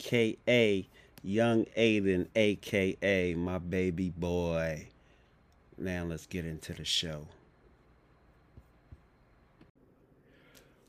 [0.00, 0.88] aka
[1.22, 4.88] Young Aiden, aka my baby boy.
[5.76, 7.26] Now let's get into the show.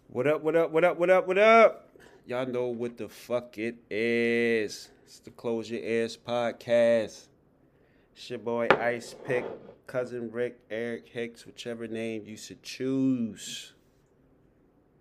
[0.07, 1.89] What up, what up, what up, what up, what up?
[2.25, 4.89] Y'all know what the fuck it is.
[5.05, 7.27] It's the Close Your Ears podcast.
[8.13, 9.45] It's your boy Ice Pick,
[9.87, 13.73] cousin Rick, Eric Hicks, whichever name you should choose.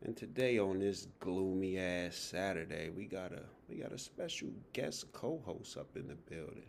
[0.03, 5.13] And today on this gloomy ass Saturday, we got a we got a special guest
[5.13, 6.65] co-host up in the building.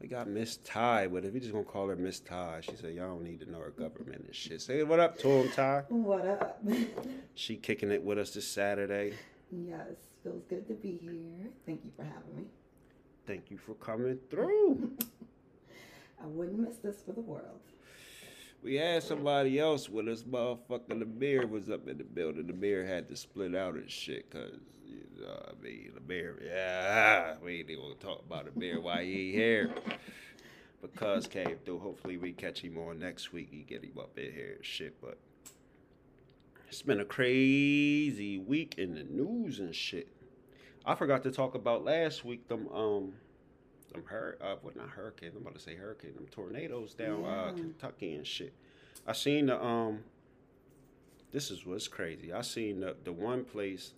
[0.00, 2.94] We got Miss Tai, but if we just gonna call her Miss Tai, she said
[2.94, 4.62] y'all don't need to know her government and shit.
[4.62, 5.84] Say what up to him, Tai.
[5.88, 6.62] What up?
[7.34, 9.14] She kicking it with us this Saturday.
[9.50, 9.86] yes,
[10.22, 11.48] feels good to be here.
[11.66, 12.44] Thank you for having me.
[13.26, 14.92] Thank you for coming through.
[16.22, 17.60] I wouldn't miss this for the world.
[18.62, 20.98] We had somebody else with us, motherfucker.
[20.98, 22.46] The bear was up in the building.
[22.46, 24.52] The bear had to split out and shit, cause
[24.86, 26.34] you know, I mean, the bear.
[26.44, 29.70] Yeah, we ain't even gonna talk about the bear while he ain't here.
[30.82, 31.78] Because came through.
[31.78, 33.48] Hopefully, we catch him on next week.
[33.52, 35.00] You get him up in here and shit.
[35.00, 35.18] But
[36.68, 40.08] it's been a crazy week in the news and shit.
[40.84, 42.48] I forgot to talk about last week.
[42.48, 43.12] Them um.
[43.92, 45.32] Them hur- uh, what not hurricane?
[45.34, 46.14] I'm about to say hurricane.
[46.14, 48.52] Them tornadoes down uh, Kentucky and shit.
[49.06, 50.00] I seen the um.
[51.32, 52.32] This is what's crazy.
[52.32, 53.92] I seen the the one place.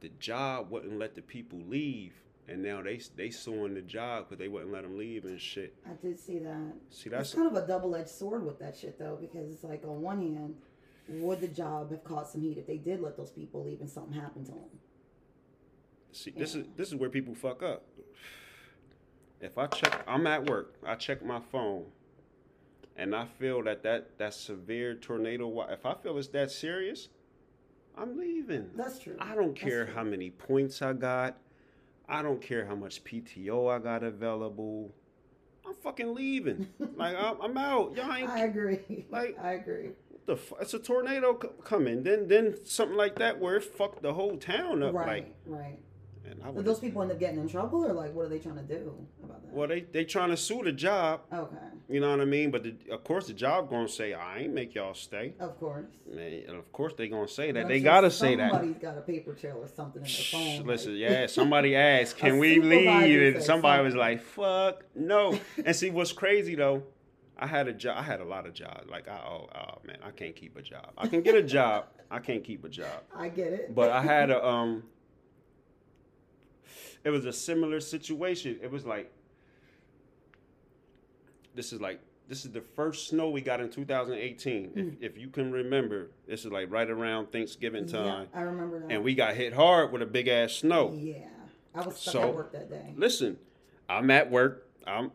[0.00, 2.12] The job wouldn't let the people leave,
[2.46, 5.74] and now they they suing the job because they wouldn't let them leave and shit.
[5.84, 6.72] I did see that.
[6.90, 9.82] See, It's that's kind of a double-edged sword with that shit though, because it's like
[9.84, 10.54] on one hand,
[11.08, 13.90] would the job have caught some heat if they did let those people leave and
[13.90, 14.70] something happened to them?
[16.12, 17.82] See, this is this is where people fuck up.
[19.40, 20.74] If I check, I'm at work.
[20.84, 21.84] I check my phone,
[22.96, 25.60] and I feel that that that severe tornado.
[25.70, 27.08] If I feel it's that serious,
[27.96, 28.70] I'm leaving.
[28.74, 29.16] That's true.
[29.20, 31.36] I don't care how many points I got.
[32.08, 34.94] I don't care how much PTO I got available.
[35.66, 36.68] I'm fucking leaving.
[36.96, 37.94] like I'm, I'm out.
[37.96, 39.06] Y'all ain't I agree.
[39.10, 39.90] like- I agree.
[40.26, 40.36] the.
[40.36, 42.02] Fu- it's a tornado c- coming.
[42.02, 44.94] Then then something like that where it fucked the whole town up.
[44.94, 45.78] Right, Like, right.
[46.24, 46.64] And I would.
[46.64, 48.94] those people end up getting in trouble, or like, what are they trying to do
[49.22, 49.52] about that?
[49.52, 51.20] Well, they they trying to sue the job.
[51.32, 51.56] Okay,
[51.88, 52.50] You know what I mean?
[52.50, 55.86] But the, of course, the job gonna say, "I ain't make y'all stay." of course.
[56.10, 57.68] And of course, they gonna say that.
[57.68, 58.50] They gotta say that.
[58.52, 60.66] Somebody's got a paper trail or something in their Shh, phone.
[60.66, 61.26] listen, like- yeah.
[61.26, 66.54] Somebody asked, "Can we leave?" And somebody was like, "Fuck no." and see, what's crazy
[66.54, 66.82] though?
[67.40, 67.96] I had a job.
[67.96, 68.90] I had a lot of jobs.
[68.90, 70.90] Like I oh, oh man, I can't keep a job.
[70.98, 71.84] I can get a job.
[72.10, 73.02] I can't keep a job.
[73.16, 73.74] I get it.
[73.74, 74.82] But I had a um.
[77.04, 78.58] It was a similar situation.
[78.62, 79.12] It was like.
[81.54, 84.70] This is like this is the first snow we got in 2018.
[84.70, 84.96] Mm.
[85.00, 88.80] If, if you can remember, this is like right around Thanksgiving time, Yeah, I remember
[88.80, 88.90] that.
[88.92, 90.92] and we got hit hard with a big ass snow.
[90.94, 91.24] Yeah,
[91.74, 92.92] I was stuck So- at work that day.
[92.96, 93.38] Listen,
[93.88, 94.68] I'm at work.
[94.86, 95.10] I'm.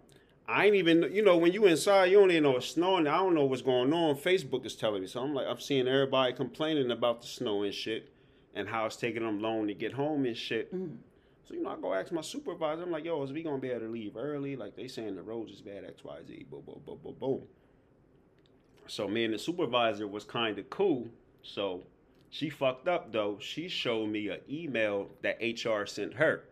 [0.45, 3.07] I ain't even, you know, when you inside, you don't even know it's snowing.
[3.07, 4.15] I don't know what's going on.
[4.18, 5.07] Facebook is telling me.
[5.07, 8.12] So I'm like, I'm seeing everybody complaining about the snow and shit
[8.53, 10.74] and how it's taking them long to get home and shit.
[10.75, 10.97] Mm.
[11.48, 13.62] So, you know, I go ask my supervisor, I'm like, yo, is we going to
[13.62, 14.56] be able to leave early?
[14.56, 17.42] Like, they saying the roads is bad, X, Y, Z, boom, boom, boom, boom, boom.
[18.88, 21.07] So, me and the supervisor was kind of cool.
[21.42, 21.84] So,
[22.30, 23.38] she fucked up, though.
[23.40, 26.45] She showed me an email that HR sent her.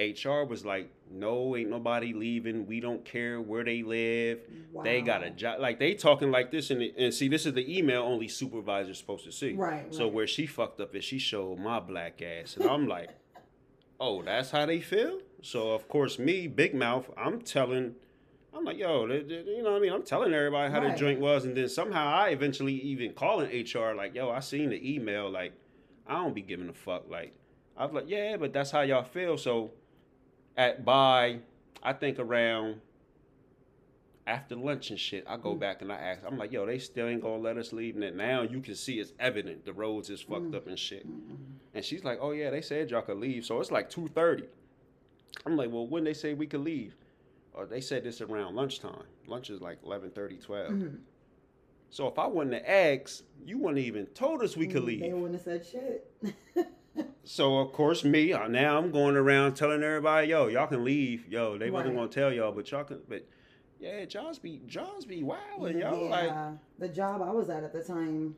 [0.00, 2.66] HR was like, no, ain't nobody leaving.
[2.66, 4.38] We don't care where they live.
[4.84, 5.58] They got a job.
[5.58, 9.24] Like they talking like this, and, and see, this is the email only supervisor's supposed
[9.24, 9.54] to see.
[9.54, 10.12] Right, So right.
[10.12, 13.10] where she fucked up is she showed my black ass, and I'm like,
[14.00, 15.20] oh, that's how they feel.
[15.42, 17.94] So of course, me, Big Mouth, I'm telling.
[18.54, 19.92] I'm like, yo, they- they- you know what I mean?
[19.92, 20.96] I'm telling everybody how the Right.
[20.96, 24.94] joint was, and then somehow I eventually even calling HR, like, yo, I seen the
[24.94, 25.52] email, like,
[26.06, 27.08] I don't be giving a fuck.
[27.08, 27.34] Like,
[27.76, 29.36] I was like, yeah, but that's how y'all feel.
[29.36, 29.70] So,
[30.56, 31.40] at by,
[31.82, 32.80] I think around
[34.28, 35.58] after lunch and shit, I go Mm.
[35.60, 37.96] back and I ask, I'm like, yo, they still ain't gonna let us leave.
[37.96, 40.28] And now you can see it's evident the roads is Mm.
[40.28, 41.06] fucked up and shit.
[41.74, 43.44] And she's like, oh yeah, they said y'all could leave.
[43.44, 44.44] So it's like two thirty.
[45.46, 46.94] I'm like, well, when they say we could leave?
[47.52, 49.04] Or they said this around lunchtime.
[49.26, 50.72] Lunch is like 11:30, 12.
[50.74, 51.00] Mhm.
[51.90, 55.00] So if I wouldn't have asked, you wouldn't even told us we could Mm, leave.
[55.00, 56.12] They wouldn't have said shit.
[57.24, 61.28] So of course me, uh, now I'm going around telling everybody, yo, y'all can leave.
[61.28, 63.00] Yo, they wasn't gonna tell y'all, but y'all can.
[63.06, 63.28] But
[63.80, 67.82] yeah, Jaws be Jaws be y'all yeah, like the job I was at at the
[67.82, 68.34] time,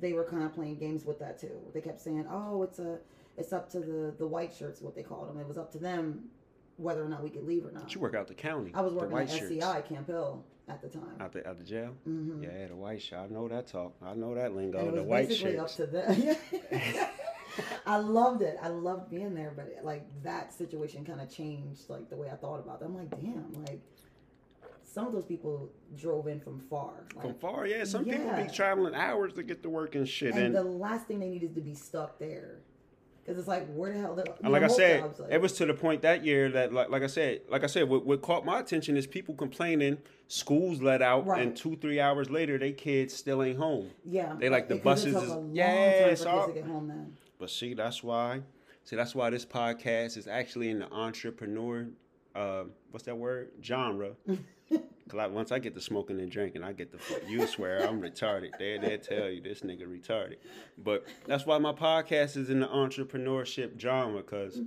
[0.00, 1.58] they were kind of playing games with that too.
[1.74, 2.98] They kept saying, "Oh, it's a,
[3.36, 5.38] it's up to the the white shirts, what they called them.
[5.40, 6.24] It was up to them
[6.76, 8.72] whether or not we could leave or not." you work out the county.
[8.74, 9.44] I was working at shirts.
[9.52, 11.16] SCI Camp Hill at the time.
[11.20, 11.94] Out the out the jail.
[12.04, 13.20] hmm Yeah, the white shirt.
[13.20, 13.94] I know that talk.
[14.04, 14.78] I know that lingo.
[14.78, 15.80] and it the was white basically shirts.
[15.80, 16.36] up to them.
[17.86, 18.58] I loved it.
[18.60, 22.36] I loved being there, but like that situation kind of changed like the way I
[22.36, 22.84] thought about it.
[22.84, 23.80] I'm like, damn, like
[24.96, 27.04] some of those people drove in from far.
[27.14, 27.84] Like, From far, yeah.
[27.84, 30.32] Some people be traveling hours to get to work and shit.
[30.34, 32.60] and, And, the last thing they need is to be stuck there,
[33.22, 34.14] because it's like, where the hell?
[34.14, 36.88] The, like I said, jobs, like, it was to the point that year that, like,
[36.88, 39.98] like I said, like I said, what, what caught my attention is people complaining.
[40.28, 41.42] Schools let out, Right.
[41.42, 43.90] and two, three hours later, they kids still ain't home.
[44.02, 47.18] yeah, they like the buses is- yeah, it's all- kids get home then.
[47.38, 48.40] But see, that's why.
[48.84, 51.86] See, that's why this podcast is actually in the entrepreneur.
[52.34, 53.50] Uh, what's that word?
[53.62, 54.12] Genre.
[55.08, 57.20] Cause once I get to smoking and drinking, I get the fuck.
[57.28, 58.58] You swear I'm retarded.
[58.58, 60.36] They they tell you this nigga retarded.
[60.76, 64.20] But that's why my podcast is in the entrepreneurship genre.
[64.24, 64.60] Cause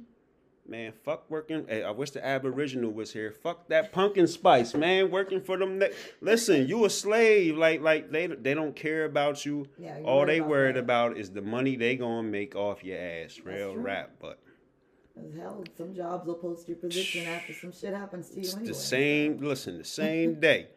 [0.65, 1.65] man, fuck working.
[1.67, 3.31] Hey, I wish the Aboriginal was here.
[3.33, 5.11] Fuck that pumpkin spice, man.
[5.11, 5.77] Working for them.
[5.79, 5.91] Ne-
[6.21, 7.57] Listen, you a slave.
[7.57, 9.67] Like like they they don't care about you.
[9.77, 10.79] Yeah, you're they worried that.
[10.79, 13.39] about is the money they gonna make off your ass.
[13.43, 14.39] Real rap, but
[15.37, 18.67] hell, some jobs will post your position after some shit happens to you it's anyway.
[18.69, 19.37] the same.
[19.37, 20.67] Listen, the same day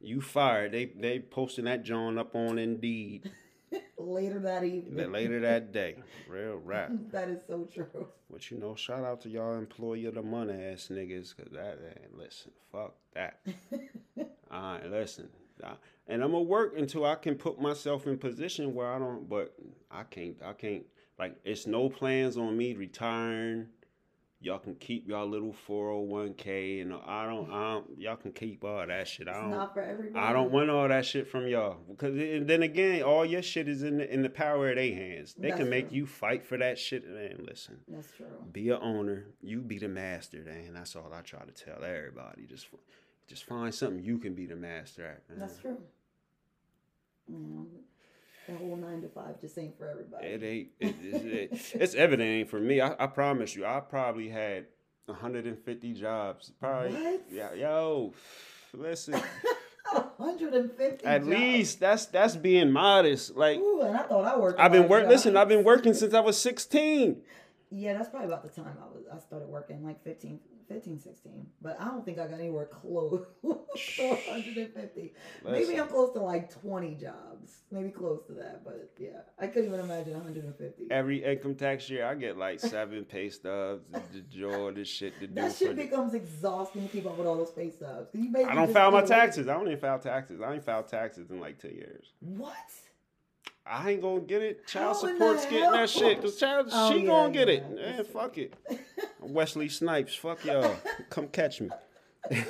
[0.00, 3.30] you fired, they they posting that John up on Indeed
[3.98, 5.12] Later that evening.
[5.12, 5.96] later that day.
[6.28, 6.90] Real rap.
[7.12, 8.08] that is so true.
[8.30, 12.18] But you know, shout out to y'all employer the money ass niggas, cause that ain't
[12.18, 13.40] listen, fuck that.
[14.50, 15.28] All right, listen.
[15.64, 15.74] I-
[16.08, 19.28] and I'm gonna work until I can put myself in position where I don't.
[19.28, 19.54] But
[19.90, 20.36] I can't.
[20.44, 20.82] I can't.
[21.18, 23.68] Like, it's no plans on me retiring.
[24.42, 27.48] Y'all can keep y'all little 401k, and I don't.
[27.48, 27.98] I don't.
[27.98, 29.28] Y'all can keep all that shit.
[29.28, 29.50] I don't.
[29.50, 30.24] not for everybody.
[30.24, 33.68] I don't want all that shit from y'all because and then again, all your shit
[33.68, 35.34] is in the, in the power of their hands.
[35.38, 35.98] They That's can make true.
[35.98, 37.08] you fight for that shit.
[37.08, 38.26] Man, listen, That's true.
[38.52, 39.26] be a owner.
[39.40, 40.38] You be the master.
[40.44, 42.44] Man, that's all I try to tell everybody.
[42.48, 42.66] Just
[43.28, 45.22] just find something you can be the master at.
[45.30, 45.38] Man.
[45.38, 45.78] That's true.
[47.28, 47.66] Know,
[48.48, 50.26] the whole nine to five just ain't for everybody.
[50.26, 50.68] It ain't.
[50.80, 52.80] It, it, it, it's evident ain't for me.
[52.80, 53.64] I, I promise you.
[53.64, 54.66] I probably had
[55.06, 56.52] 150 jobs.
[56.60, 56.92] Probably.
[56.92, 57.22] What?
[57.30, 57.54] Yeah.
[57.54, 58.12] Yo,
[58.72, 59.14] listen.
[60.16, 61.04] 150.
[61.04, 61.26] At jobs.
[61.28, 63.36] least that's that's being modest.
[63.36, 63.58] Like.
[63.58, 64.60] Ooh, and I thought I worked.
[64.60, 65.08] I've been lot of work.
[65.08, 67.22] Listen, I've been working since I was 16.
[67.74, 69.04] Yeah, that's probably about the time I was.
[69.10, 70.38] I started working like 15,
[70.68, 71.46] 15, 16.
[71.60, 75.12] But I don't think I got anywhere close to 150.
[75.44, 77.58] Maybe I'm close to like 20 jobs.
[77.70, 78.64] Maybe close to that.
[78.64, 80.84] But yeah, I couldn't even imagine 150.
[80.90, 85.18] Every income tax year, I get like seven pay stubs, the, the drawer, this shit
[85.20, 85.34] to do.
[85.34, 88.08] that shit the- becomes exhausting to keep up with all those pay stubs.
[88.14, 89.48] You I don't file my away- taxes.
[89.48, 90.40] I don't even file taxes.
[90.40, 92.12] I ain't filed taxes in like ten years.
[92.20, 92.54] What?
[93.66, 94.66] I ain't gonna get it.
[94.66, 95.72] Child How support's getting hell?
[95.72, 96.20] that shit.
[96.20, 97.62] Cause child, Oh, she yeah, gonna get it.
[97.70, 97.84] Man, true.
[97.84, 98.54] Eh, fuck it.
[99.20, 100.76] Wesley Snipes, fuck y'all.
[101.10, 101.70] Come catch me.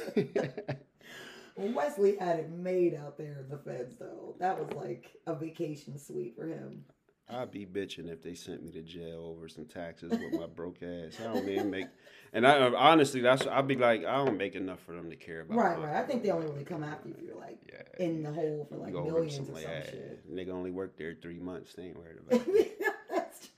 [1.57, 4.35] Wesley had it made out there in the feds, though.
[4.41, 6.85] That was like a vacation suite for him.
[7.29, 10.83] I'd be bitching if they sent me to jail over some taxes with my broke
[10.83, 11.19] ass.
[11.21, 11.87] I don't even make,
[12.33, 15.41] and I honestly, that's I'd be like, I don't make enough for them to care
[15.41, 15.57] about.
[15.57, 15.97] Right, right.
[15.97, 18.05] I think they only really come after you if you're like Yeah.
[18.05, 20.31] in the hole for like millions or some like, shit.
[20.31, 21.73] nigga only worked there three months.
[21.75, 22.47] They ain't worried about
[23.11, 23.49] that's,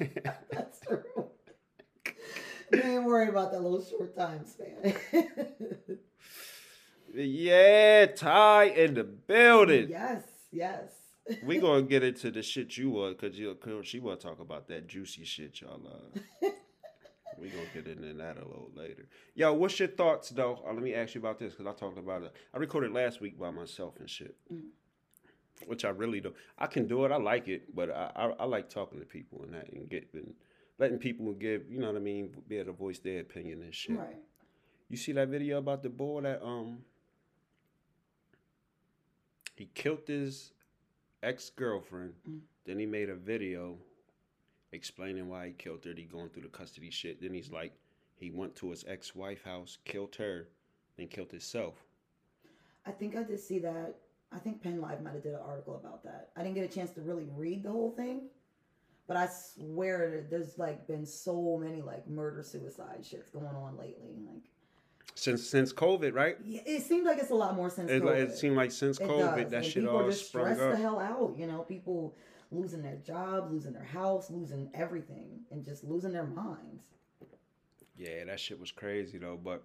[0.00, 0.26] it.
[0.50, 1.02] that's true.
[2.72, 4.94] they ain't worried about that little short time span.
[7.14, 9.88] yeah, Tai in the building.
[9.88, 10.90] yes, yes.
[11.42, 14.68] We gonna get into the shit you want because you she want to talk about
[14.68, 16.22] that juicy shit y'all love.
[17.38, 19.06] we gonna get into that a little later.
[19.34, 20.62] Yo, what's your thoughts though?
[20.68, 22.32] Uh, let me ask you about this because I talked about it.
[22.52, 24.36] I recorded last week by myself and shit,
[25.66, 26.34] which I really do.
[26.58, 27.12] I can do it.
[27.12, 30.34] I like it, but I, I, I like talking to people and that and getting
[30.78, 33.74] letting people give you know what I mean, be able to voice their opinion and
[33.74, 33.96] shit.
[33.98, 34.16] Right.
[34.90, 36.78] You see that video about the boy that um
[39.56, 40.52] he killed his
[41.24, 42.14] ex girlfriend.
[42.28, 42.40] Mm.
[42.66, 43.76] Then he made a video
[44.72, 45.92] explaining why he killed her.
[45.96, 47.20] He going through the custody shit.
[47.20, 47.72] Then he's like,
[48.16, 50.48] he went to his ex wife house, killed her,
[50.96, 51.74] then killed himself.
[52.86, 53.96] I think I did see that.
[54.32, 56.30] I think Penn Live might have did an article about that.
[56.36, 58.22] I didn't get a chance to really read the whole thing,
[59.06, 64.16] but I swear there's like been so many like murder suicide shits going on lately.
[64.26, 64.50] Like
[65.16, 66.36] Since since COVID, right?
[66.44, 68.16] yeah, it seems like it's a lot more since It, COVID.
[68.16, 69.50] it seemed like since It COVID, does.
[69.50, 70.70] that and shit people all just sprung stressed up.
[70.72, 71.34] the hell out.
[71.38, 72.16] You know, people
[72.50, 76.86] losing their jobs, losing their house, losing everything, and just losing their minds.
[77.96, 79.38] Yeah, that shit was crazy though.
[79.42, 79.62] But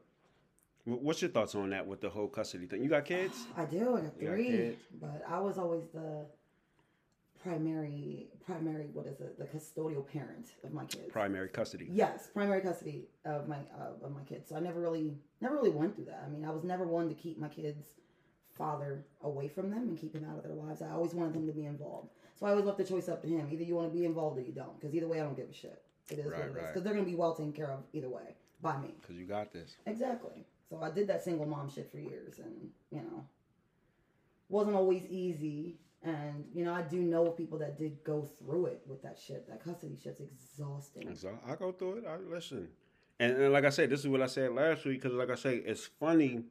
[0.85, 2.83] what's your thoughts on that with the whole custody thing?
[2.83, 3.45] You got kids?
[3.57, 3.97] I do.
[3.97, 6.25] I got You got three, but I was always the
[7.41, 8.87] primary, primary.
[8.93, 9.37] What is it?
[9.37, 11.07] The custodial parent of my kids.
[11.11, 11.87] Primary custody.
[11.91, 14.49] Yes, primary custody of my uh, of my kids.
[14.49, 16.23] So I never really, never really went through that.
[16.25, 17.85] I mean, I was never one to keep my kids'
[18.57, 20.81] father away from them and keep him out of their lives.
[20.81, 22.09] I always wanted them to be involved.
[22.39, 23.49] So I always left the choice up to him.
[23.51, 24.79] Either you want to be involved or you don't.
[24.79, 25.81] Because either way, I don't give a shit.
[26.09, 26.55] It is Right, what it is.
[26.55, 26.67] right.
[26.67, 28.93] Because they're gonna be well taken care of either way by me.
[29.05, 29.75] Cause you got this.
[29.85, 30.45] Exactly.
[30.69, 33.25] So I did that single mom shit for years, and you know,
[34.49, 35.77] wasn't always easy.
[36.01, 39.19] And you know, I do know of people that did go through it with that
[39.19, 39.47] shit.
[39.49, 41.13] That custody shit's exhausting.
[41.47, 42.03] I go through it.
[42.07, 42.69] I listen,
[43.19, 45.35] and, and like I said, this is what I said last week because, like I
[45.35, 46.43] say, it's funny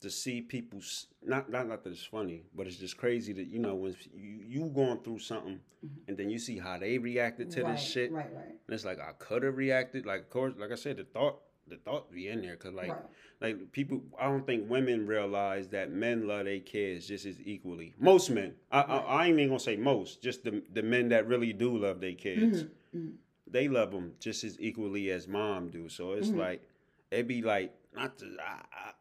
[0.00, 0.80] to see people.
[1.22, 4.40] Not not not that it's funny, but it's just crazy that you know when you
[4.46, 5.60] you going through something,
[6.08, 7.68] and then you see how they reacted to Mm-hmm.
[7.68, 10.06] right, this shit, Right, right, and it's like I could have reacted.
[10.06, 12.90] Like of course, like I said, the thought the thought be in there because like
[12.90, 13.02] right.
[13.40, 14.02] like people.
[14.18, 17.94] I don't think women realize that men love their kids just as equally.
[17.98, 18.54] Most men.
[18.70, 20.22] I I, I ain't even gonna say most.
[20.22, 23.12] Just the the men that really do love their kids Mhm, mhm.
[23.46, 25.88] they love them just as equally as mom do.
[25.88, 26.38] So it's Mhm.
[26.38, 26.62] like
[27.10, 28.36] it'd be like not to.
[28.40, 28.92] I, I,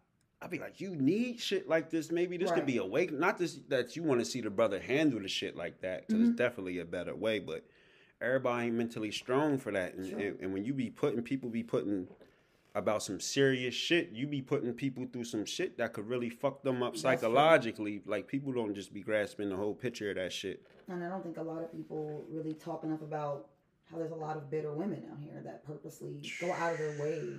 [0.41, 2.11] I'd be like, you need shit like this.
[2.11, 2.57] Maybe this Right.
[2.57, 3.07] could be a way.
[3.07, 6.21] Not just that you want to see the brother handle the shit like that, because
[6.21, 7.39] it's definitely a better way.
[7.39, 7.63] But
[8.19, 9.93] everybody ain't mentally strong for that.
[9.95, 10.19] And, Sure.
[10.19, 12.09] and, and when you be putting people be putting
[12.75, 16.63] about some serious shit, you be putting people through some shit that could really fuck
[16.63, 18.01] them up psychologically.
[18.05, 20.65] Like people don't just be grasping the whole picture of that shit.
[20.87, 23.47] And I don't think a lot of people really talk enough about
[23.91, 26.99] how there's a lot of bitter women out here that purposely go out of their
[26.99, 27.35] way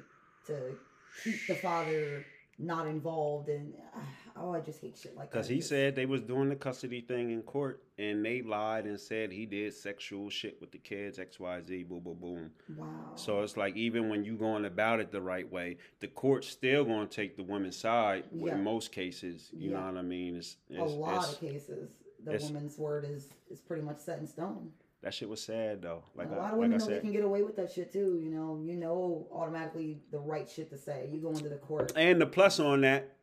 [0.47, 0.77] to
[1.23, 2.25] keep the father
[2.59, 3.49] not involved.
[3.49, 3.75] And
[4.37, 5.33] oh, I just hate shit like that.
[5.33, 8.99] Because he said they was doing the custody thing in court, and they lied and
[8.99, 12.51] said he did sexual shit with the kids, X, Y, Z, boom, boom, boom.
[12.77, 12.87] wow.
[13.17, 16.85] So it's like even when you going about it the right way, the court's still
[16.85, 18.25] going to take the woman's side.
[18.33, 18.55] Yeah.
[18.55, 19.81] In most cases, you Yeah.
[19.81, 20.37] know what I mean?
[20.37, 21.91] It's, a it's, lot it's- of cases,
[22.25, 24.71] the woman's word is is pretty much set in stone.
[25.05, 26.03] That shit was sad though.
[26.15, 27.71] Like a a I, lot of women I know they can get away with that
[27.71, 28.19] shit too.
[28.23, 31.11] You know, you know automatically the right shit to say.
[31.13, 31.93] You go into the court.
[31.95, 33.15] and the plus on that,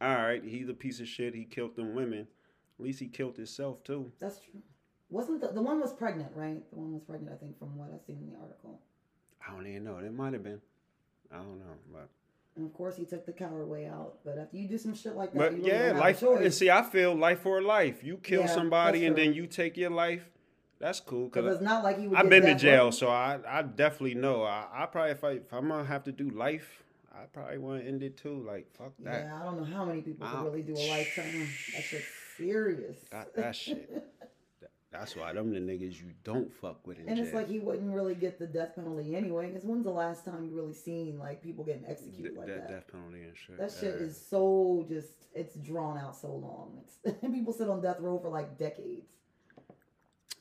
[0.00, 1.34] all right, he's a piece of shit.
[1.34, 2.28] He killed them women.
[2.78, 4.12] At least he killed himself too.
[4.20, 4.60] That's true.
[5.10, 6.62] Wasn't the the one was pregnant, right?
[6.70, 8.80] The one was pregnant, I think, from what I've seen in the article.
[9.46, 9.98] I don't even know.
[9.98, 10.60] It might have been.
[11.32, 12.08] I don't know, but.
[12.54, 14.14] And of course, he took the coward way out.
[14.24, 16.82] But after you do some shit like that, But really yeah, life and see, I
[16.82, 18.02] feel life for life.
[18.02, 20.30] You kill Yeah, somebody and then you take your life.
[20.78, 21.28] That's cool.
[21.28, 22.18] Because it's not like he would.
[22.18, 24.42] I've been to jail, so I I definitely know.
[24.42, 27.82] I, I probably if I if I'm gonna have to do life, I probably want
[27.82, 28.44] to end it too.
[28.46, 29.24] Like fuck that.
[29.24, 31.48] Yeah, I don't know how many people could really do a lifetime.
[31.74, 32.04] That shit's
[32.36, 32.98] serious.
[33.10, 33.90] That, that shit.
[34.92, 37.26] That's why them the niggas you don't fuck with in And jail.
[37.26, 39.48] it's like he wouldn't really get the death penalty anyway.
[39.48, 42.68] Because when's the last time you really seen like people getting executed like that that?
[42.68, 43.58] death penalty and shit.
[43.58, 46.78] That shit is so just it's drawn out so long.
[46.82, 49.08] It's people sit on death row for like decades.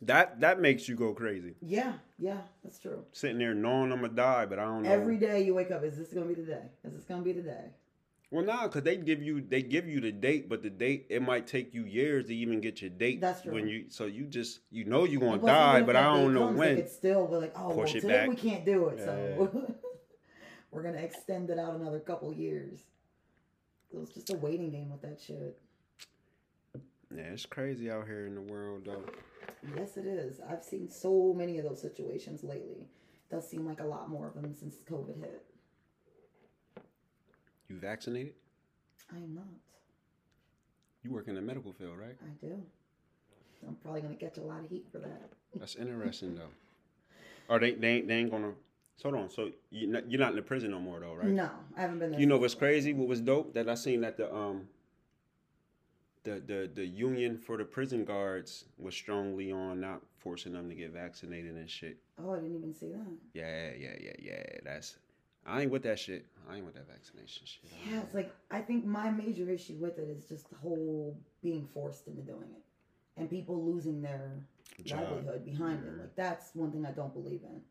[0.01, 1.55] That that makes you go crazy.
[1.61, 3.03] Yeah, yeah, that's true.
[3.11, 4.91] Sitting there knowing I'm gonna die, but I don't know.
[4.91, 6.63] Every day you wake up, is this gonna be the day?
[6.83, 7.71] Is this gonna be the day?
[8.31, 11.21] Well, nah, cause they give you they give you the date, but the date it
[11.21, 13.21] might take you years to even get your date.
[13.21, 13.53] That's true.
[13.53, 16.57] When you so you just you know you're gonna die, but I don't know comes,
[16.57, 16.75] when.
[16.75, 18.29] Could still be like, oh, well, Push today back.
[18.29, 19.75] we can't do it, so
[20.71, 22.79] we're gonna extend it out another couple years.
[23.93, 25.57] It was just a waiting game with that shit.
[27.15, 29.03] Yeah, it's crazy out here in the world though.
[29.75, 30.39] Yes, it is.
[30.49, 32.87] I've seen so many of those situations lately.
[33.31, 35.43] does seem like a lot more of them since COVID hit.
[37.69, 38.33] You vaccinated?
[39.11, 39.45] I am not.
[41.03, 42.17] You work in the medical field, right?
[42.21, 42.61] I do.
[43.67, 45.29] I'm probably gonna catch a lot of heat for that.
[45.55, 46.51] That's interesting though.
[47.47, 48.53] Or they they ain't, they ain't gonna.
[48.97, 49.29] So hold on.
[49.29, 51.27] So you you're not in the prison no more though, right?
[51.27, 52.19] No, I haven't been there.
[52.19, 52.93] You know what's crazy?
[52.93, 54.67] What was dope that I seen that the um
[56.25, 60.75] the the the union for the prison guards was strongly on not forcing them to
[60.75, 61.97] get vaccinated and shit.
[62.21, 63.17] Oh, I didn't even see that.
[63.33, 64.43] Yeah, yeah, yeah, yeah.
[64.65, 64.97] That's
[65.45, 66.25] I ain't with that shit.
[66.49, 67.61] I ain't with that vaccination shit.
[67.89, 71.67] Yeah, it's like I think my major issue with it is just the whole being
[71.73, 72.63] forced into doing it,
[73.21, 74.31] and people losing their
[74.83, 75.01] Job.
[75.01, 75.97] livelihood behind it.
[75.99, 77.61] Like that's one thing I don't believe in.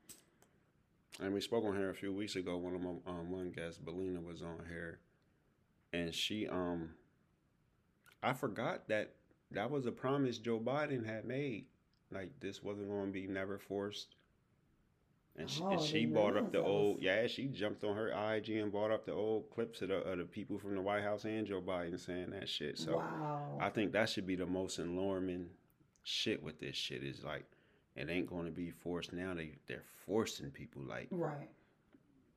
[1.24, 2.56] And we spoke on here a few weeks ago.
[2.56, 4.98] One of my um, one guest, Belina, was on here,
[5.92, 6.90] and she um,
[8.24, 9.12] I forgot that
[9.52, 11.66] that was a promise Joe Biden had made.
[12.10, 14.16] Like this wasn't going to be never forced.
[15.36, 18.50] And she, Oh, and she brought up the old yeah she jumped on her IG
[18.50, 21.24] and brought up the old clips of the, of the people from the White House
[21.24, 22.78] and Joe Biden saying that shit.
[22.78, 23.58] So wow.
[23.60, 25.48] I think that should be the most alarming
[26.04, 27.44] shit with this shit is like
[27.96, 29.34] it ain't going to be forced now.
[29.34, 31.48] They they're forcing people like right.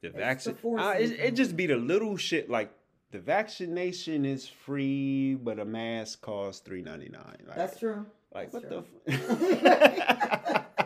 [0.02, 0.56] the vaccine.
[0.64, 2.72] Uh, it, it just be the little shit like
[3.12, 7.38] the vaccination is free, but a mask costs three ninety nine.
[7.48, 8.06] Like, That's true.
[8.34, 8.86] Like that's what true.
[9.06, 10.64] the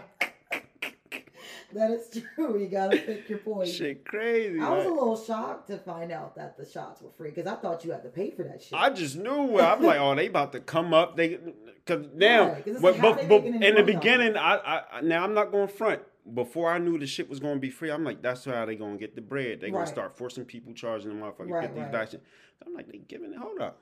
[1.74, 2.60] That is true.
[2.60, 3.74] You gotta pick your f- poison.
[3.74, 4.60] shit crazy.
[4.60, 7.56] I was a little shocked to find out that the shots were free because I
[7.56, 8.74] thought you had to pay for that shit.
[8.78, 9.58] I just knew.
[9.58, 11.16] I'm like, oh, they about to come up.
[11.16, 11.40] They,
[11.86, 15.70] cause now, it's but, but, but in the beginning, I, I- now I'm not going
[15.70, 16.02] front.
[16.34, 18.76] Before I knew the shit was going to be free, I'm like, that's how they
[18.76, 19.60] going to get the bread.
[19.62, 19.86] They Right.
[19.86, 21.92] to start forcing people charging the motherfuckers Right, get these right.
[21.92, 22.24] vaccines.
[22.66, 23.38] I'm like, they giving it.
[23.40, 23.80] Hold up.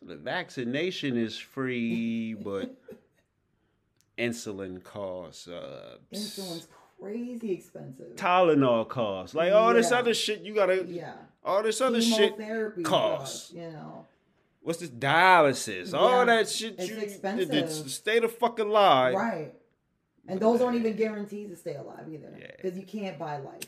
[0.00, 2.74] So the vaccination is free, but
[4.18, 5.48] insulin costs.
[5.48, 6.68] Uh, Insulin's
[7.00, 8.16] crazy expensive.
[8.16, 9.34] Tylenol costs.
[9.34, 10.84] Like all this other shit, you gotta.
[10.88, 11.12] yeah.
[11.44, 12.34] All this other shit
[12.82, 13.52] costs.
[13.52, 14.06] You know.
[14.62, 15.94] what's this dialysis?
[15.94, 16.74] All that shit.
[16.78, 17.52] it's you, expensive.
[17.52, 19.12] It's the state of fucking lie.
[19.12, 19.54] Right.
[20.28, 22.34] And those aren't even guarantees to stay alive either.
[22.38, 22.46] Yeah.
[22.56, 23.62] Because you can't buy life.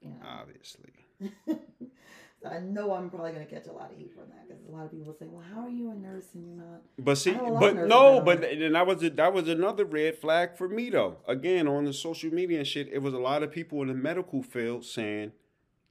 [0.00, 0.16] You know.
[0.26, 0.92] Obviously.
[1.46, 4.70] so I know I'm probably gonna catch a lot of heat from that because a
[4.70, 7.32] lot of people say, "Well, how are you a nurse and you're not?" But see,
[7.32, 10.18] I know a lot but no, but then that was a, that was another red
[10.18, 11.16] flag for me though.
[11.26, 13.94] Again, on the social media and shit, it was a lot of people in the
[13.94, 15.32] medical field saying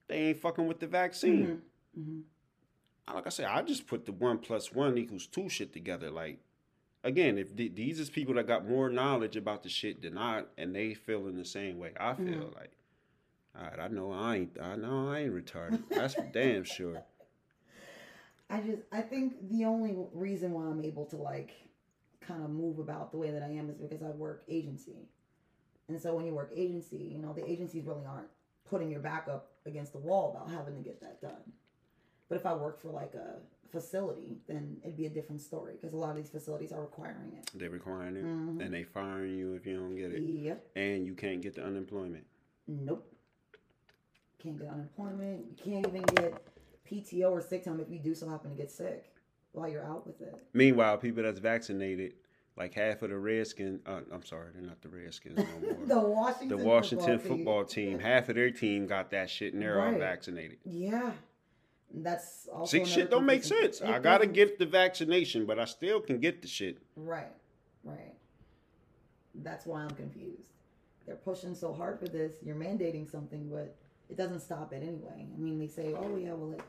[0.07, 1.61] they ain't fucking with the vaccine.
[1.95, 2.19] hmm
[3.11, 6.09] Like I said, I just put the one plus one equals two shit together.
[6.11, 6.39] Like,
[7.05, 10.43] again, if th- these is people that got more knowledge about the shit than I,
[10.57, 12.55] and they feel in the same way I feel, Mhm.
[12.55, 12.71] like,
[13.55, 15.87] all right, I know I ain't, I know I ain't retarded.
[15.89, 17.03] That's for damn sure.
[18.49, 21.51] I just I think the only reason why I'm able to like
[22.21, 25.07] kind of move about the way that I am is because I work agency.
[25.87, 28.27] And so when you work agency, you know, the agencies really aren't
[28.69, 31.53] putting your back up against the wall about having to get that done.
[32.29, 33.35] But if I work for like a
[33.79, 37.33] facility, then it'd be a different story because a lot of these facilities are requiring
[37.37, 37.51] it.
[37.53, 38.61] They're requiring it, Mhm.
[38.63, 40.71] and they firing you if you don't get it, Yep.
[40.77, 42.25] and you can't get the unemployment.
[42.67, 43.11] Nope.
[44.39, 45.45] Can't get unemployment.
[45.49, 46.41] You can't even get
[46.85, 49.11] PTO or sick time if you do so happen to get sick
[49.51, 50.35] while you're out with it.
[50.53, 52.13] Meanwhile, people that's vaccinated,
[52.55, 55.85] like half of the Redskins, uh, I'm sorry, they're not the Redskins no more.
[55.85, 59.61] the Washington the Washington football, football team, half of their team got that shit, and
[59.61, 60.59] they're all vaccinated.
[60.63, 61.11] Yeah.
[61.93, 63.79] That's also See, shit don't make sense.
[63.81, 66.77] It I gotta get the vaccination, but I still can get the shit.
[66.95, 67.31] Right,
[67.83, 68.13] right.
[69.35, 70.49] That's why I'm confused.
[71.05, 72.33] They're pushing so hard for this.
[72.43, 73.75] You're mandating something, but
[74.09, 75.27] it doesn't stop it anyway.
[75.33, 76.61] I mean, they say, oh, yeah, well, it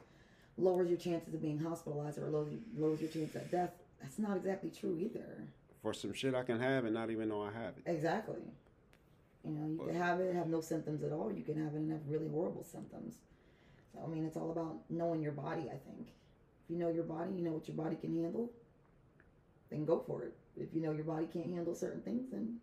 [0.59, 3.71] lowers your chances of being hospitalized or lowers, lowers your chance of death.
[4.01, 5.45] That's not exactly true either.
[5.83, 7.85] for some shit I can have and not even know I have it.
[7.87, 8.43] Exactly.
[9.45, 11.33] You know, you But- can have it, have no symptoms at all.
[11.33, 13.19] You can have it and have really horrible symptoms.
[14.03, 16.09] I mean, it's all about knowing your body, I think.
[16.65, 18.51] If you know your body, you know what your body can handle,
[19.71, 20.35] then go for it.
[20.57, 22.57] If you know your body can't handle certain things, then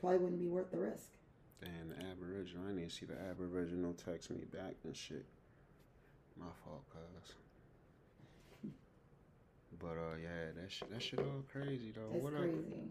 [0.00, 1.10] probably wouldn't be worth the risk.
[1.62, 5.26] And the Aboriginal, I need to see the Aboriginal text me back and shit.
[6.38, 7.34] My fault, cuz.
[9.80, 12.10] But uh, yeah, that shit, that shit all crazy though.
[12.12, 12.40] It's what up?
[12.40, 12.90] crazy.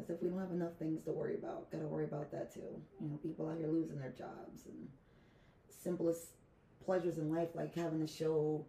[0.00, 1.70] As if we don't have enough things to worry about.
[1.70, 2.82] Gotta worry about that too.
[3.00, 4.88] You know, people out here losing their jobs and
[5.68, 6.30] simplest
[6.84, 8.64] pleasures in life, like having to show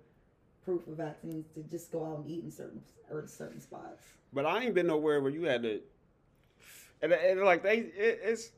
[0.64, 4.04] proof of vaccines to just go out and eat in certain or certain spots.
[4.34, 5.82] But I ain't been nowhere where you had to,
[7.02, 8.52] and, and like they, it, it's,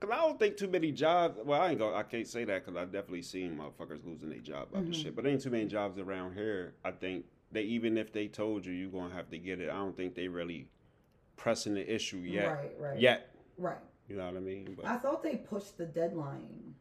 [0.00, 1.38] cause I don't think too many jobs.
[1.44, 1.94] Well, I ain't go.
[1.94, 5.02] I can't say that because I definitely seen motherfuckers losing their job about this Mhm.
[5.04, 5.16] shit.
[5.16, 6.74] But ain't too many jobs around here.
[6.84, 9.74] I think they even if they told you you're gonna have to get it, I
[9.74, 10.68] don't think they really
[11.36, 12.48] pressing the issue yet.
[12.52, 12.98] Right, right.
[13.00, 13.78] Yet, Right.
[14.08, 14.74] you know what I mean?
[14.74, 16.74] But I thought they pushed the deadline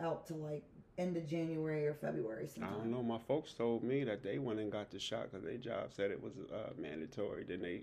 [0.00, 0.64] out to like
[1.00, 3.02] end of January or February I don't know.
[3.02, 6.10] My folks told me that they went and got the shot because their job said
[6.10, 7.44] it was uh, mandatory.
[7.44, 7.82] Then they,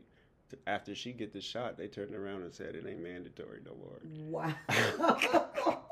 [0.67, 3.99] after she get the shot, they turned around and said it ain't mandatory no more.
[4.29, 4.53] Wow.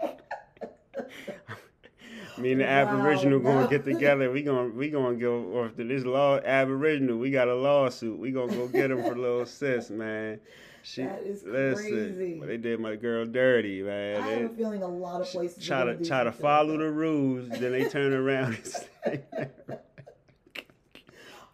[2.37, 3.45] Me and the Wow, Aboriginal no.
[3.53, 4.29] gonna get together.
[4.31, 7.17] We gonna we gonna go after this law Aboriginal.
[7.17, 8.19] We got a lawsuit.
[8.19, 10.39] We gonna go get him for little sis, man.
[10.87, 11.89] She That is listen.
[12.15, 12.39] crazy.
[12.45, 14.21] They did my girl dirty, man.
[14.21, 16.79] I They have a feeling a lot of places try gonna try to follow like
[16.79, 19.21] the rules, then they turn around and say.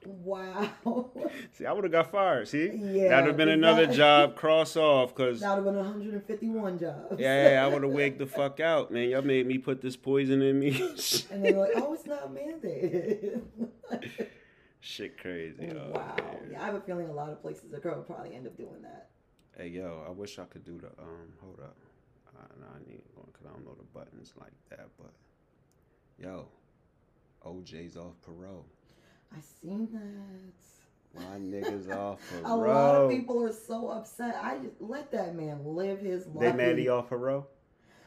[0.03, 0.69] Wow.
[1.53, 2.47] See, I would have got fired.
[2.47, 3.97] See, Yeah, that'd have been another exactly.
[3.97, 7.19] job cross off because That would have been 151 jobs.
[7.19, 9.09] yeah, I would have waked the fuck out, man.
[9.09, 10.69] Y'all made me put this poison in me.
[11.31, 13.41] and they're like, oh, it's not mandated.
[14.79, 15.71] Shit, crazy.
[15.73, 16.15] oh, wow.
[16.17, 16.49] man.
[16.51, 18.57] Yeah, I have a feeling a lot of places are going to probably end up
[18.57, 19.09] doing that.
[19.61, 21.33] Hey yo, I wish I could do the um.
[21.39, 21.75] Hold up,
[22.59, 24.87] no, I need one because I don't know the buttons like that.
[24.97, 25.11] But
[26.17, 26.47] yo,
[27.45, 28.65] OJ's off parole.
[29.31, 29.87] I seen
[31.13, 31.23] that.
[31.23, 32.51] My niggas off parole.
[32.51, 34.35] A lot of people are so upset.
[34.41, 36.39] I just let that man live his life.
[36.39, 37.47] They mad he off parole?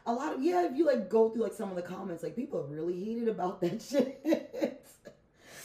[0.06, 0.66] A lot of yeah.
[0.66, 3.28] If you like go through like some of the comments, like people are really heated
[3.28, 4.73] about that shit.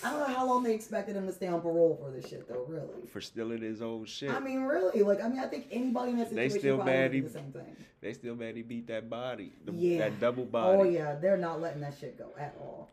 [0.03, 2.47] I don't know how long they expected him to stay on parole for this shit
[2.47, 2.65] though.
[2.67, 3.07] Really.
[3.11, 4.31] For stealing his old shit.
[4.31, 6.93] I mean, really, like I mean, I think anybody in that They situation still probably
[6.93, 7.75] mad he- the same thing.
[8.01, 9.53] they still mad he beat that body.
[9.65, 9.97] The, Yeah.
[9.99, 10.77] That double oh, body.
[10.79, 12.89] Oh yeah, they're not letting that shit go at all.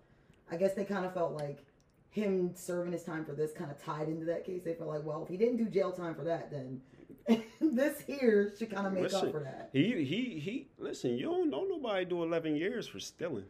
[0.50, 1.64] I guess they kind of felt like
[2.10, 4.62] him serving his time for this kind of tied into that case.
[4.64, 6.80] They felt like, well, if he didn't do jail time for that, then
[7.60, 9.70] this here should kind of make Listen, up for that.
[9.72, 10.68] He he he.
[10.78, 13.44] Listen, you don't know nobody do eleven years for stealing.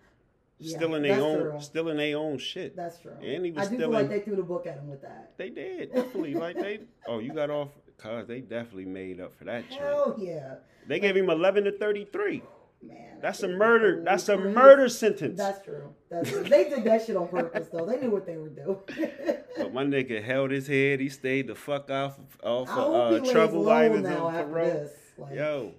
[0.59, 1.61] Yeah, stealing their own true.
[1.61, 2.75] stealing their own shit.
[2.77, 3.13] That's true.
[3.23, 5.03] And he was I do feel stealing- like they threw the book at him with
[5.03, 5.33] that.
[5.37, 6.35] They did definitely.
[6.35, 6.81] like they.
[7.07, 7.69] Oh, you got off.
[7.99, 9.65] Cause they definitely made up for that.
[9.73, 12.43] Hell yeah, They gave him eleven to thirty three.
[12.83, 13.19] man.
[13.23, 14.03] That's a murder.
[14.05, 15.39] That's a murder sentence.
[15.39, 15.95] That's true.
[16.11, 16.43] That's true.
[16.43, 17.87] They did that shit on purpose though.
[17.87, 18.79] They knew what they were doing.
[19.57, 21.01] But my nigga held his head.
[21.01, 24.91] He stayed the fuck off off hope uh, trouble low items now on after parole.
[25.17, 25.73] Like, Yo,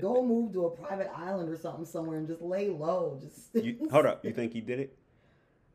[0.00, 3.18] Go move to a private island or something somewhere and just lay low.
[3.20, 4.24] Just you, hold up.
[4.24, 4.96] You think he did it?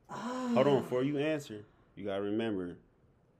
[0.10, 0.52] Ah.
[0.54, 0.82] Hold on.
[0.82, 1.66] Before you answer,
[1.96, 2.78] you gotta remember,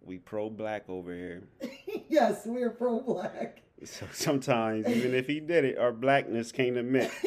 [0.02, 1.44] we pro black over here.
[2.10, 3.62] yes, we're pro black.
[3.84, 7.12] So sometimes, even if he did it, our blackness can't admit.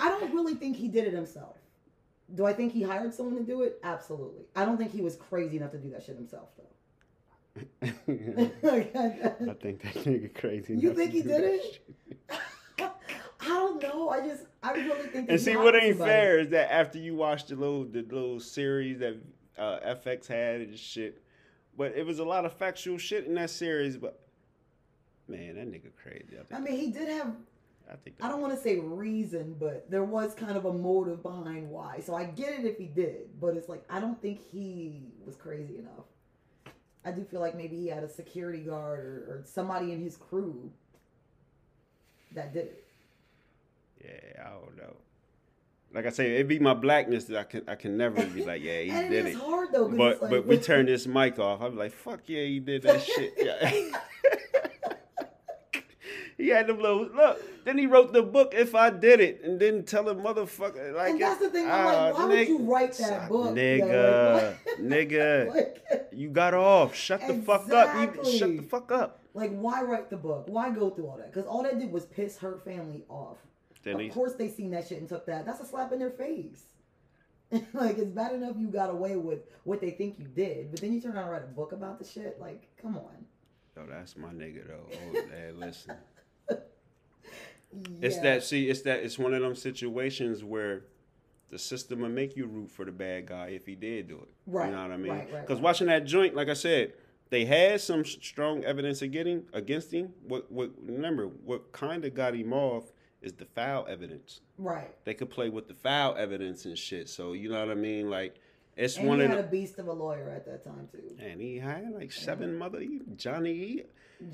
[0.00, 1.56] I don't really think he did it himself.
[2.34, 3.78] Do I think he hired someone to do it?
[3.82, 4.44] Absolutely.
[4.54, 6.64] I don't think he was crazy enough to do that shit himself though.
[7.82, 10.76] I think that nigga crazy.
[10.76, 11.86] You think he did it?
[12.80, 14.08] I don't know.
[14.08, 15.30] I just I really think.
[15.30, 16.10] And see what ain't somebody.
[16.10, 19.16] fair is that after you watch the little the little series that
[19.56, 21.22] uh, FX had and shit,
[21.76, 23.96] but it was a lot of factual shit in that series.
[23.96, 24.20] But
[25.28, 26.36] man, that nigga crazy.
[26.52, 27.34] I, I mean, he did have
[27.90, 31.22] I think I don't want to say reason, but there was kind of a motive
[31.22, 32.00] behind why.
[32.04, 35.36] So I get it if he did, but it's like I don't think he was
[35.36, 36.04] crazy enough.
[37.04, 40.16] I do feel like maybe he had a security guard or, or somebody in his
[40.16, 40.70] crew
[42.34, 42.84] that did it.
[44.04, 44.96] Yeah, I don't know.
[45.94, 48.62] Like I say, it be my blackness that I can I can never be like,
[48.62, 49.40] yeah, he did it's it.
[49.40, 49.88] hard though.
[49.88, 51.62] But like, but we turn this mic off.
[51.62, 53.34] I'm like, fuck yeah, he did that shit.
[53.38, 53.72] Yeah.
[56.38, 57.42] he had them little look.
[57.64, 61.10] Then he wrote the book if I did it, and didn't tell a motherfucker like.
[61.10, 61.66] and that's the thing.
[61.66, 65.48] I'm ah, like, why would you write that book, nigga, nigga?
[65.90, 66.94] like, You got off.
[66.94, 67.94] Shut the fuck up.
[67.96, 68.38] You, Exactly.
[68.38, 69.20] shut the fuck up.
[69.34, 70.44] like, why write the book?
[70.46, 71.32] Why go through all that?
[71.32, 73.38] Because all that did was piss her family off.
[73.82, 75.44] Then of he, course, they seen that shit and took that.
[75.44, 76.62] That's a slap in their face.
[77.72, 80.92] like it's bad enough you got away with what they think you did, but then
[80.92, 82.38] you turn around and write a book about the shit.
[82.38, 83.24] Like, come on.
[83.76, 84.86] Yo, that's my nigga though.
[84.92, 85.94] Oh, man, listen.
[88.00, 90.84] It's that see, it's that it's one of them situations where
[91.50, 94.28] the system will make you root for the bad guy if he did do it.
[94.46, 95.12] Right, You know what I mean?
[95.12, 95.64] right, right, Because right.
[95.64, 96.92] watching that joint, like I said,
[97.30, 100.12] they had some strong evidence of getting against him.
[100.26, 102.84] What what remember what kind of got him off
[103.20, 104.40] is the foul evidence.
[104.58, 104.94] right.
[105.04, 107.08] They could play with the foul evidence and shit.
[107.08, 108.08] So you know what I mean?
[108.08, 108.36] Like
[108.76, 110.88] it's And one he of had the a beast of a lawyer at that time
[110.92, 111.16] too.
[111.18, 112.82] and he had like seven mother
[113.16, 113.54] Johnny.
[113.54, 113.82] He,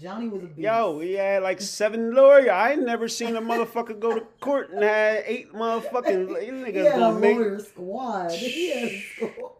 [0.00, 0.58] Johnny was a beast.
[0.58, 2.50] Yo, he had like seven lawyer.
[2.50, 6.98] I ain't never seen a motherfucker go to court and had eight motherfucking niggas a
[6.98, 8.30] gonna make lawyer squad.
[8.32, 9.52] He had a squad.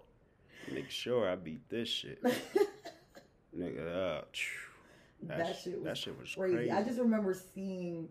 [0.73, 2.23] make sure I beat this shit.
[3.57, 5.29] Nigga, uh, phew.
[5.29, 6.57] that, shit was that shit was crazy.
[6.57, 6.71] crazy.
[6.73, 8.09] I just remember seeing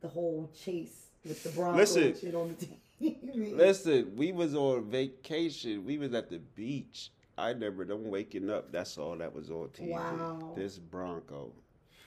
[0.00, 2.14] the whole chase with the Broncos Listen.
[2.18, 2.66] shit on the
[3.06, 3.56] TV.
[3.56, 5.84] Listen, we was on vacation.
[5.84, 7.10] We was at the beach.
[7.38, 8.72] I never them waking up.
[8.72, 9.90] That's all that was on TV.
[9.90, 10.52] Wow.
[10.56, 11.52] This Bronco.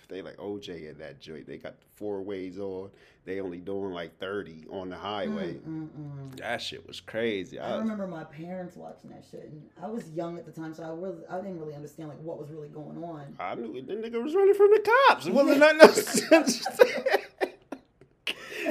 [0.10, 1.46] They like OJ in that joint.
[1.46, 2.90] They got the four ways on.
[3.26, 5.54] They only doing like thirty on the highway.
[5.58, 6.36] Mm-mm.
[6.38, 7.60] That shit was crazy.
[7.60, 10.74] I I, remember my parents watching that shit, and I was young at the time,
[10.74, 13.36] so I really, I didn't really understand like what was really going on.
[13.40, 15.28] I knew the nigga was running from the cops.
[15.28, 17.19] It wasn't nothing.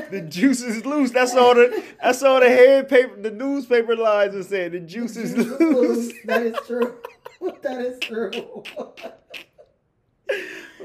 [0.11, 1.11] the juice is loose.
[1.11, 4.73] That's all the that's all the head paper the newspaper lines are saying.
[4.73, 6.13] The juice is Jesus loose.
[6.25, 6.95] that is true.
[7.63, 8.31] that is true.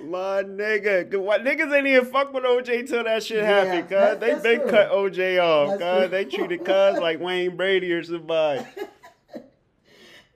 [0.03, 4.19] My nigga, What niggas ain't even fuck with OJ till that shit Yeah, happened, cuz.
[4.19, 4.69] They been true.
[4.69, 6.11] cut OJ off, cuz.
[6.11, 8.65] They treated cuz like Wayne Brady or somebody.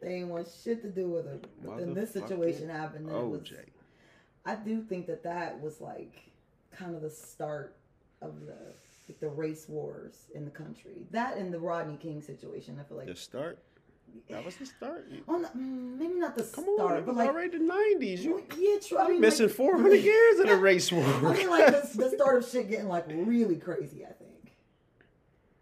[0.01, 1.45] they ain't want shit to do with it.
[1.63, 3.41] But then this situation happened, it was.
[3.41, 3.55] OJ.
[4.45, 6.15] I do think that that was like
[6.71, 7.76] kind of the start
[8.21, 8.57] of the
[9.07, 11.05] like the race wars in the country.
[11.11, 12.77] That and the Rodney King situation.
[12.79, 13.59] I feel like The start?
[14.29, 15.09] That was the start.
[15.27, 17.63] on the, mm, maybe not the Come start, on, it but was like already the
[17.63, 18.19] 90s.
[18.19, 18.97] You yeah, true.
[18.97, 21.03] I mean, missing like, 400 years of the race war.
[21.05, 24.05] I mean, like the, the start of shit getting like really crazy.
[24.05, 24.53] I think.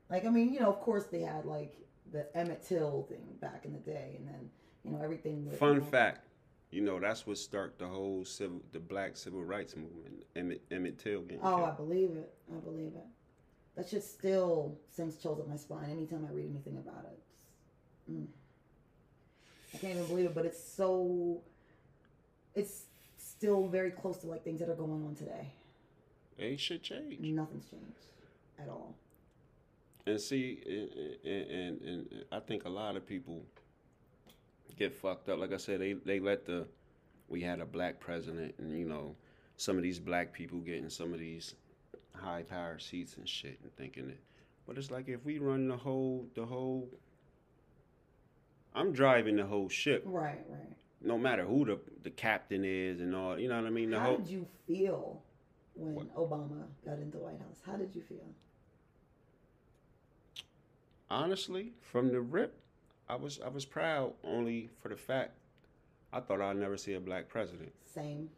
[0.10, 1.76] Like I mean, you know, of course they had like
[2.12, 4.50] the Emmett Till thing back in the day, and then
[4.84, 5.50] you know everything.
[5.60, 6.26] Fun you know, fact,
[6.76, 10.26] you know that's what started the whole civil, the Black Civil Rights Movement.
[10.36, 12.34] Emmett, Emmett Till getting Oh, I believe it.
[12.54, 13.06] I believe it.
[13.78, 18.12] That shit still sends chills up my spine anytime I read anything about it.
[18.12, 18.28] Mm.
[19.74, 21.42] I can't even believe it, but it's so.
[22.54, 22.84] It's
[23.18, 25.54] still very close to like things that are going on today.
[26.38, 27.22] Ain't shit changed.
[27.22, 28.06] Nothing's changed
[28.60, 28.96] at all.
[30.06, 33.46] And see, and, and, and, and I think a lot of people
[34.78, 35.40] get fucked up.
[35.40, 36.68] Like I said, they they let the
[37.28, 39.16] we had a black president, and you know,
[39.58, 41.56] some of these black people getting some of these
[42.14, 44.20] high power seats and shit, and thinking it.
[44.68, 46.90] But it's like if we run the whole the whole.
[48.78, 50.76] I'm driving the whole ship, Right, right.
[51.02, 53.40] no matter who the the captain is and all.
[53.40, 53.90] You know what I mean?
[53.92, 55.22] The How whole did you feel
[55.76, 56.16] when What?
[56.16, 57.62] Obama got in the White House?
[57.66, 58.26] How did you feel?
[61.10, 62.60] honestly, from the rip,
[63.08, 65.32] I was I was proud only for the fact
[66.12, 67.72] I thought I'd never see a black president.
[67.94, 68.30] Same.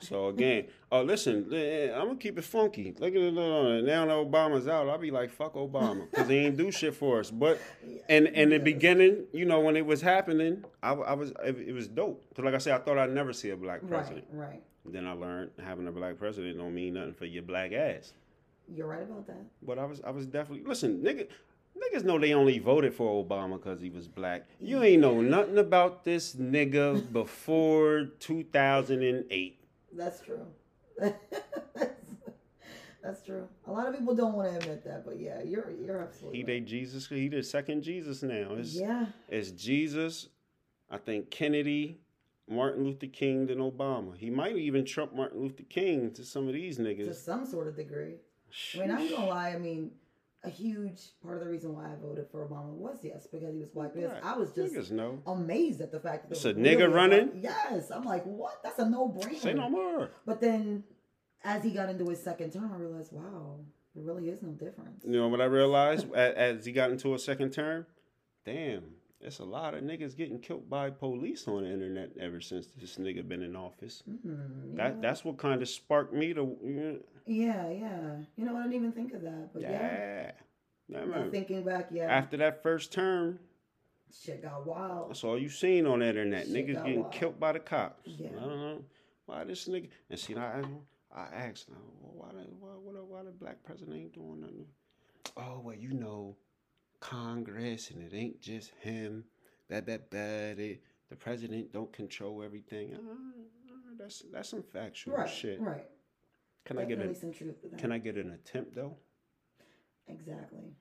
[0.00, 2.94] So again, oh listen, eh, I'm gonna keep it funky.
[2.98, 4.88] Look at it now that Obama's out.
[4.88, 7.30] I'll be like, fuck Obama, because he ain't do shit for us.
[7.30, 7.60] But
[8.08, 11.72] and in the beginning, you know, when it was happening, I, I was it, it
[11.72, 12.24] was dope.
[12.34, 14.26] Cause like I said, I thought I'd never see a black president.
[14.32, 14.62] Right, right.
[14.86, 18.12] Then I learned having a black president don't mean nothing for your black ass.
[18.72, 19.44] You're right about that.
[19.62, 21.28] But I was I was definitely listen, nigga.
[21.76, 24.46] Niggas know they only voted for Obama because he was black.
[24.60, 29.60] You ain't know nothing about this nigga before 2008.
[29.92, 30.46] That's true.
[33.04, 33.46] That's true.
[33.66, 36.38] A lot of people don't want to admit that, but yeah, you're you're absolutely.
[36.38, 36.46] He right.
[36.46, 37.06] they Jesus.
[37.06, 38.54] He the second Jesus now.
[38.54, 40.28] It's, Yeah, it's Jesus.
[40.90, 42.00] I think Kennedy,
[42.48, 44.16] Martin Luther King, then Obama.
[44.16, 47.04] He might even trump Martin Luther King to some of these niggas.
[47.06, 48.14] to some sort of degree.
[48.74, 49.50] I mean, I'm gonna lie.
[49.50, 49.90] I mean,
[50.44, 53.60] a huge part of the reason why I voted for Obama was yes because he
[53.60, 53.94] was black.
[53.94, 54.24] Because Right.
[54.24, 55.22] I was just Niggas know.
[55.26, 57.28] amazed at the fact that It's a nigga really running?
[57.40, 58.62] black- Yes, I'm like, what?
[58.62, 59.36] That's a no brainer.
[59.38, 60.10] Say no more.
[60.26, 60.84] But then,
[61.42, 63.60] as he got into his second term, I realized, wow,
[63.94, 65.04] there really is no difference.
[65.04, 67.86] You know what I realized as he got into a second term?
[68.44, 68.82] Damn,
[69.24, 72.96] it's a lot of niggas getting killed by police on the internet ever since this
[72.96, 74.02] nigga been in office.
[74.08, 78.16] Mm, That that's what kind of sparked me to you yeah, yeah.
[78.36, 79.70] You know, I didn't even think of that, but yeah.
[79.70, 80.30] yeah.
[80.88, 81.30] Now man.
[81.30, 83.38] thinking back, yeah, After that first term,
[84.12, 85.08] shit got wild.
[85.10, 86.46] that's all you seen on the internet.
[86.46, 87.12] Shit Niggas getting wild.
[87.12, 88.02] killed by the cops.
[88.04, 88.28] Yeah.
[88.36, 88.84] I don't know
[89.26, 89.88] why this nigga.
[90.10, 90.62] And see, I
[91.14, 91.68] I asked
[92.00, 94.66] why why, why, why the black president ain't doing nothing?
[95.38, 96.36] Oh well, you know,
[97.04, 99.24] Congress and it ain't just him.
[99.68, 102.94] That that that it, the president don't control everything.
[102.94, 105.28] Uh, uh, that's that's some factual Right.
[105.28, 105.60] shit.
[105.60, 105.86] Right.
[106.64, 107.78] Can I get Definitely a some truth to that.
[107.78, 108.96] Can I get an attempt though?
[110.08, 110.72] Exactly.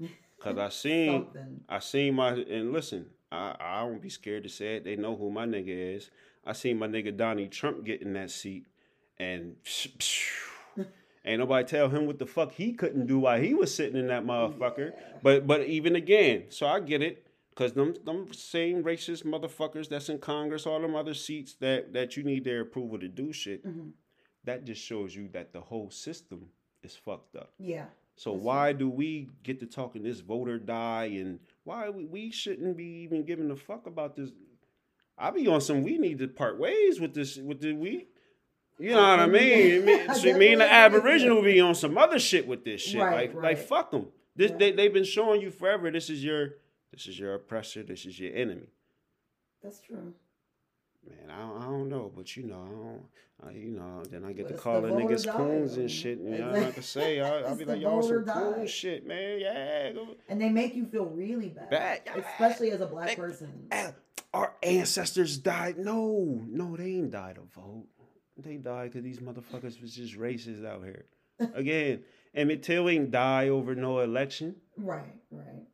[0.40, 1.60] Cause I seen Something.
[1.68, 4.84] I seen my and listen, I I won't be scared to say it.
[4.84, 6.10] They know who my nigga is.
[6.46, 8.64] I seen my nigga Donnie Trump get in that seat,
[9.18, 9.56] and
[11.28, 14.06] ain't nobody tell him what the fuck he couldn't do while he was sitting in
[14.08, 14.92] that motherfucker.
[15.22, 17.24] But but even again, so I get it.
[17.54, 22.16] Cause them them same racist motherfuckers that's in Congress, all them other seats that that
[22.16, 23.66] you need their approval to do shit.
[23.66, 23.92] Mhm.
[24.44, 26.50] That just shows you that the whole system
[26.82, 27.52] is fucked up.
[27.58, 27.86] Yeah.
[28.14, 32.04] So That's why do we get to talking this vote or die and why we,
[32.04, 34.30] we shouldn't be even giving a fuck about this?
[35.16, 38.06] I be on some we need to part ways with this with the we
[38.78, 39.84] you know what I mean?
[39.84, 43.00] Me, I see, me and the Aboriginal be on some other shit with this shit.
[43.00, 44.06] Right, like like fuck them.
[44.36, 44.58] This Right.
[44.60, 45.90] they they've been showing you forever.
[45.90, 46.54] This is your
[46.92, 47.82] this is your oppressor.
[47.82, 48.68] This is your enemy.
[49.62, 50.14] That's true.
[51.08, 52.62] Man, I don't, I don't know, but you know,
[53.42, 55.08] I don't, I, you know, then I get But to call the the vote or
[55.08, 56.18] niggas die, coons and shit.
[56.18, 56.58] And exactly.
[56.58, 59.38] I'm not to say, I, I'll be like, y'all some cool shit, man.
[59.40, 59.92] Yeah,
[60.28, 61.70] And they make you feel really bad.
[61.70, 62.00] Bad.
[62.14, 63.70] Especially as a black They- person.
[64.34, 65.78] Our ancestors died.
[65.78, 67.86] No, no, they ain't died to vote.
[68.38, 71.06] They died because these motherfuckers was just racist out here.
[71.54, 72.02] Again,
[72.34, 74.56] Emmett Till ain't die over no election.
[74.76, 75.64] Right, right.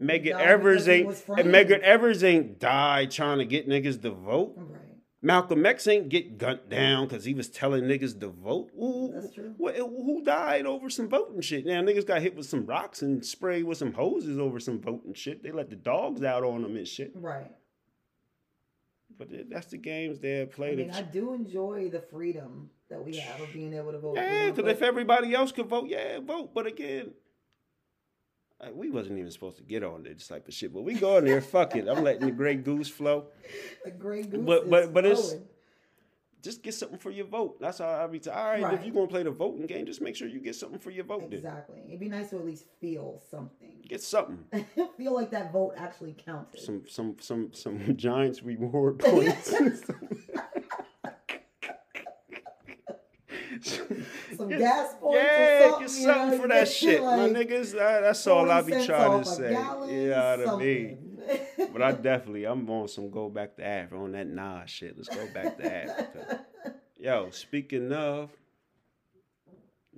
[0.00, 1.08] Medgar Evers ain't.
[1.08, 4.54] Medgar Evers ain't died trying to get niggas to vote.
[4.56, 4.80] Right.
[5.24, 8.70] Malcolm X ain't get gunned down because he was telling niggas to vote.
[8.76, 9.54] Who, That's true.
[9.56, 11.64] wh- who died over some voting shit?
[11.64, 15.14] Now niggas got hit with some rocks and sprayed with some hoses over some voting
[15.14, 15.44] shit.
[15.44, 17.12] They let the dogs out on them and shit.
[17.14, 17.52] Right.
[19.18, 20.72] But that's the games they play.
[20.72, 24.16] I mean, I do enjoy the freedom that we have of being able to vote.
[24.16, 26.52] Yeah, because if everybody else could vote, yeah, vote.
[26.54, 27.12] But again,
[28.60, 30.72] uh, we wasn't even supposed to get on this type of shit.
[30.72, 31.88] But we go in there, fuck it.
[31.88, 33.26] I'm letting the Grey Goose flow.
[33.84, 35.48] the gray goose but- but- but it's- flowing.
[36.42, 37.60] Just get something for your vote.
[37.60, 38.18] That's how I be.
[38.18, 40.56] T- All right, if you're gonna play the voting game, just make sure you get
[40.56, 41.20] something for your vote.
[41.30, 41.34] Then.
[41.34, 41.80] exactly.
[41.86, 43.70] It'd be nice to at least feel something.
[43.88, 44.44] Get something.
[44.96, 46.60] feel like that vote actually counted.
[46.60, 49.54] Some some some some Giants reward points.
[54.36, 55.18] Some Get- gas points.
[55.22, 57.72] Yeah, something, get you something know, for you that shit, my niggas.
[57.72, 59.50] That- that's all I 40 be trying to say.
[59.50, 60.46] gallon, You what I mean?
[60.46, 61.11] something.
[61.72, 64.96] But I definitely, I'm on some go back to Africa on that Nas shit.
[64.96, 66.44] Let's go back to Africa.
[66.98, 68.30] Yo, speaking of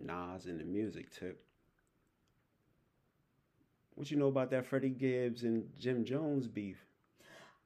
[0.01, 1.45] Nas and the music tip,
[3.95, 6.85] what you know about that Freddie Gibbs and Jim Jones beef?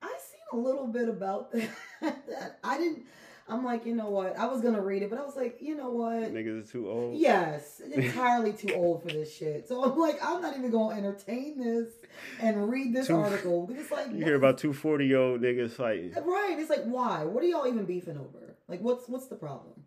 [0.02, 1.70] I seen a little bit about that.
[2.00, 2.58] that.
[2.62, 3.06] I didn't.
[3.50, 4.38] I'm like, you know what?
[4.38, 6.34] I was gonna read it, but I was like, you know what?
[6.34, 7.16] Niggas are too old.
[7.18, 9.66] Yes, entirely too old for this shit.
[9.66, 11.94] So I'm like, I'm not even gonna entertain this
[12.40, 15.40] and read this Too- article it's like You hear about two forty 40 year old
[15.40, 16.12] niggas fighting.
[16.14, 16.56] right?
[16.58, 17.24] It's like, why?
[17.24, 18.56] What are y'all even beefing over?
[18.68, 19.84] Like, what's what's the problem?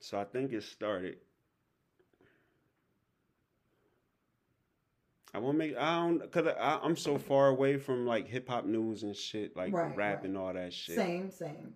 [0.00, 1.16] So I think it started.
[5.34, 5.76] I won't make.
[5.76, 9.56] I don't cause I, I'm so far away from like hip hop news and shit,
[9.56, 10.24] like Right, rap right.
[10.26, 10.94] and all that shit.
[10.94, 11.72] Same, same.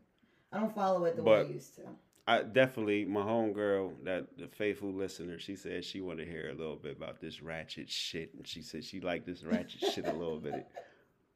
[0.52, 1.82] I don't follow it the way I used to.
[2.26, 6.54] I definitely my homegirl, that the faithful listener, she said she wanted to hear a
[6.54, 10.12] little bit about this ratchet shit, and she said she liked this ratchet shit a
[10.12, 10.66] little bit.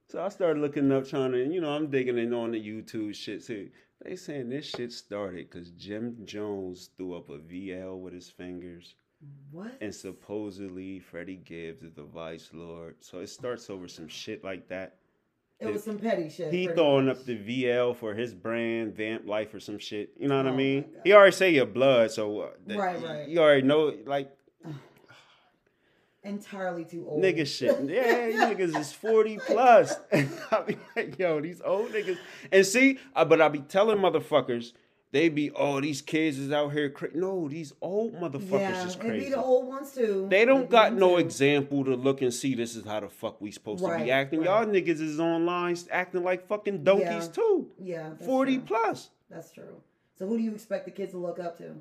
[0.09, 3.15] So I started looking up, trying to, you know, I'm digging in on the YouTube
[3.15, 3.71] shit too.
[4.05, 8.95] They saying this shit started because Jim Jones threw up a VL with his fingers,
[9.51, 9.73] What?
[9.81, 12.97] and supposedly Freddie Gibbs is the vice lord.
[13.01, 14.97] So it starts over some shit like that.
[15.63, 16.53] It was some petty shit.
[16.53, 17.19] He throwing much.
[17.19, 20.11] up the VL for his brand, Vamp Life or some shit.
[20.19, 20.85] You know what Oh I mean?
[21.05, 23.29] He already say your blood, so uh, Right, right.
[23.29, 24.31] You already know, like
[26.23, 27.23] entirely too old.
[27.23, 27.79] nigga shit.
[27.89, 29.95] Yeah, you niggas is forty plus.
[30.13, 32.19] I be like, yo, these old niggas.
[32.51, 34.73] And see, uh, but I be telling motherfuckers,
[35.13, 36.89] they be, oh, these kids is out here.
[36.91, 37.11] Cra-.
[37.15, 39.31] No, these old motherfuckers yeah, is it be crazy.
[39.31, 40.27] the old ones too.
[40.31, 41.17] They don't got no too.
[41.19, 44.41] example to look and see this is how the fuck we supposed to be acting.
[44.41, 44.47] right.
[44.47, 47.33] Y'all niggas is online acting like fucking donkeys Yeah.
[47.33, 47.71] too.
[47.79, 48.65] Yeah, 40 true.
[48.67, 49.11] plus.
[49.31, 49.83] That's true.
[50.19, 51.75] So who do you expect the kids to look up to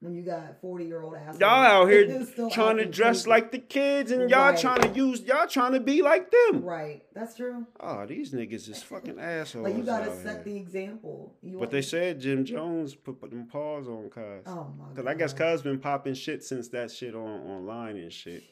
[0.00, 1.40] when you got forty year old assholes?
[1.40, 3.30] Y'all out here trying to dress crazy?
[3.30, 4.58] like the kids and y'all Right.
[4.58, 6.62] trying to use y'all trying to be like them.
[6.62, 7.66] Right, that's true.
[7.80, 9.64] Oh, these niggas is fucking assholes.
[9.64, 10.44] Like you gotta set here.
[10.44, 11.34] the example.
[11.42, 14.44] You But they said Jim Jones put, put them paws on Cuz.
[14.46, 14.96] Oh my god.
[14.96, 18.42] Cause I guess Cuz been popping shit since that shit on online and shit.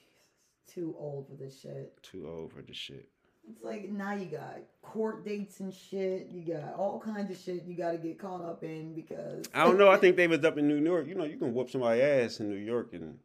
[0.66, 1.92] too old for this shit.
[2.02, 3.08] Too old for the shit.
[3.50, 6.28] It's like now you got court dates and shit.
[6.30, 9.64] You got all kinds of shit you got to get caught up in because I
[9.64, 9.90] don't know.
[9.90, 11.06] I think they was up in New York.
[11.06, 13.18] You know, you can whoop somebody's ass in New York and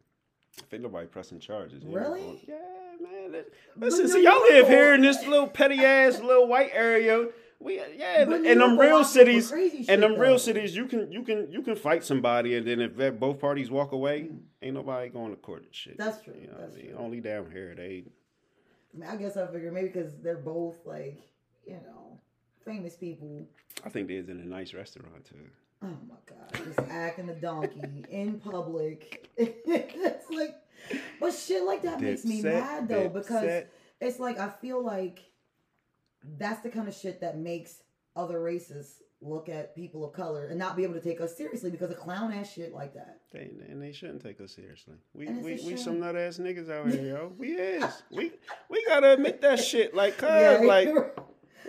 [0.57, 1.83] I think nobody pressing charges.
[1.83, 1.95] you know.
[1.95, 2.43] Really?
[2.47, 2.55] Yeah,
[3.31, 3.43] man.
[3.77, 7.27] Listen, see, y'all live here in this little petty ass little white area.
[7.61, 10.17] We yeah, But New them real lock up for cities, shit, them though.
[10.17, 13.39] real cities, you can you can you can fight somebody, and then if that, both
[13.39, 14.29] parties walk away,
[14.61, 15.95] ain't nobody going to court and shit.
[15.95, 15.97] Mm.
[15.97, 16.91] That's true, You know that's what I mean?
[16.95, 17.03] true.
[17.03, 18.05] Only down here they.
[18.93, 21.19] I, mean, I guess I figure maybe because they're both like,
[21.65, 22.19] you know,
[22.65, 23.45] famous people.
[23.85, 25.49] I think they's in a nice restaurant too.
[25.81, 29.29] Oh my god, just acting a donkey in public.
[29.37, 30.55] it's like,
[31.19, 33.65] but shit like that makes me Dipset, mad though because Dipset.
[34.01, 35.23] it's like I feel like
[36.37, 37.81] that's the kind of shit that makes
[38.15, 41.69] other races look at people of color and not be able to take us seriously
[41.69, 43.19] because of clown ass shit like that.
[43.33, 44.95] They, and they shouldn't take us seriously.
[45.13, 47.33] We we, we some nut ass niggas out here, yo.
[47.37, 47.83] We is.
[48.11, 48.31] We
[48.69, 49.93] we gotta admit that shit.
[49.93, 50.89] Like, cuz, Yeah, like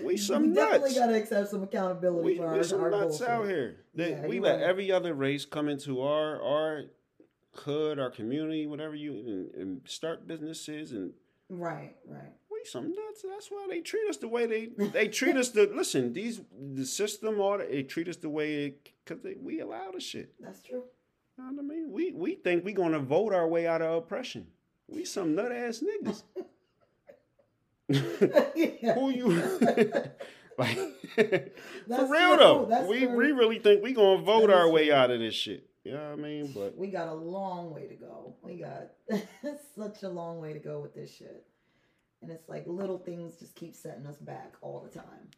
[0.05, 0.99] we some we definitely nuts.
[0.99, 3.29] gotta accept some accountability We, for our, we some our nuts bullshit.
[3.29, 3.77] out here.
[3.97, 4.63] That Yeah, we let right.
[4.63, 6.85] every other race come into our our
[7.53, 11.13] hood, our community, whatever you and, and start businesses and
[11.49, 12.33] Right, right.
[12.65, 13.25] Some nuts.
[13.29, 15.51] That's why they treat us the way they they treat us.
[15.51, 16.41] The listen, these
[16.75, 20.35] the system all they treat us the way because we allow the shit.
[20.41, 20.85] That's true.
[21.39, 21.91] You know what I mean?
[21.91, 24.47] We we think we gonna vote our way out of oppression.
[24.89, 26.23] We some nut ass niggas.
[28.95, 29.29] Who you
[30.59, 30.79] like
[31.17, 31.49] That's
[31.89, 32.67] for real though?
[32.69, 34.95] That's we we really think we gonna vote our way true.
[34.95, 35.67] out of this shit.
[35.85, 36.53] You know what I mean?
[36.55, 38.35] But We got a long way to go.
[38.43, 38.91] We got
[39.77, 41.45] such a long way to go with this shit.
[42.23, 45.31] And it's like little things just keep setting us back all the time.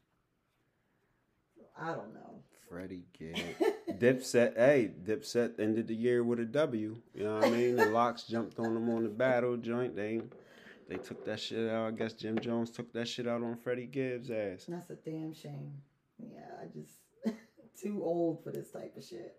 [1.79, 2.43] I don't know.
[2.69, 3.41] Freddie Gibbs.
[3.91, 6.97] Dipset, hey, Dipset ended the year with a W.
[7.15, 7.77] You know what I mean?
[7.77, 9.95] The LOX jumped on them on the battle joint.
[9.95, 10.23] They
[10.89, 11.89] they took that shit out.
[11.89, 14.67] I guess Jim Jones took that shit out on Freddie Gibbs' ass.
[14.69, 15.75] That's a damn shame.
[16.19, 17.37] Yeah, I just
[17.83, 19.37] too old for this type of shit.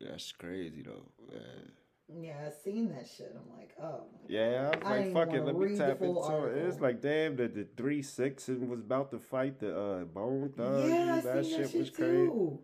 [0.00, 1.10] That's crazy though.
[1.32, 1.38] Yeah.
[2.08, 3.34] Yeah, I seen that shit.
[3.34, 4.04] I'm like, oh.
[4.28, 6.56] Yeah, I was I like, fuck it, let me tap into it.
[6.68, 10.52] It's like, damn, the, the 3 6 and was about to fight the uh, Bone
[10.56, 10.88] Thug.
[10.88, 12.10] yeah, I that, seen shit that shit was crazy.
[12.12, 12.60] too.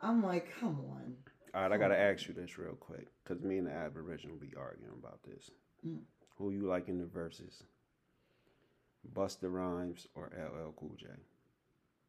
[0.00, 1.14] I'm like, come on.
[1.52, 4.52] All right, I gotta ask you this real quick, cause me and the Aboriginal be
[4.56, 5.50] arguing about this.
[5.86, 5.98] Mm.
[6.38, 7.64] Who you like in the verses?
[9.14, 11.06] Busta Rhymes or LL Cool J?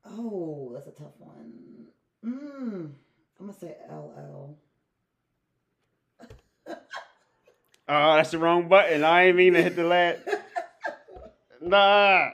[0.05, 1.87] Oh, that's a tough one.
[2.23, 2.91] Mm,
[3.39, 4.57] I'm gonna say LL.
[7.93, 9.03] Oh, that's the wrong button.
[9.03, 10.19] I ain't mean to hit the last.
[11.63, 12.31] Nah.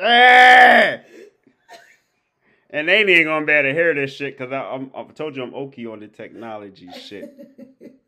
[0.00, 0.98] Eh!
[2.70, 5.36] And they ain't gonna be able to hear this shit, cause I, I'm, I told
[5.36, 7.32] you I'm okie on the technology shit.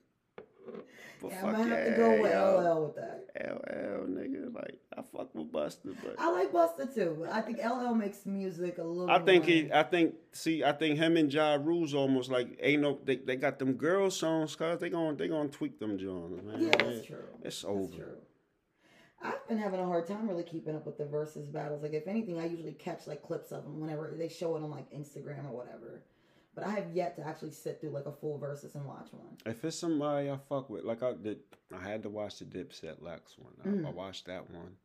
[1.24, 2.74] But yeah, fuck I'm gonna have to go with yo.
[2.74, 3.24] LL with that.
[3.40, 4.54] LL, nigga.
[4.54, 8.26] Like, I fuck with Busta, but I like Busta too, but I think LL makes
[8.26, 9.10] music a little.
[9.10, 12.82] I think he, I think, see, I think him and Ja Rule's almost like ain't
[12.82, 16.42] no, they, they got them girl songs, cause they gon' they gonna tweak them Johns,
[16.44, 16.60] man.
[16.60, 17.16] Yeah, that's true.
[17.42, 17.94] It's That's over.
[17.94, 18.16] true.
[19.22, 21.82] I've been having a hard time really keeping up with the versus battles.
[21.82, 24.70] Like, if anything, I usually catch like clips of them whenever they show it on
[24.70, 26.02] like Instagram or whatever.
[26.55, 29.36] But I have yet to actually sit through like a full versus and watch one.
[29.44, 31.38] If it's somebody I fuck with, like I did,
[31.76, 33.52] I had to watch the Dipset LOX one.
[33.64, 33.86] I, Mm.
[33.86, 34.76] I watched that one.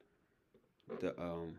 [0.99, 1.55] The um,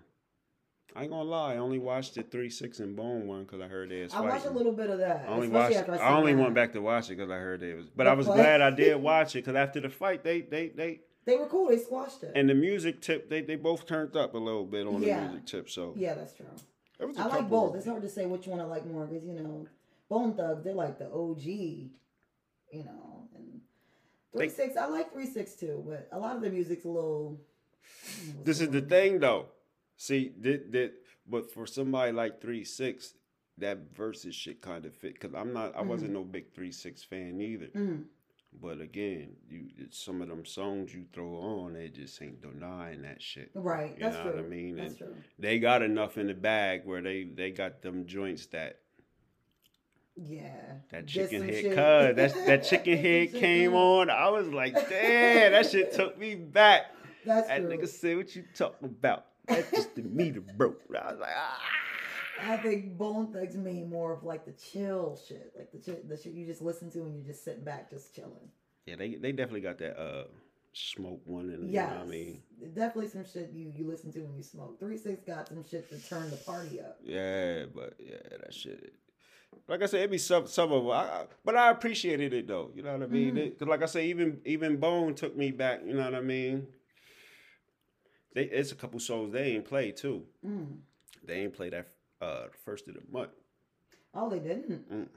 [0.96, 3.68] I ain't gonna lie, I only watched the three six and Bone one because I
[3.68, 5.24] heard they was I watched a little bit of that.
[5.28, 5.76] I only watched.
[5.76, 7.86] after I, only seen went back to watch it because I heard they was.
[7.94, 8.34] But The I was fight?
[8.36, 11.68] glad I did watch it because after the fight, they they they They were cool.
[11.68, 12.32] They squashed it.
[12.34, 15.20] and the music tip they they both turned up a little bit on Yeah.
[15.20, 15.70] the music tip.
[15.70, 16.46] So yeah, that's true.
[16.98, 17.76] it was a I like both.
[17.76, 19.66] It's hard to say which one I like more because you know,
[20.11, 23.61] Bone Thugs they're like the OG, you know, and
[24.34, 24.76] They- three six.
[24.76, 27.40] I like three six too, but a lot of the music's a little.
[27.40, 29.46] I don't know what's This is the thing though.
[29.96, 30.92] See, that that
[31.26, 33.14] but for somebody like three six,
[33.58, 35.74] that versus shit kind of fit because I'm not.
[35.76, 37.68] I wasn't no big three six fan either.
[37.68, 38.04] Mhm.
[38.61, 43.22] But again, you some of them songs you throw on, they just ain't denying that
[43.22, 43.52] shit.
[43.54, 44.32] Right, You that's know true.
[44.32, 44.74] what I mean?
[44.76, 45.16] That's And true.
[45.38, 48.80] they got enough in the bag where they they got them joints that
[50.28, 50.50] Yeah.
[50.90, 51.64] that chicken head shit.
[51.70, 51.76] cuz
[52.16, 54.10] that that chicken head came on.
[54.10, 56.86] I was like, damn, that shit took me back.
[57.24, 57.68] That's That true.
[57.68, 60.80] nigga said, "What you talking about?" That just the meter broke.
[60.90, 61.60] I was like, ah.
[62.42, 66.16] I think Bone Thugs made more of like the chill shit, like the chi- the
[66.16, 68.48] shit you just listen to and you're just sitting back, just chilling.
[68.86, 70.24] Yeah, they they definitely got that uh
[70.72, 72.42] smoke one and you know I mean.
[72.74, 74.78] definitely some shit you you listen to when you smoke.
[74.80, 76.98] Three Six got some shit to turn the party up.
[77.04, 78.94] Yeah, but yeah, that shit.
[79.68, 82.70] Like I said, it be some some of it, I, but I appreciated it though.
[82.74, 83.34] You know what I mean?
[83.34, 85.80] Because like I say, even even Bone took me back.
[85.86, 86.66] You know what I mean?
[88.34, 90.24] They it's a couple songs they ain't play too.
[90.44, 90.78] Mm.
[91.24, 91.88] They ain't play that
[92.20, 93.30] uh first of the month.
[94.12, 94.90] Oh, they didn't.
[94.90, 95.09] Mm-mm.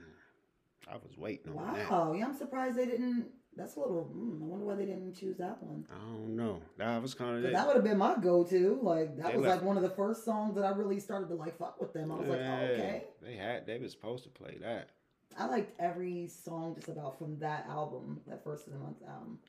[0.88, 1.90] I was waiting on that.
[1.90, 4.10] Wow, yeah, I'm surprised they didn't That's a little.
[4.16, 5.86] Mm, I wonder why they didn't choose that one.
[5.92, 6.60] I don't know.
[6.78, 8.80] That was kind of that would have been my go-to.
[8.82, 11.28] Like that They was left- like one of the first songs that I really started
[11.30, 12.12] to like fuck with them.
[12.12, 13.04] I was like, oh, okay.
[13.22, 13.68] They had.
[13.68, 14.90] They was supposed to play that.
[15.38, 19.40] I liked every song just about from that album, that first of the month album.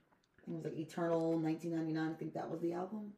[0.46, 2.11] It was like Eternal 1999.
[2.11, 3.12] I think that was the album.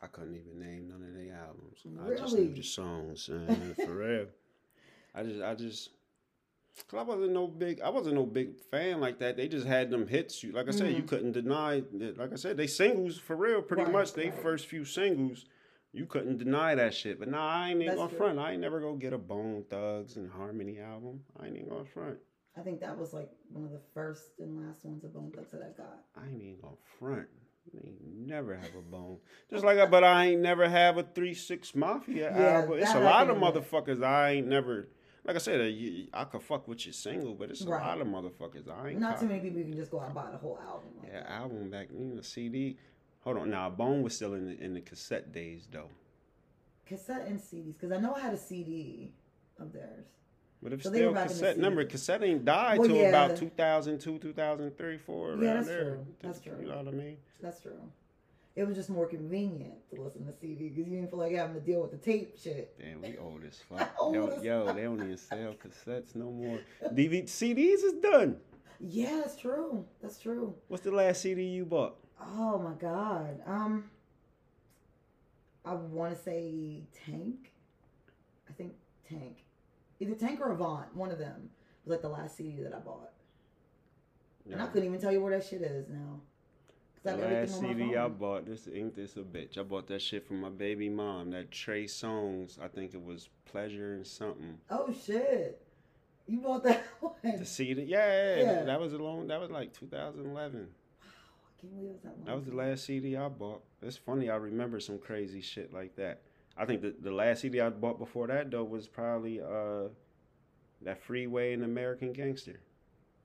[0.00, 1.80] I couldn't even name none of their albums.
[2.04, 4.26] I just knew the songs, man, for real.
[5.14, 5.90] I just, I just,
[6.88, 9.36] cause I wasn't no big, I wasn't no big fan like that.
[9.36, 10.42] They just had them hits.
[10.42, 11.08] You, like I said, you Mhm.
[11.08, 11.82] couldn't deny.
[11.94, 14.12] That, like I said, they singles for real, pretty Right, much.
[14.14, 14.38] They right.
[14.38, 15.46] first few singles,
[15.92, 17.18] you couldn't deny that shit.
[17.18, 18.38] But nah, I ain't even gonna front.
[18.38, 21.24] I ain't never go get a Bone Thugs-n-Harmony album.
[21.38, 22.18] I ain't even gonna front.
[22.56, 25.52] I think that was like one of the first and last ones of Bone Thugs
[25.52, 26.04] that I got.
[26.16, 27.28] I ain't even gonna front.
[27.74, 29.18] I ain't never have a bone.
[29.48, 32.78] Just like, I, but I ain't never have a three six mafia Yeah, album.
[32.80, 34.88] It's a lot of motherfuckers I ain't never.
[35.24, 37.80] Like I said, uh, you, I could fuck with your single, but it's a Right.
[37.80, 38.98] lot of motherfuckers I ain't.
[39.00, 40.90] Not too many people you can just go out and buy the whole album.
[41.00, 41.30] Like Yeah, that.
[41.30, 42.76] album back then, the CD.
[43.20, 45.88] Hold on, now Bone was still in the, in the cassette days though.
[46.86, 49.12] Cassette and CDs, because I know I had a CD
[49.60, 50.06] of theirs.
[50.60, 51.90] But if So they were still in cassette, number, 60s.
[51.90, 53.08] cassette ain't died Well, till yeah.
[53.08, 55.84] about 2002, 2003, 4 around Yeah, that's there.
[55.84, 56.06] true.
[56.20, 56.56] That's true.
[56.60, 57.16] You know what I mean?
[57.40, 57.80] That's true.
[58.54, 61.54] It was just more convenient to listen to CD because you didn't feel like having
[61.54, 62.78] to deal with the tape shit.
[62.78, 63.90] Damn, we old as fuck.
[63.98, 66.58] Old yo, as yo, they don't even sell cassettes no more.
[66.92, 68.36] DVD, CDs is done.
[68.78, 69.86] Yeah, that's true.
[70.02, 70.54] That's true.
[70.68, 71.96] What's the last CD you bought?
[72.20, 73.40] Oh my god.
[73.46, 73.84] Um,
[75.64, 77.52] I want to say Tank.
[78.50, 78.74] I think
[79.08, 79.44] Tank,
[79.98, 80.94] either Tank or Avant.
[80.94, 81.48] One of them
[81.84, 83.12] was like the last CD that I bought,
[84.50, 86.20] and I couldn't even tell you where that shit is now.
[87.04, 89.58] The last everything on my CD I bought, this ain't this a bitch.
[89.58, 91.30] I bought that shit from my baby mom.
[91.30, 94.56] That Trey Songz, I think it was Pleasure and something.
[94.70, 95.60] Oh shit!
[96.26, 97.12] You bought that one.
[97.22, 98.64] The CD, yeah, yeah, Yeah.
[98.64, 99.26] that was a long.
[99.26, 100.60] That was like 2011.
[100.60, 100.66] Wow,
[101.02, 102.24] I can't believe it was that long.
[102.24, 103.62] That was the last CD I bought.
[103.82, 106.20] It's funny, I remember some crazy shit like that.
[106.56, 109.88] I think the the last CD I bought before that though was probably uh
[110.82, 112.60] that Freeway and American Gangster.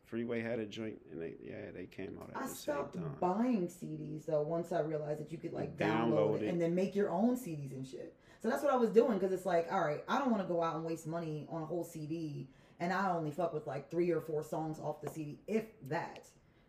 [0.07, 2.93] Freeway had a joint and they yeah they came out at I the same stopped
[2.95, 3.15] time.
[3.19, 6.43] buying CDs though once I realized that you could like Download download, it.
[6.43, 8.15] it and then make your own CDs and shit.
[8.41, 10.47] So that's what I was doing because it's like, all right, I don't want to
[10.47, 12.47] go out and waste money on a whole CD,
[12.79, 16.25] and I only fuck with like three or four songs off the CD, if that.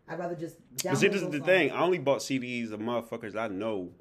[0.07, 0.89] I'd rather just download.
[0.89, 1.45] But see, this is the songs.
[1.45, 1.71] thing.
[1.71, 3.91] I only bought CDs of motherfuckers I know.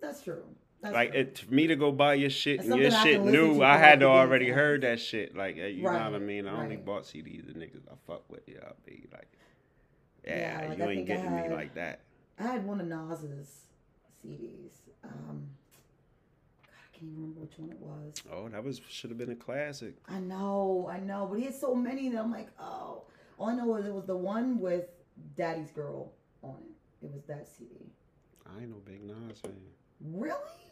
[0.00, 0.44] That's true.
[0.86, 3.76] That's like it, for me to go buy your shit and your shit new, I
[3.76, 5.36] had to already heard that shit.
[5.36, 6.46] Like eh, you know what I mean.
[6.46, 8.42] I only bought CDs of niggas I fuck with.
[8.46, 9.28] Yeah, I be like,
[10.24, 12.00] Yeah, yeah, like, you I ain't getting me like that.
[12.38, 13.64] I had one of Nas's
[14.24, 14.72] CDs.
[15.02, 15.48] Um,
[16.62, 18.14] God, I can't even remember which one it was.
[18.32, 19.94] Oh, that was should have been a classic.
[20.08, 23.02] I know, I know, but he had so many that I'm like, oh.
[23.38, 24.86] All I know is it was the one with
[25.36, 26.12] Daddy's Girl
[26.42, 27.04] on it.
[27.04, 27.92] It was that CD.
[28.46, 29.52] I ain't no big Nas fan.
[30.00, 30.65] Really?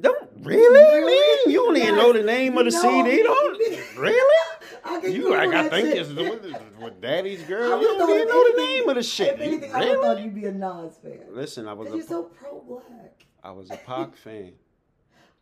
[0.00, 0.62] Don't really?
[0.80, 1.52] Really?
[1.52, 2.80] You don't even know the name of the No.
[2.82, 3.58] CD, don't
[3.96, 4.34] really?
[4.84, 5.98] I You like I think shit.
[5.98, 7.80] it's with, with Daddy's girl.
[7.80, 9.34] You don't even know the name of the shit.
[9.34, 10.02] If anything, I really?
[10.02, 11.20] thought you'd be a Nas fan.
[11.32, 13.24] Listen, I was a you're so pro black.
[13.42, 14.52] I was a Pac fan.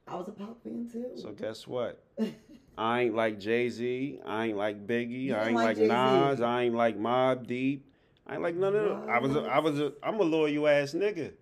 [0.07, 1.07] I was a pop fan too.
[1.16, 2.02] So guess what?
[2.78, 4.20] I ain't like Jay Z.
[4.26, 5.34] I ain't like Biggie.
[5.34, 6.40] I ain't like like, Nas.
[6.40, 7.86] I ain't like Mobb Deep.
[8.26, 9.09] I ain't like none of them.
[9.09, 11.32] I was a, I was a I'm a loyal you ass nigga.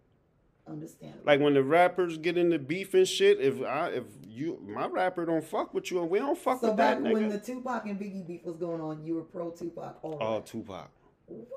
[0.67, 1.25] Understandable.
[1.25, 3.41] Like when the rappers get into beef and shit.
[3.41, 6.69] If I if you my rapper don't fuck with you and we don't fuck so
[6.69, 7.33] with back that when nigga.
[7.33, 9.99] the Tupac and Biggie beef was going on, you were pro Tupac.
[10.03, 10.47] All All right.
[10.47, 10.89] Tupac.
[11.27, 11.49] What?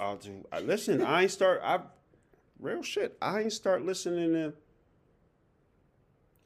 [0.00, 0.46] All Tupac.
[0.50, 1.60] I- Listen, I ain't start.
[1.62, 1.80] I
[2.58, 3.16] real shit.
[3.20, 4.54] I ain't start listening to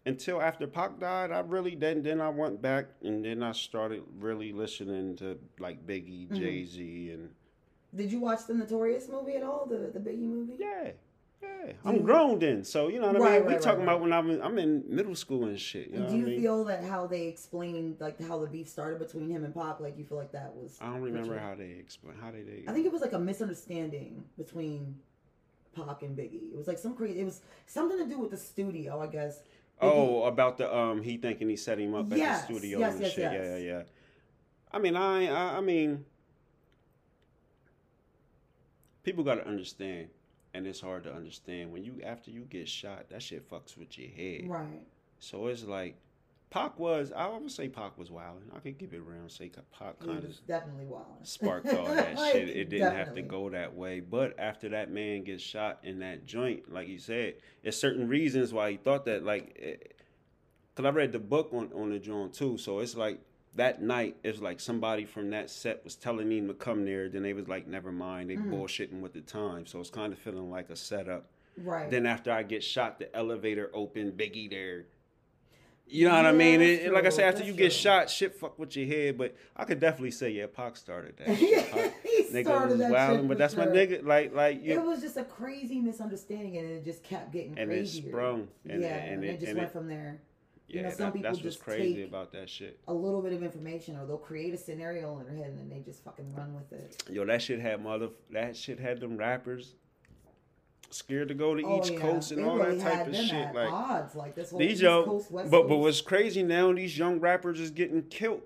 [0.06, 1.30] until after Pac died.
[1.30, 5.86] I really then then I went back and then I started really listening to like
[5.86, 6.36] Biggie, Mhm.
[6.36, 7.30] Jay Z, and
[7.94, 9.66] Did you watch the Notorious movie at all?
[9.66, 10.56] The the Biggie movie?
[10.58, 10.90] yeah.
[11.43, 13.47] Yeah, I'm you- grown then, so you know what I mean.
[13.47, 15.91] we right, talking right, about when I'm in, I'm in middle school and shit.
[15.91, 16.41] You know do I you mean?
[16.41, 19.97] feel that how they explained like how the beef started between him and Pac, like
[19.97, 22.16] you feel like that was I don't remember how they explain.
[22.20, 22.64] How did they?
[22.68, 24.97] I think it was like a misunderstanding between
[25.74, 26.53] Pac and Biggie.
[26.53, 29.43] It was like some crazy it was something to do with the studio, I guess.
[29.80, 32.93] Oh, about the um, he thinking he set him up Yes, at the studio yes,
[32.95, 33.32] and yes, shit.
[33.32, 33.82] Yeah, yeah, yeah.
[34.72, 36.05] I mean, I, I, I mean,
[39.03, 40.09] people got to understand,
[40.55, 43.99] and it's hard to understand when you after you get shot, that shit fucks with
[43.99, 44.49] your head.
[44.49, 44.82] Right.
[45.20, 45.96] So it's like,
[46.51, 47.12] Pac was.
[47.14, 48.42] I would say Pac was wild.
[48.57, 49.30] I could give it around.
[49.30, 51.05] Say Pac kind of definitely wild.
[51.22, 52.49] sparked all that Like, shit.
[52.49, 54.01] It didn't have to go that way.
[54.01, 58.53] But after that man gets shot in that joint, like you said, there's certain reasons
[58.53, 59.24] why he thought that.
[59.24, 59.74] Like, eh,
[60.74, 63.20] because I read the book on on the joint too, so it's like
[63.55, 67.09] that night it's like somebody from that set was telling him to come there.
[67.09, 68.51] Then they was like, never mind, they Mm.
[68.51, 69.66] bullshitting with the time.
[69.66, 71.26] So it's kind of feeling like a setup.
[71.57, 71.90] Right.
[71.90, 74.84] Then after I get shot, the elevator open, Biggie there.
[75.90, 76.61] You know what I mean?
[76.61, 79.16] It, it- like I said, after you get shot, shit fuck with your head.
[79.16, 81.34] But I could definitely say, yeah, Pac started that.
[81.38, 81.70] Shit.
[81.72, 84.05] Pac- he nigga started was that wilding, shit but that's my nigga.
[84.05, 87.88] Like, like It was just a crazy misunderstanding, and it just kept getting and it
[87.88, 90.20] sprung, and, yeah, and, and, it, it just and went it, from there.
[90.68, 92.78] Yeah, know, some that- people that's what's just crazy take- about that shit.
[92.88, 95.68] A little bit of information, or they'll create a scenario in their head, and then
[95.68, 97.02] they just fucking run with it.
[97.10, 99.74] Yo, that shit had mother, that shit had them rappers
[100.90, 102.00] scared to go to Oh, East yeah.
[102.00, 103.54] Coast and It all really that type of shit.
[103.54, 106.72] Like odds, like this whole these young, Coast, West but but what's crazy now?
[106.72, 108.42] These young rappers is getting killed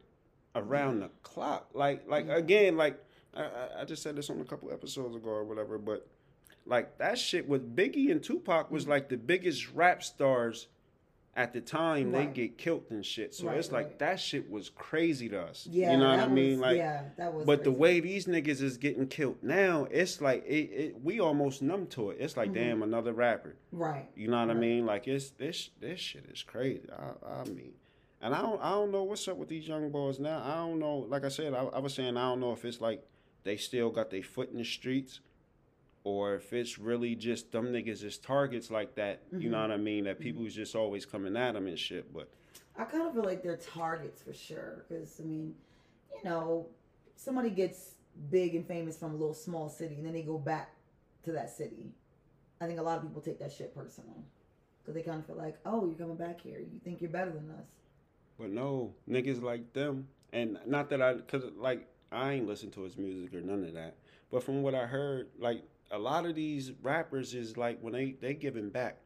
[0.55, 1.69] around the clock.
[1.75, 2.37] Like like Yeah.
[2.37, 3.03] again, like
[3.35, 5.79] I, I- I just said this on a couple episodes ago or whatever.
[5.79, 6.07] But
[6.67, 8.89] like that shit with Biggie and Tupac was mm.
[8.89, 10.67] like the biggest rap stars
[11.35, 12.13] at the time.
[12.13, 13.35] They get killed and shit.
[13.35, 13.99] So Right, it's like right.
[14.01, 15.67] that shit was crazy to us.
[15.71, 16.53] yeah, you know what I mean?
[16.53, 17.47] was- Like yeah, that was.
[17.47, 21.63] but the way these niggas is getting killed now, it's like it, it we almost
[21.63, 22.19] numb to it.
[22.21, 22.55] It's like Mhm.
[22.55, 23.57] damn another rapper.
[23.73, 24.85] right, You know what I mean?
[24.85, 26.87] Like it's this this shit is crazy.
[26.93, 27.73] I, I mean,
[28.21, 30.43] and I don't I don't know what's up with these young boys now.
[30.45, 30.99] I don't know.
[30.99, 33.03] Like I said, I, I was saying I don't know if it's like
[33.45, 35.21] they still got their foot in the streets,
[36.05, 39.23] or if it's really just them niggas is targets like that.
[39.33, 39.63] You know Mhm.
[39.63, 40.05] what I mean?
[40.05, 42.13] That people's just always coming at them and shit.
[42.13, 42.29] But
[42.77, 44.85] I kind of feel like they're targets for sure.
[44.89, 45.55] Because I mean,
[46.17, 46.69] you know,
[47.17, 47.95] somebody gets
[48.31, 50.75] big and famous from a little small city, and then they go back
[51.25, 51.93] to that city.
[52.61, 54.25] I think a lot of people take that shit personal
[54.83, 56.59] because they kind of feel like, oh, you're coming back here.
[56.59, 57.67] You think you're better than us.
[58.39, 62.83] But no, niggas like them, and not that I, cause like I ain't listen to
[62.83, 63.97] his music or none of that.
[64.31, 65.63] But from what I heard, like
[65.93, 68.97] a lot of these rappers is like when they they giving back.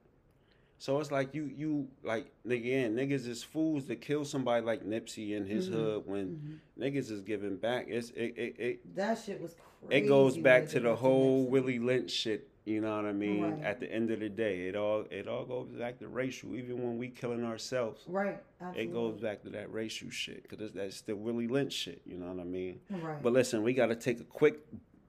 [0.78, 5.32] So it's like you you like again niggas is fools to kill somebody like Nipsey
[5.36, 5.72] in his Mhm.
[5.72, 7.86] hood when niggas is giving back.
[7.88, 9.56] It's it it, it, That shit was
[9.86, 10.04] crazy.
[10.04, 11.50] it goes back to the whole Nipsey.
[11.50, 12.48] Willie Lynch shit.
[12.66, 13.42] You know what I mean?
[13.42, 13.62] Right.
[13.62, 16.54] At the end of the day, it all it all goes back to racial.
[16.54, 18.04] Even when we killing ourselves.
[18.06, 18.38] Right.
[18.60, 18.82] Absolutely.
[18.82, 22.02] It goes back to that racial shit because that's the Willie Lynch shit.
[22.04, 22.80] You know what I mean?
[22.90, 23.22] Right.
[23.22, 24.58] But listen, we got to take a quick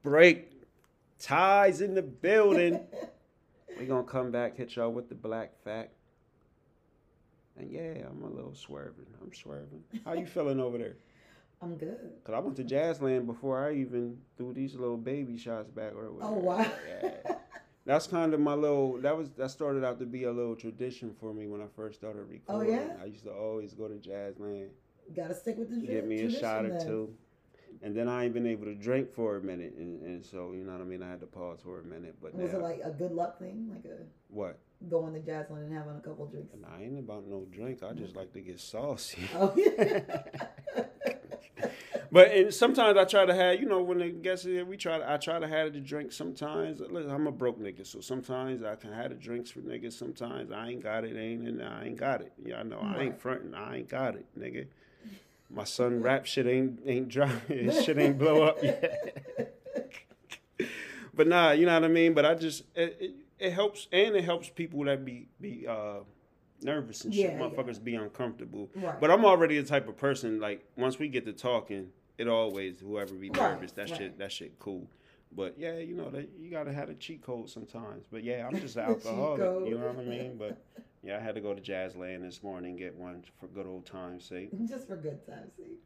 [0.03, 0.51] break.
[1.19, 2.79] Tai's in the building.
[3.79, 5.91] we gonna come back, hit y'all with the black fact.
[7.57, 9.07] And yeah, I'm a little swerving.
[9.21, 9.83] I'm swerving.
[10.05, 10.97] How you feeling over there?
[11.61, 11.97] I'm good.
[12.23, 16.11] Cause I went to Jazzland before I even threw these little baby shots back or
[16.11, 16.33] whatever.
[16.33, 16.71] Oh wow.
[17.01, 17.35] Yeah.
[17.83, 18.97] That's kind of my little.
[19.01, 21.97] That was that started out to be a little tradition for me when I first
[21.97, 22.43] started recording.
[22.49, 22.95] Oh, recording.
[22.95, 23.01] yeah?
[23.03, 24.67] I used to always go to Jazzland,
[25.15, 26.85] Gotta stick with the get me a shot or then.
[26.85, 27.13] two,
[27.81, 30.63] and then I ain't been able to drink for a minute, and, and so you
[30.63, 31.03] know what I mean.
[31.03, 33.39] I had to pause for a minute, but Was now it like a good luck
[33.39, 34.59] thing, like a what?
[34.89, 36.53] going to Jazzland and having a couple drinks?
[36.53, 37.81] And I ain't about no drink.
[37.83, 39.21] I just like to get saucy.
[39.35, 40.01] Oh yeah.
[42.11, 44.97] But and sometimes I try to have, you know, when the guests here, we try.
[44.97, 46.11] To, I try to have the drink.
[46.11, 49.93] Sometimes Listen, I'm a broke nigga, so sometimes I can have the drinks for niggas.
[49.93, 52.31] Sometimes I ain't got it, ain't and I ain't got it.
[52.43, 53.53] Yeah, I know I ain't fronting.
[53.53, 54.67] I ain't got it, nigga.
[55.49, 57.29] My son rap shit ain't ain't dry.
[57.47, 59.17] His shit ain't blow up yet.
[61.13, 62.13] but nah, you know what I mean.
[62.13, 65.99] But I just it, it, it helps, and it helps people that be be uh,
[66.61, 67.31] nervous and shit.
[67.31, 67.73] Yeah, yeah.
[67.83, 68.69] Be uncomfortable.
[68.75, 68.99] right.
[68.99, 72.79] But I'm already the type of person like once we get to talking, it always
[72.79, 73.71] whoever be Right, nervous.
[73.73, 73.97] That right.
[73.97, 74.87] shit that shit cool.
[75.35, 78.05] But yeah, you know that you gotta have a cheat code sometimes.
[78.11, 79.69] But yeah, I'm just an alcoholic.
[79.69, 80.37] You know what I mean?
[80.37, 80.61] But
[81.03, 83.85] yeah, I had to go to Jazzland this morning and get one for good old
[83.85, 84.49] time's sake.
[84.67, 85.79] Just for good time's sake.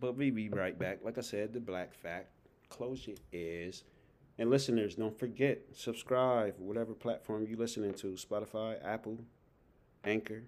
[0.00, 1.00] But we be right back.
[1.02, 2.28] Like I said, the black fact.
[2.68, 3.84] Close your ears.
[4.38, 9.18] And listeners, don't forget, subscribe, whatever platform you're listening to, Spotify, Apple,
[10.04, 10.44] Anchor,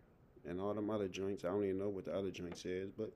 [0.48, 1.44] and all them other joints.
[1.44, 3.12] I don't even know what the other joints is, but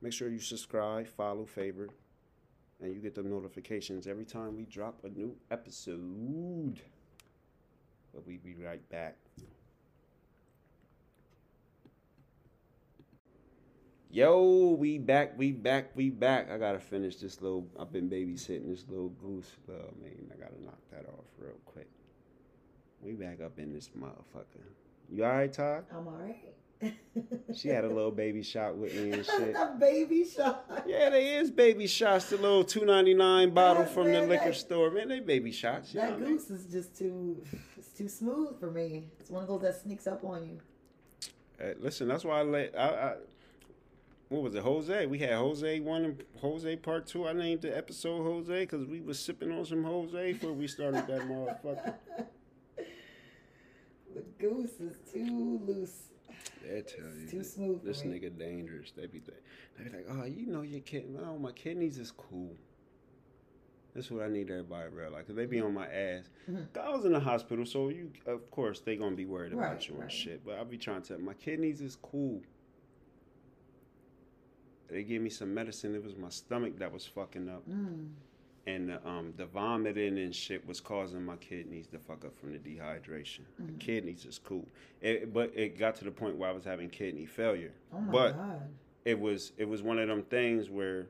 [0.00, 1.90] make sure you subscribe, follow, favorite,
[2.80, 6.80] and you get the notifications every time we drop a new episode.
[8.12, 9.16] But we be right back.
[14.10, 16.48] Yo, we back, we back, we back.
[16.48, 17.66] I gotta finish this little.
[17.76, 19.50] I've been babysitting this little goose.
[19.68, 21.88] Oh man, I gotta knock that off real quick.
[23.02, 24.62] We back up in this motherfucker.
[25.10, 25.86] You alright, Todd?
[25.92, 26.53] I'm alright.
[27.54, 29.54] She had a little baby shot with me and shit.
[29.54, 30.64] a baby shot.
[30.86, 32.30] Yeah, they is baby shots.
[32.30, 34.90] The little two ninety nine bottle from the liquor that- store.
[34.90, 35.92] Man, they baby shots.
[35.92, 37.42] That goose is just too.
[37.78, 39.08] It's too smooth for me.
[39.20, 40.58] It's one of those that sneaks up on you.
[41.62, 42.74] Uh, listen, that's why I let.
[42.78, 43.14] I, I,
[44.28, 45.06] what was it, Jose?
[45.06, 47.28] We had Jose one and Jose part two.
[47.28, 51.06] I named the episode Jose because we was sipping on some Jose before we started
[51.06, 51.94] that motherfucker.
[54.14, 56.10] The goose is too loose.
[56.68, 58.18] They tell you It's too smooth This me.
[58.18, 58.92] nigga dangerous.
[58.92, 59.38] They be th-
[59.78, 61.18] they be like, oh, you know your kidney.
[61.22, 62.56] Oh, my kidneys is cool.
[63.94, 65.24] That's what I need everybody to realize.
[65.26, 66.24] Cause they be on my ass.
[66.50, 66.66] Mhm.
[66.76, 69.86] I was in the hospital, so you, of course, they gonna be worried about Right,
[69.88, 70.12] you and right.
[70.12, 70.44] shit.
[70.44, 72.42] But I be trying to tell my kidneys is cool.
[74.88, 75.94] They gave me some medicine.
[75.94, 78.10] It was my stomach that was fucking up, Mm.
[78.66, 82.52] And the, um, the vomiting and shit was causing my kidneys to fuck up from
[82.52, 83.40] the dehydration.
[83.58, 83.78] The Mhm.
[83.80, 84.66] kidneys is cool,
[85.00, 87.72] it, but it got to the point where I was having kidney failure.
[87.92, 88.62] Oh my But- god.
[89.04, 91.08] It was it was one of them things where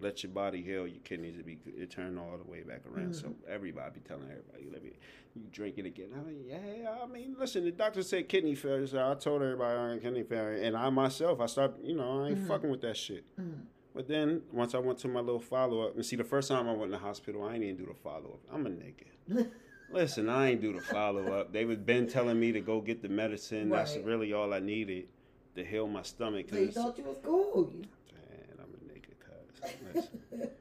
[0.00, 1.58] let your body heal, your kidneys will be.
[1.76, 3.14] It turn all the way back around.
[3.16, 4.92] So everybody be telling everybody, let me
[5.34, 6.10] you drink it again.
[6.14, 9.74] I mean, yeah, I mean, listen, the doctor said kidney failure, so I told everybody
[9.78, 12.82] I had kidney failure, and I myself, I stopped, you know, I ain't fucking with
[12.82, 13.24] that shit.
[13.40, 13.62] Mm.
[13.94, 16.68] But then once I went to my little follow up, and see, the first time
[16.68, 18.40] I went in the hospital, I ain't even do the follow up.
[18.54, 19.50] I'm a nigga.
[19.90, 21.52] Listen, I ain't do the follow up.
[21.52, 23.70] They was been telling me to go get the medicine.
[23.70, 25.08] That's really all I needed
[25.56, 26.46] to heal my stomach.
[26.50, 27.72] So you 'cause- thought you was cool.
[28.12, 30.08] Man, I'm a nigga, cuz.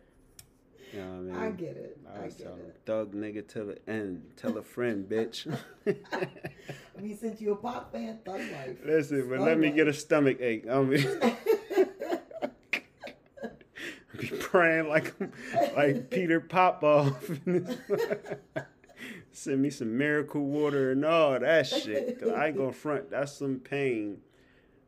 [0.94, 1.36] You know what I mean?
[1.36, 1.98] I get it.
[2.08, 2.82] I I get it.
[2.86, 4.24] thug nigga to the end.
[4.38, 5.46] Tell a friend, bitch.
[5.86, 8.78] I mean, since you a pop fan, thug life.
[8.86, 10.66] Listen, but Thug let me get a stomach ache.
[10.68, 11.06] I mean,
[14.48, 15.14] praying like
[15.76, 17.30] like Peter Popoff.
[19.32, 22.20] Send me some miracle water and all that shit.
[22.20, 23.12] 'cause I ain't gonna front.
[23.12, 24.22] That's some pain.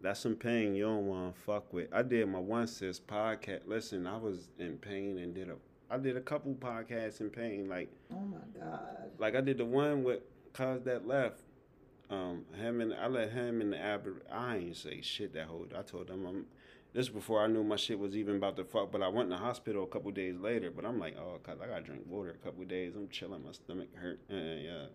[0.02, 1.90] That's some pain you don't want to fuck with.
[1.94, 3.68] I did my one sis podcast.
[3.68, 5.56] Listen, I was in pain and did a.
[5.92, 7.68] I did a couple podcasts in pain.
[7.68, 9.12] Like oh my god.
[9.20, 10.22] like I did the one with
[10.54, 11.42] cause that left.
[12.10, 14.22] Um, him and I let him and the Aber.
[14.32, 15.68] I ain't say shit that whole.
[15.78, 16.46] I told them I'm.
[16.94, 18.92] This is before I knew my shit was even about to fuck.
[18.92, 20.72] But I went in the hospital a couple days later.
[20.72, 22.94] But I'm like, oh, cause I gotta drink water a couple days.
[22.96, 23.44] I'm chilling.
[23.46, 24.20] My stomach hurt.
[24.30, 24.86] And yeah.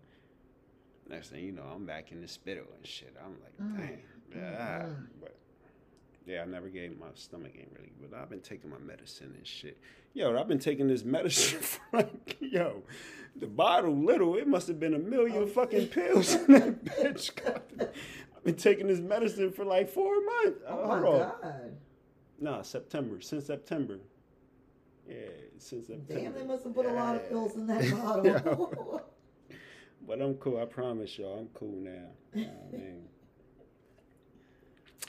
[1.07, 3.15] Next thing you know, I'm back in the spittle and shit.
[3.23, 3.99] I'm like, Mm.
[4.31, 4.41] damn.
[4.41, 4.81] Yeah.
[4.87, 5.05] Mm.
[5.21, 5.35] But
[6.25, 7.91] yeah, I never gave my stomach ain't really.
[8.01, 9.77] But I've been taking my medicine and shit.
[10.13, 12.83] Yo, I've been taking this medicine for like, yo,
[13.35, 17.31] the bottle little, it must have been a million Oh, fucking pills in that bitch.
[18.35, 20.59] I've been taking this medicine for like four months.
[20.67, 21.77] Oh Uh, my god.
[22.39, 23.21] Nah, September.
[23.21, 23.99] Since September.
[25.07, 25.15] Yeah,
[25.57, 26.21] since September.
[26.21, 29.01] Damn, they must have put a lot of pills in that bottle.
[30.07, 30.59] But I'm cool.
[30.59, 31.91] I promise y'all, I'm cool now.
[32.33, 33.03] You know I mean?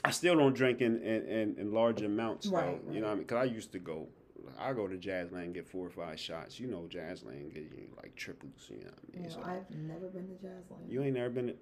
[0.05, 2.57] I still don't drink in, in, in, in large amounts, though.
[2.57, 3.23] Right, You know what I mean?
[3.23, 4.07] Because I used to go,
[4.57, 6.59] I go to Jazzland and get four or five shots.
[6.59, 8.69] You know, Jazzland get you like triples.
[8.69, 9.23] You know what I mean?
[9.23, 10.89] know, So, I've never been to Jazzland.
[10.89, 11.47] you ain't never been.
[11.47, 11.53] To,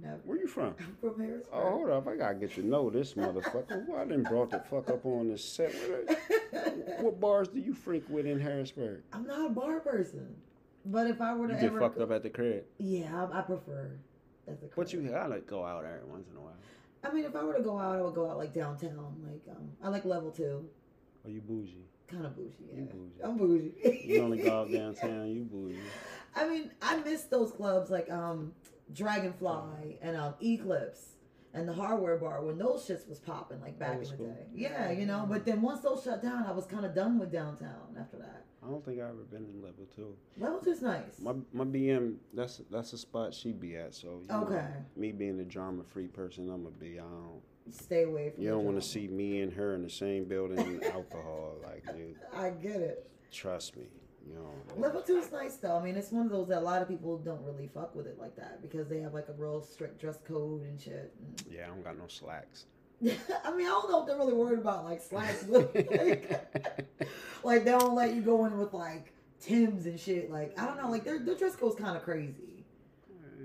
[0.00, 0.18] Never.
[0.24, 0.74] where you from?
[0.78, 1.46] I'm from Harrisburg.
[1.52, 2.08] Oh, hold up.
[2.08, 3.86] I gotta get to know this motherfucker.
[3.86, 5.74] Why I done brought the fuck up on the set?
[5.74, 6.18] What,
[7.00, 9.02] what bars do you freak with in Harrisburg?
[9.12, 10.34] I'm not a bar person.
[10.86, 12.64] But if I were to You get ever fucked up at the crib.
[12.78, 13.90] Yeah, I, I prefer
[14.46, 14.76] that's the crib.
[14.86, 15.14] But you correct.
[15.14, 16.56] gotta go out every once in a while.
[17.02, 19.16] I mean if I were to go out I would go out like downtown.
[19.26, 20.66] Like um I like level two.
[21.24, 21.86] Are you bougie?
[22.06, 22.80] Kind of bougie, yeah.
[22.80, 23.22] You bougie.
[23.22, 24.02] I'm bougie.
[24.04, 25.78] You only go out downtown, you bougie.
[26.36, 28.52] I mean, I miss those clubs like um
[28.92, 31.16] Dragonfly and um Eclipse
[31.52, 34.26] and the hardware bar when those shits was popping like back in the school.
[34.26, 34.46] day.
[34.54, 37.30] Yeah, you know, but then once those shut down, I was kind of done with
[37.32, 38.44] downtown after that.
[38.62, 40.16] I don't think I ever been in level two.
[40.38, 41.20] Level two's nice.
[41.20, 43.94] My my BM, that's that's a spot she'd be at.
[43.94, 44.66] So you know, Okay.
[44.96, 46.98] me being a drama free person, I'm gonna be.
[46.98, 47.40] I don't.
[47.70, 50.58] Stay away from You don't want to see me and her in the same building
[50.58, 51.54] and alcohol.
[51.62, 53.08] Like, dude, I get it.
[53.32, 53.84] trust me.
[54.26, 54.50] You know.
[54.76, 55.76] Level two is nice though.
[55.76, 58.06] I mean, it's one of those that a lot of people don't really fuck with
[58.06, 61.12] it like that because they have like a real strict dress code and shit.
[61.50, 62.66] Yeah, I don't got no slacks.
[63.02, 63.08] I
[63.54, 67.08] mean, I don't know if they're really worried about like slacks, but like,
[67.44, 70.30] like they don't let you go in with like Tim's and shit.
[70.30, 72.64] Like I don't know, like their their dress code's kind of crazy.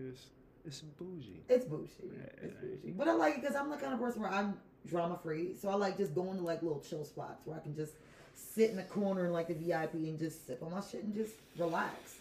[0.10, 0.28] it's
[0.66, 1.44] it's bougie.
[1.50, 1.90] It's bougie.
[2.04, 2.92] Yeah, It's bougie.
[2.92, 5.70] But I like it because I'm the kind of person where I'm drama free, so
[5.70, 7.94] I like just going to like little chill spots where I can just
[8.40, 11.14] sit in the corner in like the VIP and just sip on my shit and
[11.14, 12.16] just relax.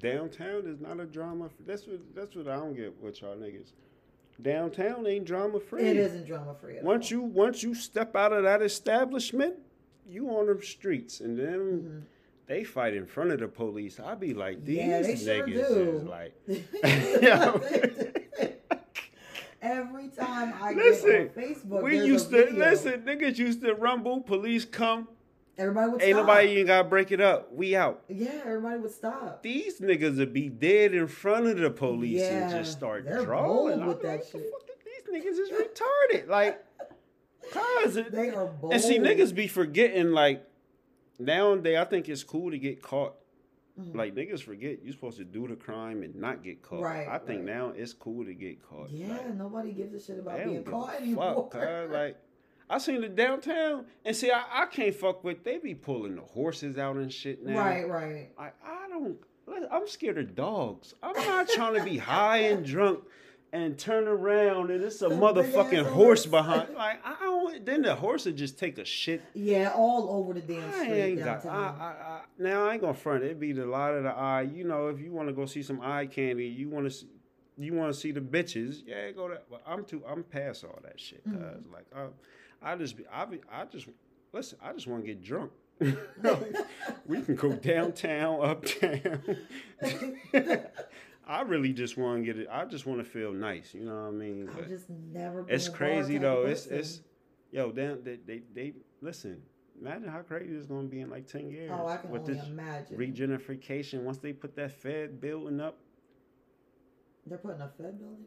[0.00, 1.50] Downtown is not a drama.
[1.66, 3.68] That's what that's what I don't get with y'all niggas.
[4.40, 5.82] Downtown ain't drama free.
[5.84, 6.76] It isn't drama free.
[6.82, 7.10] Once all.
[7.18, 9.54] you once you step out of that establishment,
[10.08, 12.02] you on the streets, and then Mhm.
[12.46, 14.00] they fight in front of the police.
[14.00, 15.90] I be like, these Yeah, sure niggas do.
[15.90, 16.32] is like,
[19.62, 23.02] Every time I Listen, get on Facebook, we used to listen.
[23.02, 24.22] Niggas used to rumble.
[24.22, 25.06] Police come.
[25.60, 26.26] Everybody would Ain't stop.
[26.26, 27.52] nobody even gotta break it up.
[27.52, 28.02] We out.
[28.08, 29.42] Yeah, everybody would stop.
[29.42, 33.78] These niggas would be dead in front of the police and just start they're drawing.
[33.78, 34.50] bold with that like, shit.
[34.50, 35.12] "What the fuck?
[35.12, 36.28] These niggas is retarded.
[36.28, 36.64] Like,
[37.52, 38.72] cause it, They are bold.
[38.72, 40.44] And see, niggas be forgetting like
[41.18, 41.76] nowadays.
[41.78, 43.14] I think it's cool to get caught.
[43.80, 43.94] Mhm.
[43.94, 46.82] Like niggas forget you're supposed to do the crime and not get caught.
[46.82, 47.54] Right, I think right.
[47.56, 48.90] now it's cool to get caught.
[48.90, 51.48] Yeah, Like, nobody gives a shit about being caught anymore.
[51.52, 51.62] fuck.
[51.90, 52.16] Like
[52.70, 56.22] I seen the downtown and see I, I can't fuck with they be pulling the
[56.22, 57.58] horses out and shit now.
[57.58, 58.28] right, right.
[58.38, 59.18] Like I don't
[59.70, 60.94] I'm scared of dogs.
[61.02, 63.00] I'm not trying to be high and drunk
[63.52, 66.74] and turn around and it's a motherfucking horse behind.
[66.74, 67.66] Like I don't.
[67.66, 69.22] Then the horse would just take a shit.
[69.34, 71.28] Yeah, all over the damn I street ain't got.
[71.28, 71.76] I, downtown.
[71.80, 73.24] I, I, now I ain't gonna front.
[73.24, 74.42] It'd be the light of the eye.
[74.42, 76.90] You know, if you want to go see some eye candy, you want to.
[76.92, 77.06] see,
[77.58, 78.82] You want to see the bitches?
[78.86, 79.46] Yeah, go that.
[79.50, 80.02] But I'm too.
[80.08, 81.24] I'm past all that shit.
[81.24, 81.72] Cause Mhm.
[81.72, 82.06] like I,
[82.62, 83.04] I just be.
[83.12, 83.40] I be.
[83.50, 83.88] I just
[84.32, 84.58] listen.
[84.62, 85.50] I just want to get drunk.
[87.06, 89.36] we can go downtown, uptown.
[91.26, 92.48] I really just want to get it.
[92.50, 93.72] I just want to feel nice.
[93.72, 94.50] You know what I mean?
[94.56, 95.46] I've just never.
[95.48, 96.44] It's crazy though.
[96.44, 97.00] It's it's
[97.50, 97.70] yo.
[97.72, 98.02] Damn.
[98.02, 99.40] They, they they listen.
[99.80, 101.70] Imagine how crazy it's gonna be in like ten years.
[101.72, 102.96] Oh, I can with only this imagine.
[102.98, 104.02] regentrification.
[104.02, 105.78] Once they put that Fed building up.
[107.26, 108.24] They're putting a Fed building.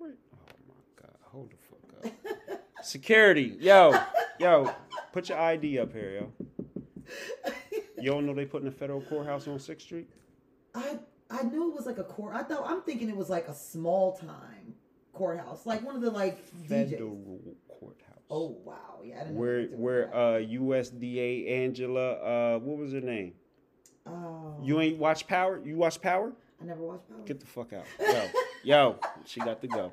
[0.00, 0.14] Wait.
[0.32, 1.16] Oh my God.
[1.30, 2.36] Hold the fuck up.
[2.82, 3.56] Security.
[3.60, 3.94] Yo.
[4.38, 4.72] Yo.
[5.12, 6.32] Put your ID up here, yo.
[8.00, 10.08] You don't know they putting a federal courthouse on Sixth Street?
[10.74, 10.98] I
[11.30, 12.34] I knew it was like a court.
[12.34, 14.74] I thought I'm thinking it was like a small time
[15.12, 16.90] courthouse, like one of the like DJs.
[16.90, 18.18] Federal courthouse.
[18.30, 19.16] Oh wow, yeah.
[19.16, 20.14] I didn't Where where that.
[20.14, 23.34] uh USDA Angela uh what was her name?
[24.06, 25.60] Oh, You ain't watch Power?
[25.64, 26.32] You watch Power?
[26.60, 27.18] I never watched Power.
[27.24, 27.84] Get the fuck out.
[28.00, 28.26] Yo.
[28.64, 29.92] Yo, she got to go.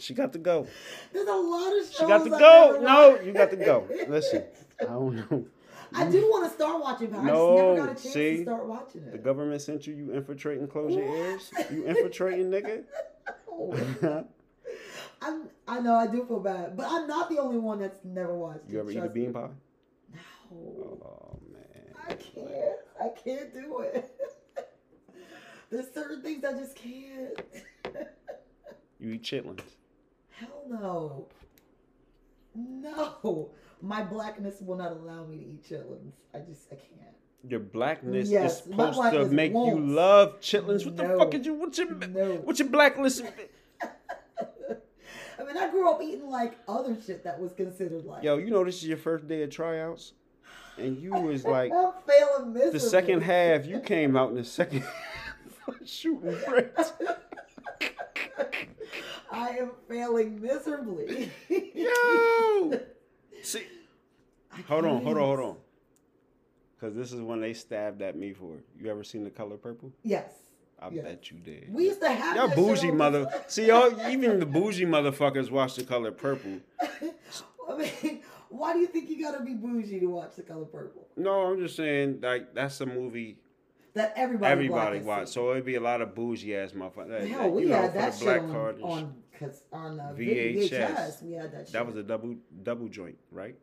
[0.00, 0.66] She got to go.
[1.12, 1.96] There's a lot of shows.
[1.96, 2.78] She got to go.
[2.82, 3.86] No, you got to go.
[4.08, 4.44] Listen,
[4.80, 5.46] I don't know.
[5.92, 7.14] I do want to start watching.
[7.14, 8.36] I No, just never got a chance see?
[8.38, 9.12] to start watching it.
[9.12, 9.94] The government sent you.
[9.94, 10.66] You infiltrating.
[10.68, 11.50] Close your ears.
[11.70, 12.84] You infiltrating, nigga.
[13.50, 14.24] Oh,
[15.22, 18.34] I'm, I know I do feel bad, but I'm not the only one that's never
[18.34, 18.72] watched it.
[18.72, 19.50] you ever eat a bean pie?
[20.14, 21.94] No, Oh man.
[22.08, 22.76] I can't.
[22.98, 24.10] I can't do it.
[25.70, 27.38] There's certain things I just can't.
[28.98, 29.60] You eat chitlins.
[30.40, 31.28] Hell no.
[32.54, 33.50] No.
[33.82, 36.12] My blackness will not allow me to eat chitlins.
[36.34, 37.14] I just, I can't.
[37.48, 39.88] Your blackness Yes, is supposed to make you won't.
[39.88, 40.84] love chitlins.
[40.84, 41.54] What the fuck is you?
[41.54, 42.34] What's your No.
[42.44, 43.22] what's your blacklist?
[43.82, 48.22] I mean, I grew up eating like other shit that was considered like.
[48.22, 50.12] Yo, you know this is your first day of tryouts,
[50.76, 52.78] and you was like I'm failing miserably.
[52.78, 53.64] the second half.
[53.64, 54.84] You came out in the second
[55.86, 56.92] shooting bricks.
[59.30, 61.30] I am failing miserably.
[61.48, 62.80] Yo,
[63.42, 63.62] see,
[64.68, 65.56] hold on, hold on, hold on.
[66.80, 68.54] Cause this is when they stabbed at me for.
[68.56, 68.64] it.
[68.78, 69.92] You ever seen the color purple?
[70.02, 70.32] Yes.
[70.80, 71.02] I Yeah.
[71.02, 71.72] bet you did.
[71.72, 73.30] We used to have Y'all bougie on mother.
[73.48, 76.58] See, y'all even the bougie motherfuckers watch the color purple.
[76.80, 81.06] I mean, why do you think you gotta be bougie to watch The Color Purple?
[81.16, 83.36] No, I'm just saying like that's a movie
[83.94, 85.28] That everybody everybody black watch.
[85.28, 87.28] So it'd be a lot of bougie ass motherfuckers.
[87.28, 89.14] Hell, we know, had that shit on, on,
[89.72, 90.70] on uh, VHS.
[90.70, 91.22] VHS.
[91.22, 91.72] We had that shit.
[91.72, 93.56] That was a double double joint, right?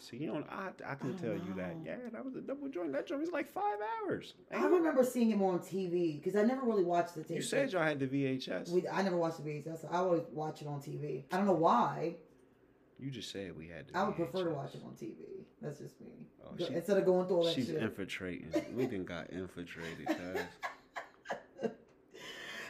[0.00, 1.76] See, you know, I I can I tell don't you that.
[1.84, 2.92] Yeah, that was a double joint.
[2.92, 4.34] That joint was like five hours.
[4.50, 7.36] I remember seeing it more on TV because I never really watched the TV.
[7.36, 8.70] You said y'all had the VHS.
[8.70, 9.92] we, I never watched the VHS.
[9.92, 11.24] I always watch it on TV.
[11.30, 12.16] I don't know why.
[13.00, 13.96] You just said we had to.
[13.96, 15.14] I would prefer to watch it on TV.
[15.62, 16.26] That's just me.
[16.44, 17.74] Oh, she- Instead of going through all that She's shit.
[17.76, 18.48] She's infiltrating.
[18.74, 21.70] we done got infiltrated, cuz.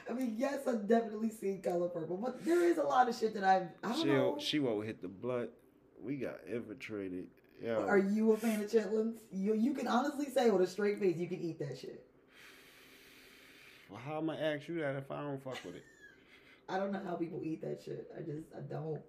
[0.08, 3.32] I mean, yes, I've definitely seen Color Purple, but there is a lot of shit
[3.34, 3.68] that I've.
[3.84, 4.36] I don't She know.
[4.40, 5.48] she won't hit the blood.
[6.02, 7.26] We got infiltrated.
[7.62, 7.84] Yo.
[7.86, 9.16] Are you a fan of chitlins?
[9.30, 12.02] You you can honestly say with a straight face you can eat that shit.
[13.90, 15.84] well, how am I ask you that if I don't fuck with it?
[16.68, 18.10] I don't know how people eat that shit.
[18.16, 19.00] I just I don't.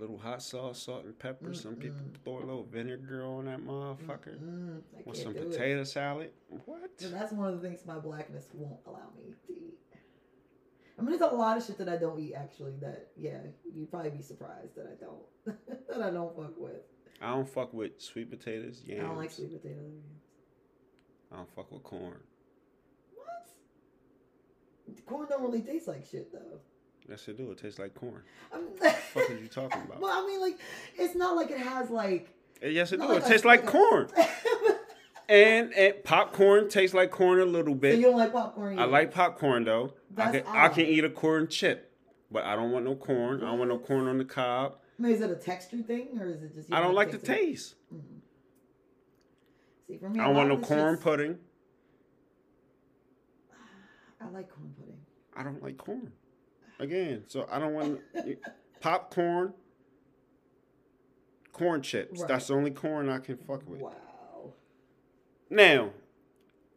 [0.00, 1.50] Little hot sauce, salt and pepper.
[1.50, 2.24] Mm, some people mm.
[2.24, 4.40] throw a little vinegar on that motherfucker.
[4.42, 4.80] Mm, mm.
[4.96, 5.50] I With some do it.
[5.50, 6.30] potato salad.
[6.64, 6.90] What?
[7.02, 9.74] And that's one of the things my blackness won't allow me to eat.
[10.98, 12.76] I mean, there's a lot of shit that I don't eat actually.
[12.80, 13.40] That yeah,
[13.74, 16.80] you'd probably be surprised that I don't that I don't fuck with.
[17.20, 19.02] I don't fuck with sweet potatoes, yams.
[19.02, 20.00] I don't like sweet potatoes.
[21.30, 22.20] I don't fuck with corn.
[23.14, 23.48] What?
[25.04, 26.60] Corn don't really taste like shit though.
[27.10, 27.50] Yes, it do.
[27.50, 28.22] It tastes like corn.
[29.12, 30.00] Fuck are you talking about?
[30.00, 30.58] Well, I mean, like,
[30.96, 32.32] it's not like it has like.
[32.62, 33.14] Eh, Yes, it not do.
[33.14, 34.08] like It a- tastes like like corn.
[35.28, 37.92] And, and popcorn tastes like corn a little bit.
[37.94, 38.80] so you don't like popcorn?
[38.80, 39.94] I like popcorn though.
[40.16, 41.92] I That's can I can eat a corn chip,
[42.32, 43.40] but I don't want no corn.
[43.40, 44.78] I don't want no corn on the cob.
[44.98, 46.72] I mean, is it a texture thing or is it just?
[46.72, 47.76] I don't like the taste.
[47.94, 48.00] Mhm.
[49.86, 51.38] See, for me, I don't want no corn just- pudding.
[54.20, 54.98] I like corn pudding.
[55.36, 56.10] I don't like corn.
[56.80, 58.00] Again, so I don't want
[58.80, 59.52] popcorn,
[61.52, 62.20] corn chips.
[62.20, 62.28] Right.
[62.28, 63.80] That's the only corn I can fuck with.
[63.82, 63.92] Wow.
[65.50, 65.90] Now,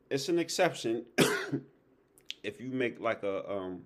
[0.10, 1.06] it's an exception
[2.44, 3.84] if you make like a um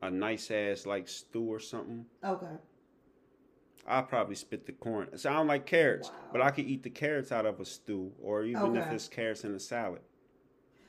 [0.00, 2.06] a nice ass like stew or something.
[2.24, 2.46] Okay.
[3.86, 5.08] I'll probably spit the corn.
[5.18, 6.14] So I don't like carrots, Wow.
[6.32, 9.44] but I could eat the carrots out of a stew, or even if it's carrots
[9.44, 10.00] in a salad.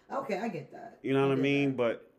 [0.09, 0.99] Okay, I get that.
[1.03, 1.71] You know what I mean?
[1.71, 1.77] that.
[1.77, 2.11] But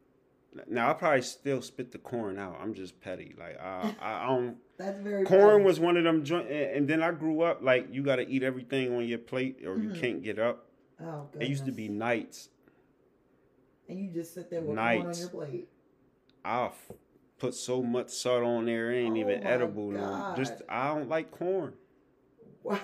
[0.68, 2.58] now I probably still spit the corn out.
[2.60, 3.34] I'm just petty.
[3.38, 4.56] Like I, I, I don't.
[4.78, 5.64] That's very Corn funny.
[5.64, 8.42] was one of them joint, and then I grew up like you got to eat
[8.42, 10.00] everything on your plate, or you Mhm.
[10.00, 10.66] can't get up.
[11.02, 12.48] Oh, It used to be nights.
[13.88, 15.68] And you just sit there with corn on your plate.
[16.44, 16.74] I'll
[17.38, 19.90] put so much salt on there, it ain't Oh even edible.
[19.90, 21.74] No, just I don't like corn.
[22.62, 22.80] Wow.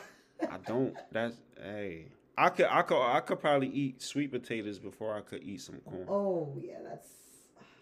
[0.48, 0.96] I don't.
[1.10, 2.06] That's hey.
[2.36, 5.80] I could, I could, I could probably eat sweet potatoes before I could eat some
[5.80, 6.06] corn.
[6.08, 7.08] oh yeah, that's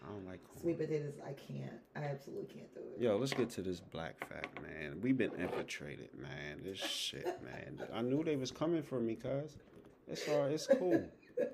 [0.03, 0.61] I don't like corn.
[0.61, 1.13] sweet potatoes.
[1.25, 1.79] I can't.
[1.95, 3.01] I absolutely can't do it.
[3.01, 4.99] Yo, let's get to this black fact, man.
[5.01, 6.61] We've been infiltrated, man.
[6.63, 7.79] This shit, man.
[7.93, 9.57] I knew they was coming for me, cuz.
[10.07, 11.09] It's all it's cool.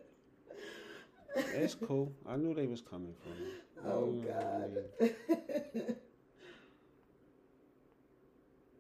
[1.54, 2.12] It's cool.
[2.28, 3.52] I knew they was coming for me.
[3.86, 4.28] Oh Mm,
[5.00, 5.96] God.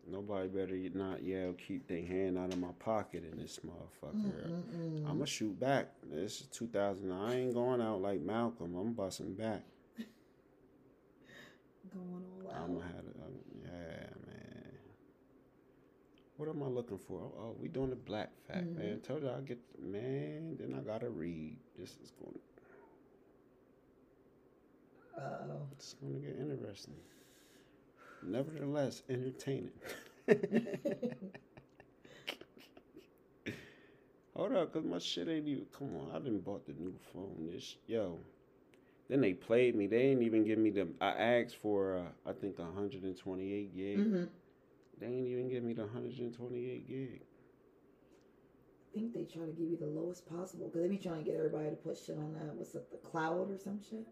[0.09, 4.47] Nobody better not yell, keep their hand out of my pocket in this motherfucker.
[4.49, 5.09] Mm-mm-mm.
[5.09, 5.89] I'ma shoot back.
[6.09, 7.11] This is 2000.
[7.11, 8.75] I ain't going out like Malcolm.
[8.75, 9.63] I'm busting back.
[11.93, 12.61] Going all out.
[12.63, 13.15] I'm gonna have it.
[13.25, 13.33] Um,
[13.63, 14.73] yeah, man.
[16.37, 17.19] What am I looking for?
[17.19, 18.75] Oh, oh, we doing the black fact, Mhm.
[18.77, 18.99] man.
[19.01, 20.55] Told you I get man.
[20.57, 21.57] Then I gotta read.
[21.77, 22.39] This is going.
[25.17, 25.67] Uh-oh.
[25.73, 26.95] It's gonna get interesting.
[28.23, 29.71] Nevertheless, entertaining.
[34.35, 35.65] Hold up, cause my shit ain't even.
[35.77, 37.49] Come on, I didn't bought the new phone.
[37.51, 38.19] This yo.
[39.09, 39.87] Then they played me.
[39.87, 40.87] They ain't even give me the.
[41.01, 43.97] I asked for uh, I think 128 gig.
[43.97, 44.23] hmm
[44.99, 47.21] They ain't even give me the 128 gig.
[48.95, 51.29] I think they try to give you the lowest possible because they be trying to
[51.29, 52.53] get everybody to put shit on that.
[52.55, 54.05] What's it, the cloud or some shit?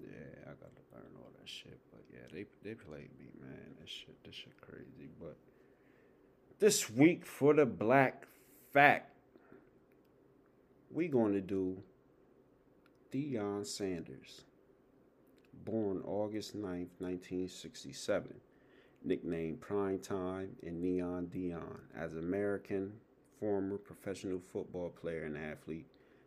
[0.00, 1.80] Yeah, I got to learn all that shit.
[2.16, 3.74] Yeah, they they played me, man.
[3.78, 5.10] That shit, this shit crazy.
[5.20, 5.36] But
[6.58, 8.26] this week for the black
[8.72, 9.12] fact,
[10.90, 11.76] we going to do
[13.12, 14.42] Deion Sanders,
[15.64, 18.34] born August 9th, 1967,
[19.04, 22.92] nicknamed Prime Time and Neon Deion, as American
[23.38, 25.86] former professional football player and athlete,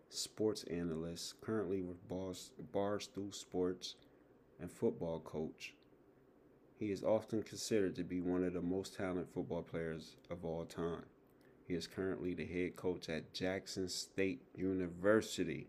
[0.09, 3.95] sports analyst, currently with Bars, Barstool Sports,
[4.59, 5.73] and football coach.
[6.79, 10.63] He is often considered to be one of the most talented football players of all
[10.63, 11.03] time.
[11.67, 15.67] He is currently the head coach at Jackson State University.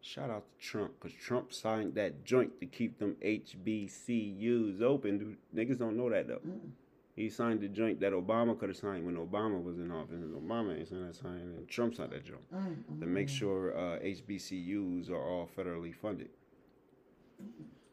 [0.00, 5.18] Shout out to Trump, because Trump signed that joint to keep them HBCUs open.
[5.18, 6.40] Dude, niggas don't know that though.
[6.46, 6.70] Mm.
[7.14, 10.14] He signed the joint that Obama could have signed when Obama was in office.
[10.14, 13.76] And Obama ain't signed that sign, and Trump signed that joint Mm, to make sure
[13.76, 16.30] uh, HBCUs are all federally funded.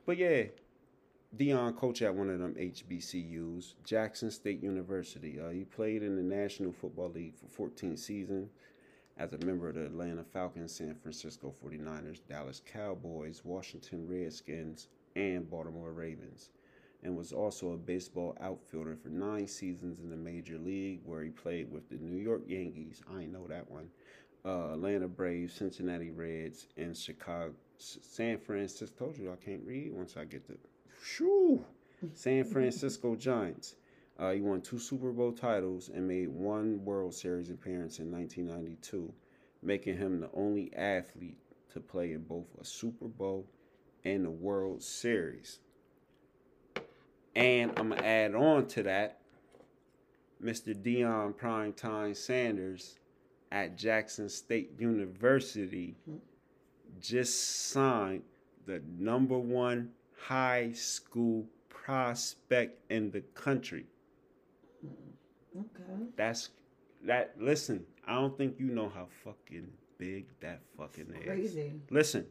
[0.10, 0.46] But yeah,
[1.38, 5.40] Deion coached at one of them HBCUs, Jackson State University.
[5.40, 8.50] Uh, he played in the National Football League for 14 seasons
[9.20, 15.48] as a member of the Atlanta Falcons, San Francisco 49ers, Dallas Cowboys, Washington Redskins, and
[15.48, 16.50] Baltimore Ravens.
[17.04, 21.30] And was also a baseball outfielder for nine seasons in the major league, where he
[21.30, 23.04] played with the New York Yankees.
[23.16, 23.92] I know that one
[24.44, 29.06] uh, Atlanta Braves, Cincinnati Reds, and Chicago, San Francisco.
[29.06, 30.56] Told you I can't read once I get the,
[31.02, 31.64] shoo,
[32.14, 33.76] San Francisco Giants.
[34.18, 39.14] Uh, he won two Super Bowl titles and made one World Series appearance in 1992,
[39.64, 41.38] making him the only athlete
[41.74, 43.48] to play in both a Super Bowl
[44.04, 45.60] and a World Series.
[47.36, 49.22] And I'm gonna add on to that,
[50.44, 50.76] Mr.
[50.76, 53.00] Deion Primetime Sanders
[53.52, 55.96] at Jackson State University
[57.02, 58.24] just signed
[58.66, 63.86] the number one high school prospect in the country.
[65.58, 66.04] Okay.
[66.16, 66.50] That's
[67.06, 67.36] that.
[67.40, 71.26] Listen, I don't think you know how fucking big that fucking is.
[71.26, 71.74] Crazy.
[71.90, 72.26] Listen.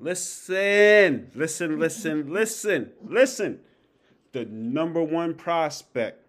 [0.00, 3.60] Listen, listen, listen, listen, listen.
[4.32, 6.26] The number one prospect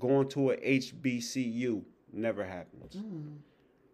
[0.00, 1.82] going to a HBCU
[2.12, 2.96] never happens.
[2.96, 3.36] Mm.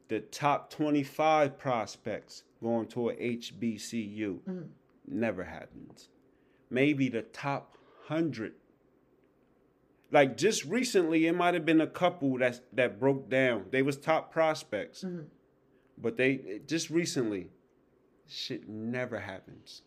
[0.09, 4.68] The top 25 prospects going to a HBCU Mm.
[5.09, 6.09] never happens.
[6.70, 7.76] Maybe the top
[8.09, 8.55] 100.
[10.11, 13.66] Like just recently, it might have been a couple that that broke down.
[13.70, 15.26] They was top prospects, Mhm.
[15.98, 17.50] but they just recently,
[18.26, 19.82] shit never happens.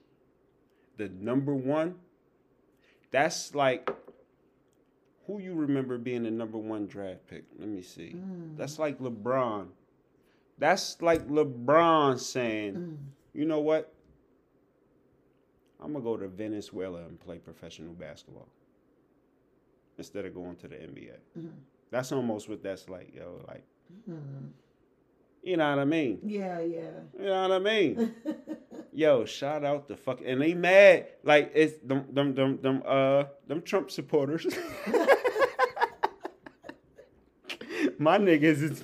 [0.98, 2.00] The number one,
[3.12, 3.90] that's like
[5.28, 7.44] Who you remember being the number one draft pick?
[7.60, 8.16] Let me see.
[8.56, 9.68] That's like LeBron.
[10.58, 12.98] That's like LeBron saying, Mm.
[13.34, 13.94] you know what?
[15.80, 18.48] I'm gonna go to Venezuela and play professional basketball
[19.98, 21.18] instead of going to the NBA.
[21.38, 21.52] Mhm.
[21.92, 23.40] That's almost what that's like, yo.
[23.48, 23.64] Like,
[24.10, 24.50] Mhm.
[25.44, 26.20] you know what I mean?
[26.24, 26.90] Yeah, yeah.
[27.18, 28.16] You know what I mean?
[28.94, 33.26] Yo, shout out the fuck, and they mad like it's them them them them uh
[33.46, 34.48] them Trump supporters.
[38.00, 38.82] My niggas is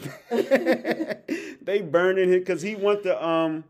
[1.66, 3.64] they burning him because he went to um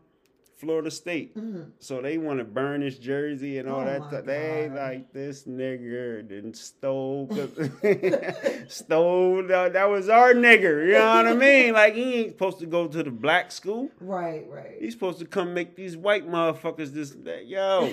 [0.56, 1.70] Florida State, Mhm.
[1.78, 4.04] so they want to burn his jersey and all Oh that.
[4.08, 4.24] stuff.
[4.24, 7.26] They like this nigger didn't stole
[8.68, 10.86] stole that, that was our nigger.
[10.86, 11.74] You know what I mean?
[11.84, 13.90] Like he ain't supposed to go to the black school.
[14.00, 14.76] Right, right.
[14.78, 17.46] He's supposed to come make these white motherfuckers this that.
[17.46, 17.92] Yo,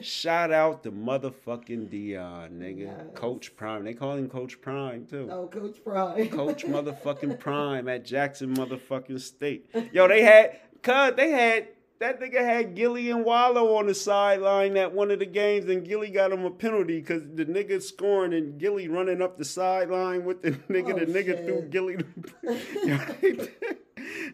[0.00, 2.78] shout out to motherfucking Deion, nigga.
[2.86, 2.94] Yes.
[3.14, 3.84] Coach Prime.
[3.84, 5.28] They call him Coach Prime too.
[5.30, 6.28] oh, Coach Prime.
[6.28, 9.68] Coach motherfucking Prime at Jackson motherfucking State.
[9.92, 11.68] Yo, they had cuz they had
[12.00, 15.84] that nigga had Gillie and Wallo on the sideline at one of the games, and
[15.84, 20.24] Gillie got him a penalty because the nigga scoring and Gillie running up the sideline
[20.24, 20.94] with the nigga.
[20.94, 21.44] Oh, the nigga shit.
[21.44, 21.98] threw Gillie.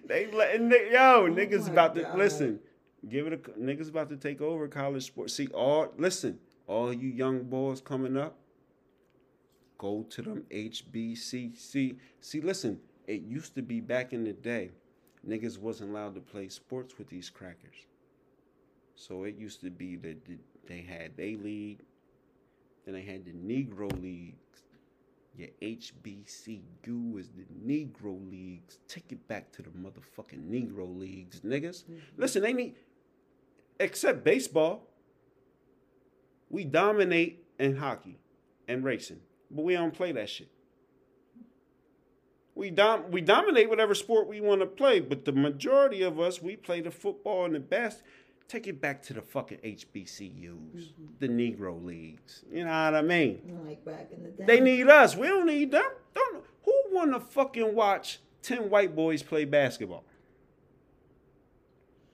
[0.06, 2.60] they letting yo oh niggas Oh my about to listen.
[3.08, 5.34] Give it a niggas about to take over college sports.
[5.34, 8.38] See all listen, all you young boys coming up
[9.84, 11.96] go to them HBCC.
[12.20, 14.70] See, listen, it used to be back in the day,
[15.28, 17.86] niggas wasn't allowed to play sports with these crackers.
[18.94, 20.18] So it used to be that
[20.66, 21.80] they had A league,
[22.84, 24.38] then they had the Negro leagues.
[25.36, 28.78] Your HBCU is the Negro leagues.
[28.86, 31.84] Take it back to the motherfucking Negro leagues, niggas.
[31.84, 31.98] Mm-hmm.
[32.16, 32.76] Listen, they need,
[33.80, 34.88] except baseball.
[36.50, 38.20] We dominate in hockey
[38.68, 39.20] and racing,
[39.50, 40.48] but we don't play that shit.
[42.54, 46.40] We dom- we dominate whatever sport we want to play, but the majority of us
[46.40, 48.02] we play the football and the best.
[48.46, 51.04] Take it back to the fucking HBCUs, mm-hmm.
[51.18, 52.44] the Negro leagues.
[52.52, 53.40] You know what I mean?
[53.66, 54.44] like back in the day.
[54.44, 55.16] They need us.
[55.16, 55.90] We don't need them.
[56.14, 56.44] Don't.
[56.64, 60.04] Who want to fucking watch ten white boys play basketball?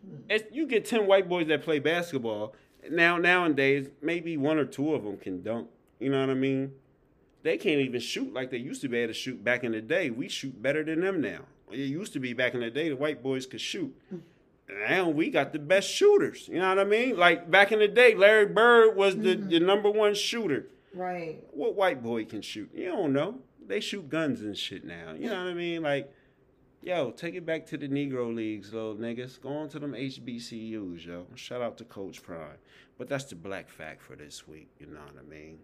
[0.06, 0.16] Hmm.
[0.28, 2.54] If you get ten white boys that play basketball
[2.88, 5.68] now nowadays, maybe one or two of them can dunk.
[5.98, 6.72] You know what I mean?
[7.42, 9.80] They can't even shoot like they used to be able to shoot back in the
[9.80, 10.10] day.
[10.10, 11.40] We shoot better than them now.
[11.70, 13.94] It used to be back in the day the white boys could shoot.
[14.68, 16.48] Now we got the best shooters.
[16.48, 17.16] You know what I mean?
[17.16, 19.48] Like back in the day, Larry Bird was the, mm-hmm.
[19.48, 20.66] the number one shooter.
[20.94, 21.42] Right.
[21.52, 22.70] What white boy can shoot?
[22.74, 23.38] You don't know.
[23.66, 25.14] They shoot guns and shit now.
[25.16, 25.82] You know what I mean?
[25.82, 26.12] Like,
[26.82, 29.40] yo, take it back to the Negro leagues, little niggas.
[29.40, 31.26] Go on to them HBCUs, yo.
[31.36, 32.58] Shout out to Coach Prime.
[32.98, 34.68] But that's the black fact for this week.
[34.78, 35.58] You know what I mean?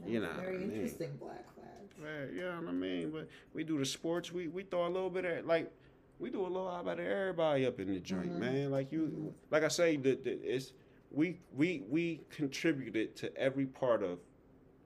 [0.00, 0.72] That's You know a very I mean.
[0.72, 1.66] interesting black flag.
[2.02, 3.10] Right, you know what I mean?
[3.10, 4.32] But we do the sports.
[4.32, 5.70] We we throw a little bit of like
[6.18, 8.40] we do a little bit of everybody up in the joint, mm-hmm.
[8.40, 8.70] man.
[8.70, 10.72] Like you, like I say, the, the, it's
[11.10, 14.18] we we we contributed to every part of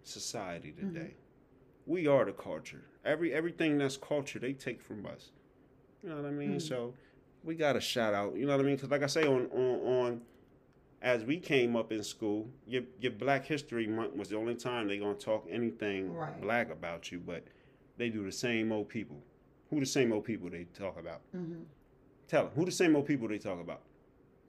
[0.05, 0.95] society mm-hmm.
[0.95, 1.15] today.
[1.87, 2.85] We are the culture.
[3.05, 5.31] Every everything that's culture, they take from us.
[6.03, 6.51] You know what I mean?
[6.51, 6.59] Mm-hmm.
[6.61, 6.95] So
[7.43, 8.37] we got to shout out.
[8.37, 8.77] You know what I mean?
[8.77, 10.21] Because like I say, on on on
[11.05, 14.89] as we came up in school, your your Black History Month was the only time
[14.89, 16.41] they gonna talk anything Right.
[16.41, 17.45] black about you, but
[17.99, 19.19] they do the same old people.
[19.71, 21.21] Who the same old people they talk about?
[21.37, 21.63] Mm-hmm.
[22.27, 23.83] Tell them who the same old people they talk about.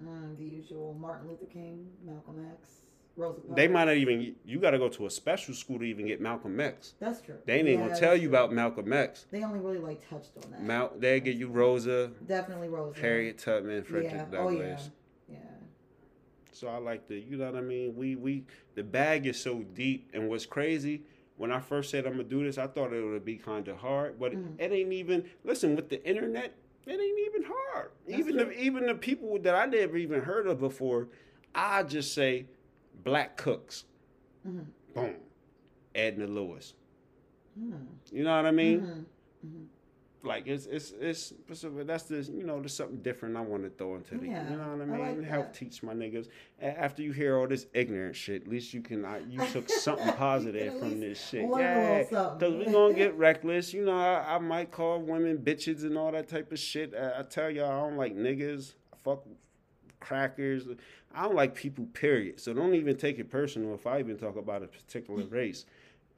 [0.04, 2.70] Mm, the usual Martin Luther King, Malcolm X,
[3.18, 3.56] Rosa Parks.
[3.56, 4.36] They might not even.
[4.46, 6.96] You got to go to a special school to even get Malcolm X.
[7.00, 7.36] That's true.
[7.46, 9.26] They ain't Yeah, gonna tell you about Malcolm X.
[9.30, 10.64] They only really like touched on that.
[10.64, 13.00] Mal, they give you Rosa, Definitely Rosa.
[13.00, 14.26] Harriet Tubman, Frederick yeah.
[14.26, 14.46] Douglass.
[14.48, 14.78] Oh yeah.
[16.56, 17.96] So I like to, you know what I mean?
[17.96, 18.46] We we
[18.76, 21.04] the bag is so deep, and what's crazy
[21.38, 23.78] when I first said I'm gonna do this, I thought it would be kind of
[23.78, 24.58] hard, but Mm.
[24.58, 25.26] it, ain't even.
[25.44, 26.56] Listen, with the internet,
[26.86, 27.92] it ain't even hard.
[28.08, 28.46] That's even true.
[28.46, 31.10] the even the people that I never even heard of before,
[31.54, 32.46] I just say
[33.04, 33.84] black cooks,
[34.48, 34.68] Mhm.
[34.94, 35.16] boom,
[35.94, 36.74] Edna Lewis.
[37.60, 37.86] Mm.
[38.14, 38.80] You know what I mean?
[38.82, 39.06] Mhm.
[39.46, 39.66] Mhm.
[40.26, 43.96] Like it's it's it's that's the you know there's something different I want to throw
[43.96, 45.20] into the Yeah, you know what I I mean?
[45.22, 45.54] Like help that.
[45.54, 46.28] teach my niggas.
[46.62, 50.12] After you hear all this ignorant shit at least you can I, you took something
[50.18, 51.48] positive from this shit.
[51.58, 55.98] yeah because we gonna get reckless you know I, I might call women bitches and
[55.98, 56.94] all that type of shit.
[56.96, 59.24] I, I tell y'all I don't like niggas I fuck
[60.00, 60.68] crackers.
[61.14, 62.40] I don't like people period.
[62.40, 65.66] So don't even take it personal if I even talk about a particular race.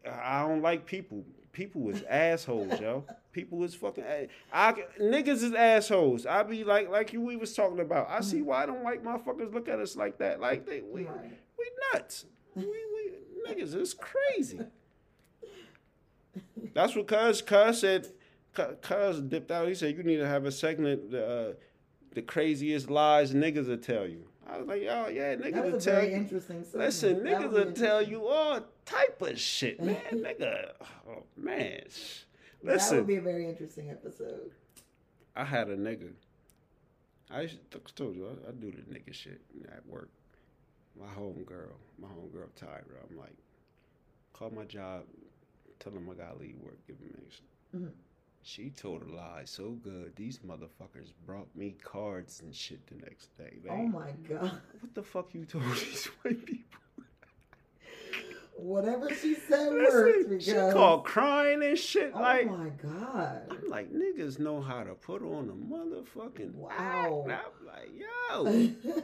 [0.09, 1.23] I don't like people.
[1.57, 3.03] People is assholes, yo.
[3.31, 4.03] People is fucking.
[4.03, 6.27] a- I, niggas is assholes.
[6.27, 8.07] I be like, like you we was talking about.
[8.11, 10.39] I see why I don't white motherfuckers look at us like that.
[10.39, 12.25] Like they, we, we nuts.
[12.53, 13.11] We, we
[13.49, 14.59] niggas is crazy.
[16.75, 18.07] That's what Cuz Cuz said.
[18.53, 19.67] Cu- Cuz dipped out.
[19.67, 21.11] He said you need to have a segment.
[21.11, 21.53] Uh,
[22.13, 24.25] the craziest lies niggas will tell you.
[24.49, 26.17] I was like, oh yeah, niggas That was a tell very you.
[26.17, 26.63] interesting.
[26.63, 26.85] Segment.
[26.85, 29.97] Listen, niggas will tell you all type of shit, man.
[30.13, 30.71] nigga,
[31.09, 31.81] oh man.
[32.63, 34.51] That would be a very interesting episode.
[35.35, 36.11] I had a nigga.
[37.29, 39.41] I used to, told you I, I do the nigga shit
[39.71, 40.09] at work.
[40.99, 42.97] My home girl, my home girl Tyra.
[43.09, 43.35] I'm like,
[44.33, 45.03] call my job,
[45.79, 47.45] tell them I gotta leave work, give them extra.
[47.75, 47.91] Mhm.
[48.47, 50.13] She told a lie so good.
[50.15, 53.57] These motherfuckers brought me cards and shit the next day.
[53.69, 54.61] Oh my god!
[54.79, 56.79] what the fuck you told these white people?
[58.55, 60.73] Whatever she said worked Listen, she because.
[60.73, 62.13] called crying and shit.
[62.15, 63.41] oh like, my god!
[63.51, 67.25] I'm like, niggas know how to put on a motherfucking Wow.
[67.29, 67.43] act.
[67.49, 69.03] I'm like, yo.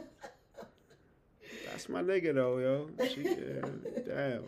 [1.70, 2.88] That's my nigga though, yo.
[3.08, 4.44] She, damn.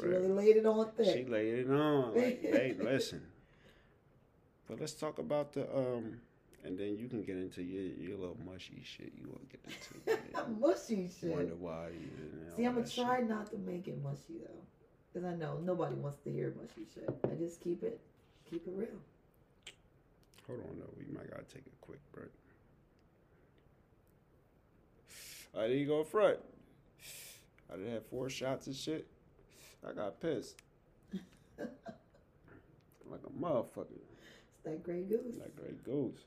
[0.00, 1.12] she really laid it on thing.
[1.12, 2.14] She laid it on.
[2.14, 3.20] Like, hey, listen.
[4.70, 6.20] But let's talk about the um,
[6.64, 9.64] and then you can get into your your little mushy shit you want to get
[9.66, 10.60] into.
[10.60, 11.30] mushy shit.
[11.30, 12.56] Wonder why you didn't.
[12.56, 13.04] See, I'm gonna that shit.
[13.04, 14.62] try not to make it mushy though,
[15.12, 17.10] because I know nobody wants to hear mushy shit.
[17.24, 18.00] I just keep it,
[18.48, 18.88] keep it real.
[20.46, 22.30] Hold on though, we might gotta take a quick break.
[25.58, 26.38] I didn't go front.
[27.72, 29.08] I didn't have four shots and shit.
[29.84, 30.62] I got pissed.
[31.58, 33.98] like a motherfucker.
[34.64, 35.36] That Grey Goose.
[35.38, 36.24] Like Grey Goose.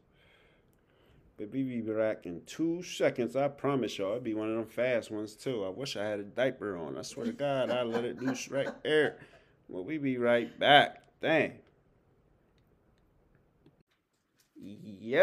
[1.38, 3.36] But we be back in two seconds.
[3.36, 4.12] I promise y'all.
[4.12, 5.66] It'd be one of them fast ones too.
[5.66, 6.98] I wish I had a diaper on.
[6.98, 9.18] I swear to God, I let it loose right there.
[9.68, 11.04] Well, we be right back.
[11.22, 11.54] Dang.
[14.56, 15.20] Yo.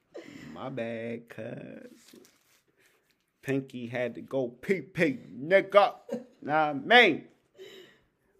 [0.52, 1.92] My bad, cuz.
[3.42, 5.94] Pinky had to go pee pee, nigga.
[6.42, 7.24] Nah, man.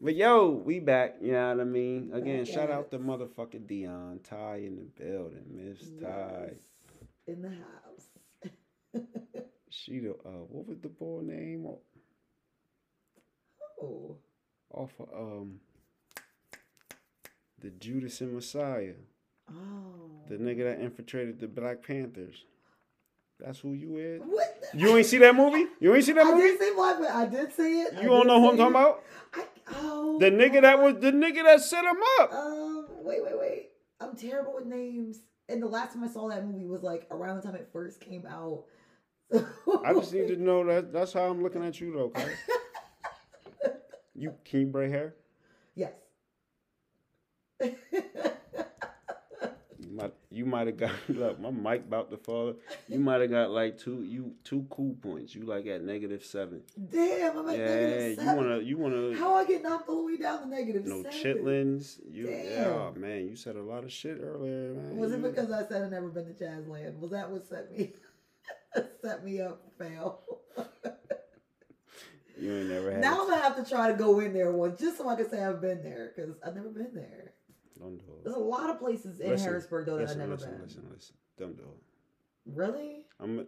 [0.00, 1.16] But yo, we back.
[1.22, 2.10] You know what I mean?
[2.12, 4.22] Again, shout out to motherfucking Deion.
[4.22, 5.44] Tai in the building.
[5.50, 6.50] Miss Tai.
[7.26, 8.08] In the house.
[9.68, 11.66] She the uh what was the boy name
[13.82, 14.16] oh,
[14.72, 15.60] off of um
[17.60, 18.94] the Judas and Messiah.
[19.50, 19.54] oh.
[20.28, 22.44] The nigga that infiltrated the Black Panthers.
[23.38, 24.22] That's who you is?
[24.24, 24.62] What?
[24.72, 25.66] the- You ain't see that movie?
[25.78, 26.42] You ain't see that I movie?
[26.44, 27.12] I did see Black Panther.
[27.12, 27.94] I did see it.
[27.98, 28.78] I You don't know who I'm say talking it.
[28.78, 29.02] about?
[29.34, 29.44] I,
[29.76, 32.32] oh, The nigga that was the nigga that set him up.
[32.32, 33.70] Um, wait, wait, wait.
[34.00, 35.20] I'm terrible with names.
[35.48, 38.00] And the last time I saw that movie was like around the time it first
[38.00, 38.64] came out.
[39.32, 42.24] I just need to know that that's how I'm looking at you though, cuz.
[44.18, 45.14] You can you braid hair?
[45.74, 45.92] Yes.
[50.30, 52.54] You might have got look, my mic about to fall.
[52.88, 55.34] You might have got like two you two cool points.
[55.34, 56.62] You like at negative seven.
[56.90, 60.12] Damn, I'm at Yeah, negative you wanna you wanna How I get knocked all the
[60.12, 61.18] way down to negative no seven?
[61.18, 62.00] chitlins.
[62.10, 62.72] You yeah, Damn.
[62.72, 64.96] oh, man, you said a lot of shit earlier, man.
[64.96, 66.98] Was it because I said I've never been to Jazzland?
[66.98, 67.92] Was that what set me
[69.02, 70.20] set me up fail?
[72.38, 74.78] you ain't never had now I'm gonna have to try to go in there once
[74.80, 77.32] just so I can say I've been there because I've never been there.
[77.78, 78.24] Don't do it.
[78.24, 80.62] There's a lot of places in Listen, Harrisburg though that Listen, I've never listen, been.
[80.62, 81.16] listen, listen.
[81.38, 82.54] Don't do it.
[82.54, 83.04] Really?
[83.20, 83.46] I'm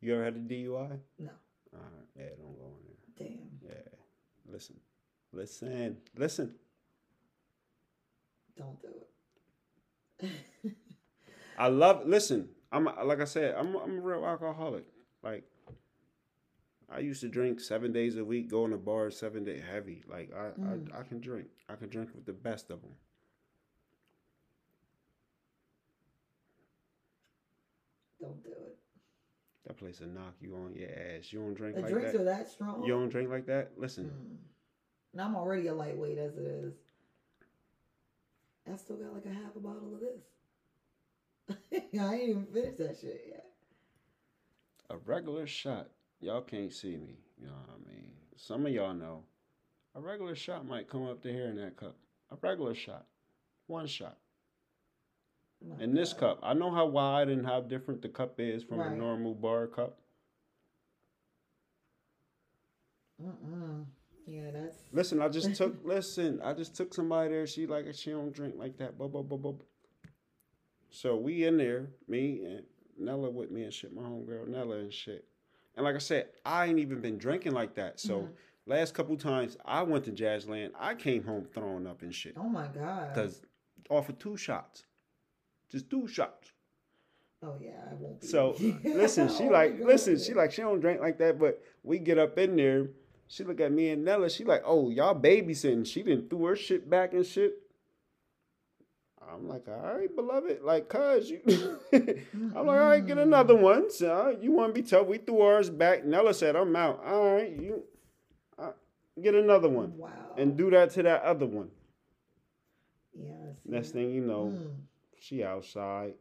[0.00, 0.98] you ever had a DUI?
[1.18, 1.30] No.
[1.74, 3.28] Alright, yeah, don't go in there.
[3.28, 3.48] Damn.
[3.62, 4.52] Yeah.
[4.52, 4.76] Listen.
[5.32, 5.96] Listen.
[6.16, 6.54] Listen.
[8.56, 8.88] Don't do
[10.20, 10.30] it.
[11.58, 12.48] I love listen.
[12.72, 14.84] I'm like I said, I'm I'm a real alcoholic.
[15.22, 15.44] Like
[16.90, 20.02] I used to drink seven days a week, go in the bar seven day heavy.
[20.08, 20.92] Like I, Mm.
[20.94, 21.48] I I can drink.
[21.68, 22.92] I can drink with the best of them.
[28.20, 28.76] Don't do it.
[29.66, 31.32] That place will knock you on your ass.
[31.32, 32.20] You don't drink The like drinks that.
[32.22, 32.82] are that strong.
[32.84, 33.72] You don't drink like that.
[33.76, 34.36] Listen, Mm.
[35.12, 36.74] And I'm already a lightweight as it is.
[38.70, 41.60] I still got like a half a bottle of this.
[42.00, 43.46] I ain't even finished that shit yet.
[44.90, 45.88] a regular shot.
[46.20, 47.18] Y'all can't see me.
[47.40, 48.04] You know what I mean?
[48.36, 49.22] Some of y'all know.
[49.94, 51.96] A regular shot might come up to here in that cup.
[52.30, 53.06] A regular shot.
[53.66, 54.18] One shot.
[55.66, 56.20] My In this God.
[56.20, 59.66] cup, I know how wide and how different the cup is from a normal bar
[59.66, 59.98] cup.
[63.20, 63.84] Mm-mm.
[64.26, 64.76] Yeah, that's.
[64.92, 67.46] Listen, I just took listen, I just took somebody there.
[67.46, 68.96] She like she don't drink like that.
[68.98, 69.54] Blah blah blah blah.
[70.90, 72.62] So we in there, me and
[72.98, 75.24] Nella with me and shit, my homegirl Nella and shit.
[75.78, 78.00] And like I said, I ain't even been drinking like that.
[78.00, 78.28] So Mhm.
[78.66, 82.34] last couple times I went to Jazzland, I came home throwing up and shit.
[82.36, 83.14] Oh my God.
[83.14, 83.42] Cause
[83.88, 84.86] off of two shots.
[85.70, 86.50] Just two shots.
[87.44, 88.26] Oh yeah, I won't be.
[88.26, 92.00] So listen, she won't like listen, she like she don't drink like that, but we
[92.00, 92.88] get up in there
[93.28, 94.30] She look at me and Nella.
[94.30, 95.86] She like, oh, y'all babysitting.
[95.86, 97.58] She didn't threw her shit back and shit.
[99.32, 100.62] I'm like, all right, beloved.
[100.62, 101.40] Like, cuz you.
[101.92, 103.90] I'm like, all right, get another one.
[103.90, 105.06] So you want to be tough?
[105.06, 106.04] We threw ours back.
[106.04, 107.02] Nella said, I'm out.
[107.04, 107.84] All right, you
[108.58, 108.72] uh,
[109.20, 109.96] get another one.
[109.96, 110.10] Wow.
[110.36, 111.68] And do that to that other one.
[113.14, 113.32] Yeah.
[113.64, 114.70] See Next thing you know, Mm.
[115.18, 116.14] she outside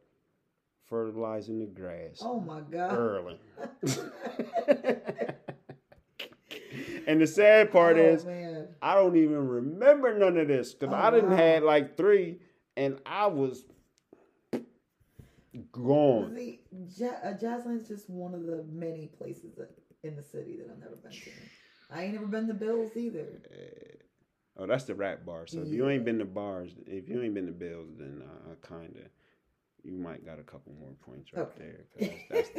[0.90, 2.94] fertilizing the grass Oh my God.
[2.98, 3.40] early.
[7.08, 8.68] and the sad part oh, is, man.
[8.82, 11.36] I don't even remember none of this because Oh, I didn't wow.
[11.38, 12.40] had like three,
[12.78, 13.66] and I was
[15.72, 16.34] gone.
[16.36, 16.62] See,
[16.98, 19.72] ja- uh, Jazzland's just one of the many places that,
[20.04, 21.32] in the city that I've never been to.
[21.92, 23.26] I ain't never been to Bills either.
[24.60, 25.48] Oh, that's the rap bar.
[25.48, 28.56] So if you ain't been to bars, if you ain't been to Bills, then uh,
[28.68, 29.04] kind of,
[29.84, 31.72] you might got a couple more points right Okay.
[32.00, 32.10] there.
[32.10, 32.50] 'cause that's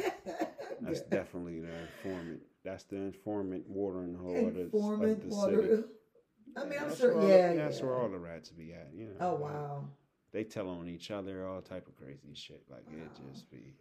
[0.81, 2.41] that's definitely the informant.
[2.63, 5.61] That's the informant watering hole of the, Informant of the water.
[5.61, 5.83] city.
[6.57, 7.15] I mean, Yeah, I'm sure.
[7.15, 8.89] all the- Yeah, that's where all the rats be at.
[8.95, 9.11] You know.
[9.19, 9.87] Oh wow.
[10.31, 12.63] They tell on each other, all type of crazy shit.
[12.69, 12.93] Like Wow.
[13.05, 13.73] it just be,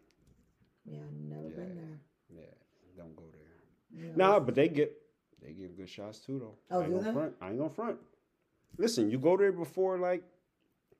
[0.85, 2.01] Yeah, I've never been there.
[2.43, 2.55] yeah,
[2.97, 4.05] don't go there.
[4.05, 4.93] Yeah, Nah, but they get
[5.43, 6.55] they give good shots too though.
[6.70, 7.12] Oh, I ain't do gonna they?
[7.12, 7.35] front.
[7.41, 7.99] I ain't gonna front.
[8.79, 10.23] Listen, you go there before like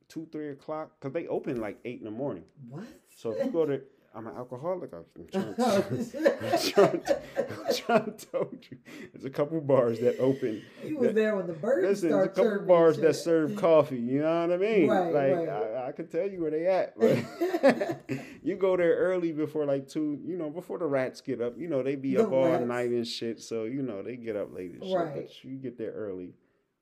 [0.09, 2.45] two, three o'clock because they open like eight in the morning.
[2.69, 2.85] what?
[3.17, 3.83] So if you go there,
[4.15, 4.91] I'm an alcoholic.
[4.93, 7.21] I'm trying, Oh, to, I'm trying, to,
[7.69, 8.79] I'm trying to told you.
[9.13, 10.63] There's a couple bars that open.
[10.85, 13.99] you was that- there when the birds Listen, there's a couple bars that serve coffee.
[13.99, 14.89] You know what I mean?
[14.89, 15.49] Right, like right.
[15.49, 16.99] I, I can tell you where they at.
[16.99, 20.19] But you go there early before like two.
[20.25, 21.59] You know, before the rats get up.
[21.59, 22.65] You know, they be The up all rats.
[22.65, 23.41] night and shit.
[23.41, 24.97] So you know they get up late and shit.
[24.97, 25.15] Right.
[25.15, 26.33] But you get there early.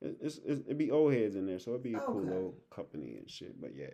[0.01, 2.29] It- It's, it's, it'd be old heads in there, so it'd be a cool Okay.
[2.29, 3.59] little company and shit.
[3.59, 3.87] But yeah,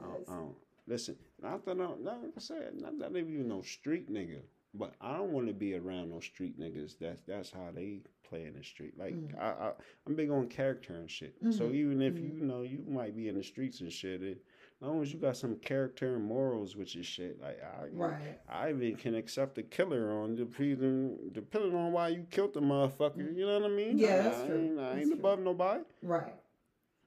[0.00, 0.54] I don't, I don't
[0.88, 1.16] listen.
[1.42, 4.40] Not that I'm, not like I said, not that I'm even no street nigga,
[4.74, 6.94] but I don't want to be around no street niggas.
[7.00, 8.98] That's that's how they play in the street.
[8.98, 9.38] Like Mm.
[9.40, 9.72] I, I,
[10.06, 11.34] I'm big on character and shit.
[11.50, 12.22] So Mhm, even if mhm.
[12.38, 14.42] you know you might be in the streets and shit, it,
[14.80, 18.38] as long as you got some character and morals with your shit, like I, Right.
[18.48, 23.34] I even can accept a killer on depending depending on why you killed the motherfucker.
[23.36, 23.98] You know what I mean?
[23.98, 24.58] Yeah, I, that's I true.
[24.58, 25.14] ain't, I ain't true.
[25.14, 25.82] above nobody.
[26.02, 26.34] Right.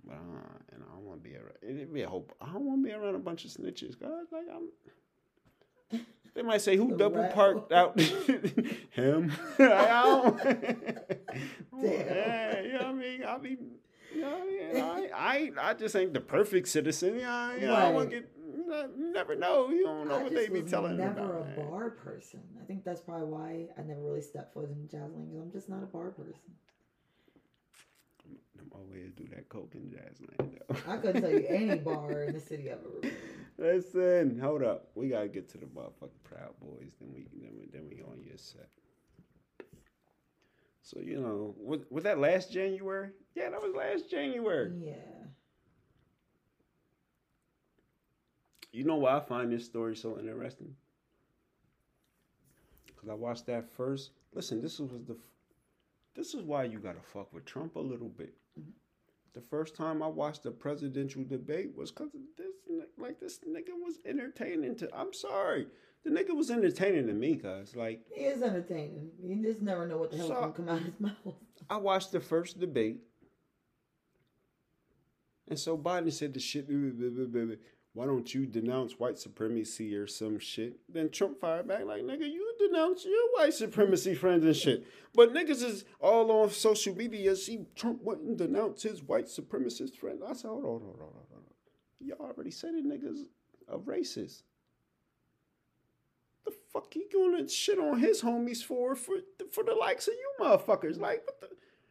[0.06, 1.52] But uh, and I don't want to be around.
[1.61, 2.36] It'd be a hope.
[2.41, 3.99] I don't want to be around a bunch of snitches.
[3.99, 5.99] God, like I'm.
[6.34, 7.99] They might say who The double rat- parked out
[8.91, 9.34] him.
[9.60, 10.38] I don't.
[10.44, 11.82] Damn.
[11.82, 13.23] Yeah, you know what I mean.
[13.26, 13.57] I mean,
[14.15, 14.38] you know,
[14.76, 17.19] I, I, ain't- I just ain't the perfect citizen.
[17.19, 18.30] Yeah, you know, I want to get.
[18.98, 19.69] You never know.
[19.69, 21.41] You don't know I what they be telling never about.
[21.41, 21.69] a man.
[21.69, 22.40] bar person.
[22.61, 25.68] I think that's probably why I never really stepped foot in Jazzland because I'm just
[25.68, 26.40] not a bar person.
[28.56, 30.91] Them always do that coke and Jazzland though.
[30.91, 33.12] I couldn't tell you any bar in the city I've ever been.
[33.58, 34.90] Listen, hold up.
[34.95, 36.94] We gotta get to the motherfucking Proud Boys.
[36.99, 38.70] Then we then we, then we on your set.
[40.82, 43.10] So you know, was was that last January?
[43.36, 44.72] Yeah, that was last January.
[44.84, 44.95] Yeah.
[48.72, 50.74] You know why I find this story so interesting?
[52.88, 54.12] Because I watched that first.
[54.34, 55.18] Listen, this was the.
[56.15, 58.33] This is why you gotta fuck with Trump a little bit.
[59.33, 62.51] The first time I watched the presidential debate was because this,
[62.97, 64.89] like, this nigga was entertaining to.
[64.93, 65.67] I'm sorry,
[66.03, 69.11] the nigga was entertaining to me, cause like He is entertaining.
[69.23, 71.35] You just never know what the hell's So- gonna come out of his mouth.
[71.69, 72.97] I watched the first debate,
[75.47, 76.67] and so Biden said the shit.
[76.67, 77.55] "Blah, blah, blah, blah, blah.
[77.93, 80.79] Why don't you denounce white supremacy or some shit?
[80.88, 84.85] Then Trump fired back like, nigga, you denounce your white supremacy friends and shit.
[85.13, 87.35] But niggas is all on social media.
[87.35, 90.21] See, Trump wouldn't denounce his white supremacist friends.
[90.27, 91.41] I said, hold on, hold on, hold on.
[91.99, 93.25] Y'all already said it, niggas
[93.67, 94.43] a racist.
[96.45, 99.17] The fuck he gonna shit on his homies for for
[99.51, 100.99] for the likes of you motherfuckers?
[100.99, 101.49] Like, what the?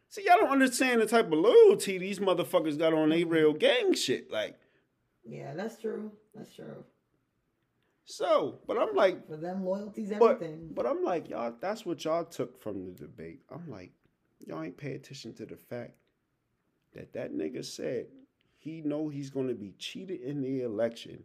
[0.09, 3.93] See, y'all don't understand the type of loyalty these motherfuckers got on a real gang
[3.93, 4.29] shit.
[4.29, 4.59] Like,
[5.23, 6.11] Yeah, that's true.
[6.35, 6.83] That's true.
[8.11, 10.69] So, but I'm like, For them, loyalty's but, everything.
[10.73, 13.41] but I'm like, y'all, that's what y'all took from the debate.
[13.49, 13.91] I'm like,
[14.45, 15.93] y'all ain't pay attention to the fact
[16.93, 18.07] that that nigga said
[18.57, 21.23] he know he's gonna be cheated in the election.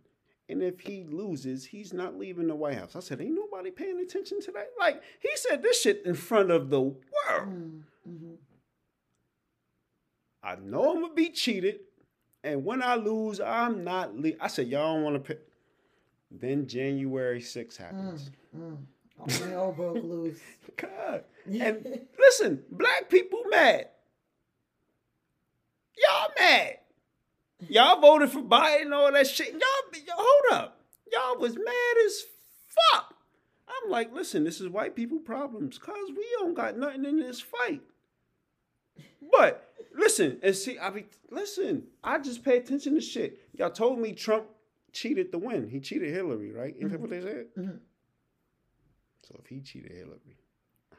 [0.49, 2.95] And if he loses, he's not leaving the White House.
[2.95, 4.71] I said, ain't nobody paying attention to that.
[4.79, 6.97] Like, he said this shit in front of the world.
[7.41, 8.35] Mm, hmm
[10.43, 11.81] I know I'm gonna be cheated,
[12.45, 14.17] and when I lose, I'm not.
[14.17, 15.41] Le- I said, y'all don't want to pick.
[16.31, 18.31] Then January 6th happens.
[18.57, 18.78] Mm.
[19.19, 20.39] All, all broke loose.
[20.77, 21.24] God.
[21.47, 23.89] And listen, black people mad.
[25.97, 26.78] Y'all mad.
[27.69, 29.53] Y'all voted for Biden and all that shit.
[29.53, 30.81] Y'all, y'all hold up.
[31.11, 32.24] Y'all was mad as
[32.69, 33.15] fuck.
[33.69, 37.40] I'm like, listen, this is white people problems, cause we don't got nothing in this
[37.40, 37.81] fight.
[39.32, 43.39] But listen, and see, I be listen, I just pay attention to shit.
[43.55, 44.47] Y'all told me Trump
[44.97, 45.68] cheated to win.
[45.68, 46.74] He cheated Hillary, right?
[46.77, 47.47] Isn't that what they said?
[47.56, 47.78] Mhm.
[49.23, 50.39] So if he cheated Hillary,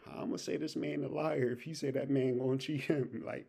[0.06, 2.82] how I'm gonna say this man a liar if he say that man gonna cheat
[2.82, 3.22] him?
[3.26, 3.48] Like,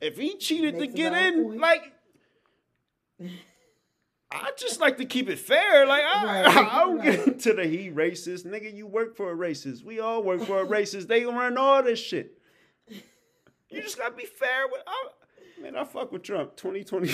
[0.00, 1.60] if he cheated to get in, point.
[1.60, 1.92] like.
[4.34, 5.84] I just like to keep it fair.
[5.86, 7.04] Like I, Right, I don't right.
[7.18, 8.74] get into the he racist, nigga.
[8.74, 9.84] You work for a racist.
[9.84, 11.06] We all work for a racist.
[11.06, 12.38] They run all this shit.
[12.88, 14.80] You just gotta be fair with.
[14.86, 15.08] I,
[15.62, 16.56] man, I fuck with Trump.
[16.56, 17.10] Twenty twenty.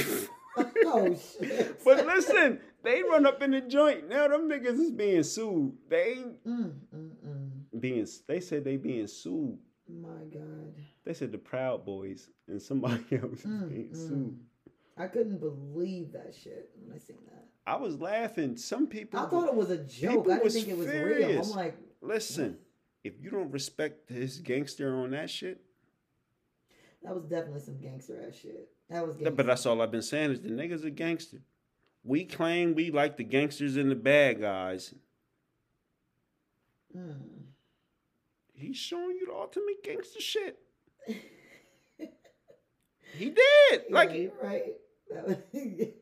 [0.86, 1.84] Oh shit.
[1.84, 4.08] But listen, they run up in the joint.
[4.08, 5.72] Now them niggas is being sued.
[5.88, 7.80] They Mm, mm, mm.
[7.80, 8.06] being.
[8.26, 9.58] They said they being sued.
[9.88, 10.74] My God.
[11.04, 14.38] They said the Proud Boys and somebody else is Mm, being sued.
[14.96, 17.44] I couldn't believe that shit when I seen that.
[17.66, 18.56] I was laughing.
[18.56, 19.20] Some people.
[19.20, 20.26] I thought it was a joke.
[20.28, 21.42] I didn't think it was real.
[21.42, 22.58] I'm like, Listen,
[23.04, 25.60] if you don't respect this gangster on that shit,
[27.02, 28.68] that was definitely some gangster ass shit.
[28.90, 29.16] That was.
[29.20, 31.38] But that's all I've been saying is the niggas are gangster.
[32.04, 34.94] We claim we like the gangsters and the bad guys.
[36.96, 37.16] Mm.
[38.54, 40.58] He's showing you the ultimate gangster shit.
[43.14, 43.84] He did.
[43.90, 44.74] Like yeah, right.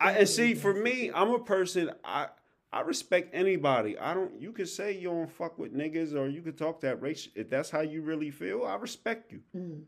[0.00, 2.28] I, and see, for me, I'm a person I
[2.72, 3.98] I respect anybody.
[3.98, 7.00] I don't you can say you don't fuck with niggas or you can talk that
[7.02, 7.28] race.
[7.34, 9.40] If that's how you really feel, I respect you.
[9.56, 9.82] Mm.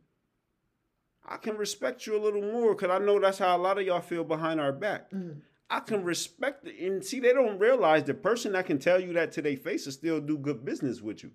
[1.24, 3.86] I can respect you a little more because I know that's how a lot of
[3.86, 5.11] y'all feel behind our back.
[5.12, 5.36] Mm.
[5.70, 6.78] I can respect it.
[6.85, 9.86] And see, they don't realize the person that can tell you that to their face
[9.86, 11.31] will still do good business with you.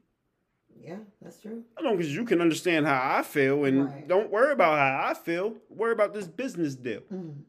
[0.79, 1.63] Yeah, that's true.
[1.77, 4.07] As long as you can understand how I feel and Right.
[4.07, 7.01] don't worry about how I feel, worry about this business deal.
[7.11, 7.43] Mm.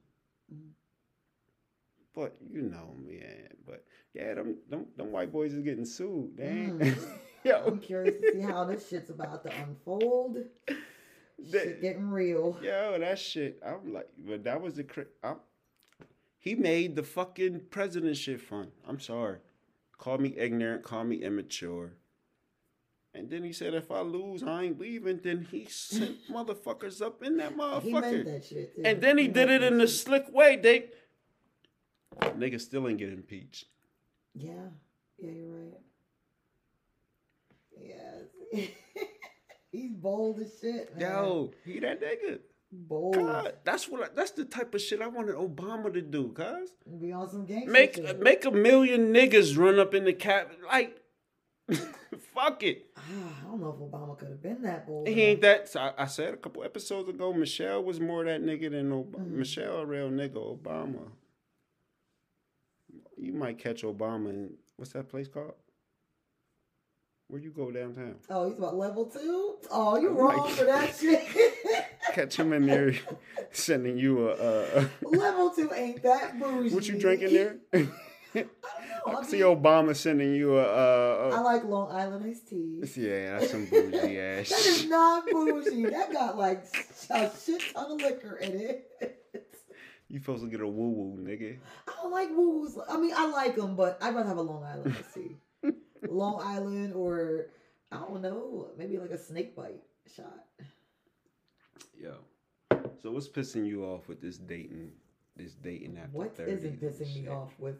[2.14, 3.48] But you know, man.
[3.66, 3.84] But
[4.14, 6.38] yeah, them them, them white boys is getting sued.
[6.40, 6.78] Ain't.
[6.78, 7.08] Mm.
[7.44, 10.38] Yo, I'm curious to see how this shit's about to unfold.
[11.38, 12.58] That- Shit getting real.
[12.62, 13.60] yo, that shit.
[13.64, 15.06] I'm like, but that was the.
[15.22, 15.36] I'm,
[16.38, 18.68] he made the fucking president shit fun.
[18.86, 19.38] I'm sorry.
[19.98, 20.82] Call me ignorant.
[20.84, 21.92] Call me immature.
[23.14, 25.20] And then he said, if I lose, I ain't leaving.
[25.22, 28.00] Then he sent motherfuckers up in that He motherfucker.
[28.00, 28.72] meant that shit.
[28.84, 30.56] And then he did it in the slick way.
[30.56, 30.90] They
[32.20, 33.64] niggas still ain't get impeached.
[34.34, 34.52] Yeah,
[35.18, 35.80] yeah, you're right.
[38.52, 38.66] Yeah,
[39.80, 41.00] he's bold as shit, man.
[41.10, 42.38] Yo, he that nigga.
[42.72, 43.14] bold.
[43.14, 44.02] God, that's what.
[44.02, 47.44] I, that's the type of shit I wanted Obama to do, cuz Be on some
[47.46, 48.20] gangster make shit.
[48.20, 50.52] make a million niggas run up in the cap.
[50.66, 51.00] Like,
[52.34, 52.86] fuck it.
[52.96, 53.02] Ah,
[53.40, 55.06] I don't know if Obama could have been that bold.
[55.08, 55.68] He ain't that.
[55.68, 59.26] So I, I said a couple episodes ago, Michelle was more that nigga than Obama.
[59.26, 59.30] Mhm.
[59.32, 60.34] Michelle, a real nigga.
[60.58, 61.10] Obama.
[63.16, 65.54] You might catch Obama in what's that place called?
[67.28, 68.14] Where you go downtown?
[68.30, 69.56] Oh, he's about level two.
[69.70, 71.22] Oh, you wrong for that shit.
[72.14, 72.94] Catch him in there,
[73.52, 74.32] sending you a.
[74.32, 76.74] a, level two ain't that bougie.
[76.74, 77.56] what you drinking there?
[77.74, 78.46] I.
[79.06, 80.62] I, See mean, Obama sending you a.
[80.62, 82.80] a, I a like Long Island iced tea.
[82.96, 84.48] yeah, that's some bougie ass.
[84.48, 85.84] That is not bougie.
[85.84, 86.64] that got like
[87.10, 88.90] a shit ton of liquor in it.
[90.08, 91.58] You supposed to get a woo woo, nigga.
[91.86, 92.78] I don't like woos.
[92.88, 95.36] I mean, I like them, but I'd rather have a Long Island iced tea.
[96.08, 97.46] Long Island or
[97.90, 99.82] I don't know, maybe like a snake bite
[100.14, 100.44] shot.
[102.00, 102.14] Yo.
[103.02, 104.92] So what's pissing you off with this dating?
[105.36, 107.76] This dating after What 30 isn't pissing me off with?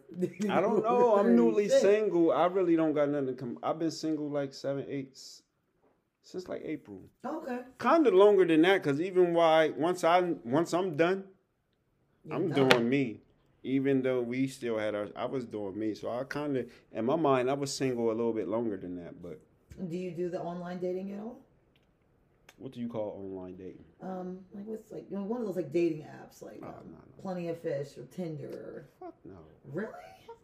[0.49, 1.16] I don't know.
[1.16, 1.81] I'm newly Shit.
[1.81, 2.31] single.
[2.32, 3.59] I really don't got nothing to come.
[3.65, 5.19] I've been single like seven, eight,
[6.23, 7.01] since like April.
[7.27, 7.59] Okay.
[7.78, 11.24] Kind of longer than that, cause even why once I once I'm done,
[12.24, 12.69] You're I'm done.
[12.69, 13.23] doing me.
[13.64, 15.94] Even though we still had our, I was doing me.
[15.94, 18.97] So I kind of, in my mind, I was single a little bit longer than
[18.97, 19.20] that.
[19.22, 19.40] But
[19.90, 21.39] Do you do the online dating at all?
[22.60, 23.85] what do you call online dating?
[24.02, 26.74] Um, like what's like you know, one of those like dating apps, like Oh, um,
[26.86, 27.22] no, no.
[27.22, 28.86] Plenty of Fish or Tinder.
[28.98, 29.36] Fuck no.
[29.72, 29.89] Really?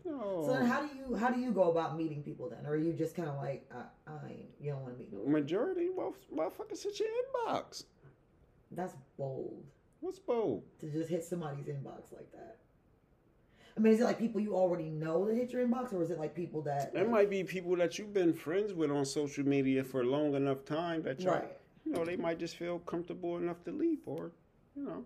[0.05, 0.43] No.
[0.47, 2.77] So then, how do you how do you go about meeting people then, or are
[2.77, 5.31] you just kind of like I, I ain't- you don't want to meet nobody?
[5.31, 7.85] Majority, well, motherfuckers hit your inbox.
[8.71, 9.65] That's bold
[10.01, 10.63] What's bold?
[10.81, 12.59] to just hit somebody's inbox like that.
[13.77, 16.11] I mean, is it like people you already know that hit your inbox, or is
[16.11, 19.45] it like people that There might be people that you've been friends with on social
[19.45, 21.49] media for long enough time that you right?
[21.85, 24.31] you know they might just feel comfortable enough to leave, or
[24.77, 25.05] you know.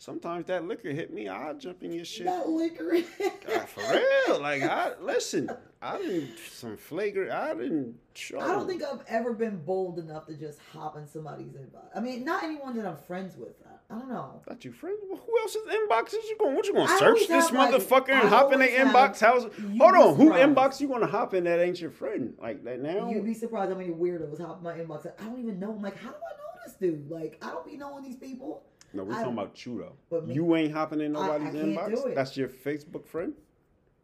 [0.00, 2.24] Sometimes that liquor hit me, I'll jump in your shit.
[2.24, 3.00] That liquor.
[3.46, 3.82] God, for
[4.26, 4.40] real.
[4.40, 5.50] Like I listen,
[5.82, 7.30] I didn't some flagrant.
[7.30, 8.40] I didn't show.
[8.40, 11.88] I don't think I've ever been bold enough to just hop in somebody's inbox.
[11.94, 13.50] I mean, not anyone that I'm friends with.
[13.68, 14.40] I, I don't know.
[14.48, 15.00] Thought you friends?
[15.06, 16.54] Well, Who else's inbox is you going?
[16.56, 19.20] What you gonna I search this have, like- motherfucker I and hop in the inbox?
[19.20, 20.16] How's You'd hold on?
[20.16, 22.32] Who inbox you gonna hop in that ain't your friend?
[22.40, 23.10] Like that now?
[23.10, 25.06] You'd be surprised how many weirdos hop in my inbox.
[25.20, 25.72] I don't even know.
[25.72, 27.10] I'm like, how do I know this dude?
[27.10, 28.62] Like, I don't be knowing these people.
[28.92, 29.92] No, we're I- talking about you though.
[30.10, 32.14] But me- You ain't hopping in I- I nobody's can't inbox.
[32.14, 33.34] That's your Facebook friend.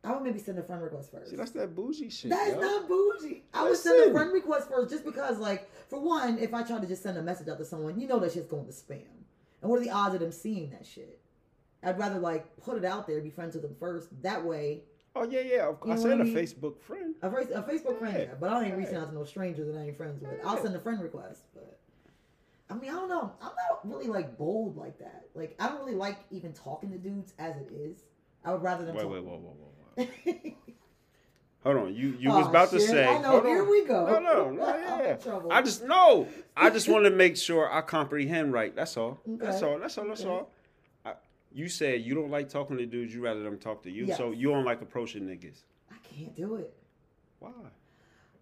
[0.05, 1.31] I would maybe send a friend request first.
[1.31, 2.31] See, that's that bougie shit.
[2.31, 2.61] That is yo.
[2.61, 3.43] not bougie.
[3.53, 6.79] I would send a friend request first just because, like, for one, if I try
[6.79, 9.03] to just send a message out to someone, you know that shit's going to spam.
[9.63, 11.19] And what are the odds of them seeing that shit?
[11.83, 14.09] I'd rather, like, put it out there, be friends with them first.
[14.23, 14.85] That way,
[15.19, 15.63] Oh yeah, yeah.
[15.69, 16.05] Of You course.
[16.05, 16.35] know I said I a?
[16.35, 17.15] Facebook friend.
[17.23, 18.25] a, a Facebook friend, Yeah.
[18.25, 20.31] yeah, but I ain't reaching out to no strangers that I ain't friends with.
[20.45, 21.76] I'll send a friend request, but
[22.69, 23.33] I mean, I don't know.
[23.41, 25.27] I'm not really like bold like that.
[25.35, 28.05] Like, I don't really like even talking to dudes as it is.
[28.45, 29.13] I would rather them Wait, talk.
[29.13, 29.57] wait, whoa, whoa,
[29.97, 30.07] whoa,
[30.45, 30.53] whoa.
[31.65, 31.95] Hold on.
[31.97, 33.07] You you Aw, was about to say.
[33.09, 33.31] I know.
[33.41, 33.71] hold Here on.
[33.71, 34.07] we go.
[34.07, 34.67] No, no, no.
[34.67, 35.17] Yeah.
[35.51, 36.29] I just no.
[36.57, 38.75] I just want to make sure I comprehend right.
[38.75, 39.21] That's all.
[39.27, 39.79] That's all.
[39.81, 40.07] That's all.
[40.07, 40.31] That's Okay.
[40.31, 40.51] all.
[41.05, 41.15] I,
[41.53, 43.13] you said you don't like talking to dudes.
[43.13, 44.13] You rather them talk to you.
[44.15, 45.63] So you don't like approaching niggas.
[45.91, 46.73] I can't do it.
[47.41, 47.51] Why?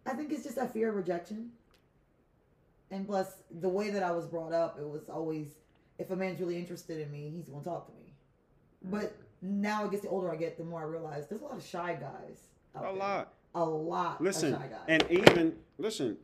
[0.05, 1.51] I think it's just a fear of rejection.
[2.95, 5.49] And plus, the way that I was brought up, it was always
[5.99, 8.12] if a man's really interested in me, he's gonna talk to me.
[8.85, 11.57] But now, I guess the older I get, the more I realize there's a lot
[11.57, 12.39] of shy guys.
[12.77, 12.93] A there.
[12.93, 13.33] lot.
[13.57, 14.79] A lot Listen, of shy guys.
[14.87, 16.16] and even listen.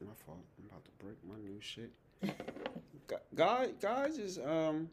[0.00, 0.38] My fault.
[0.58, 1.90] I'm about to break my new shit.
[3.08, 4.88] Gu- Guy, guys is um.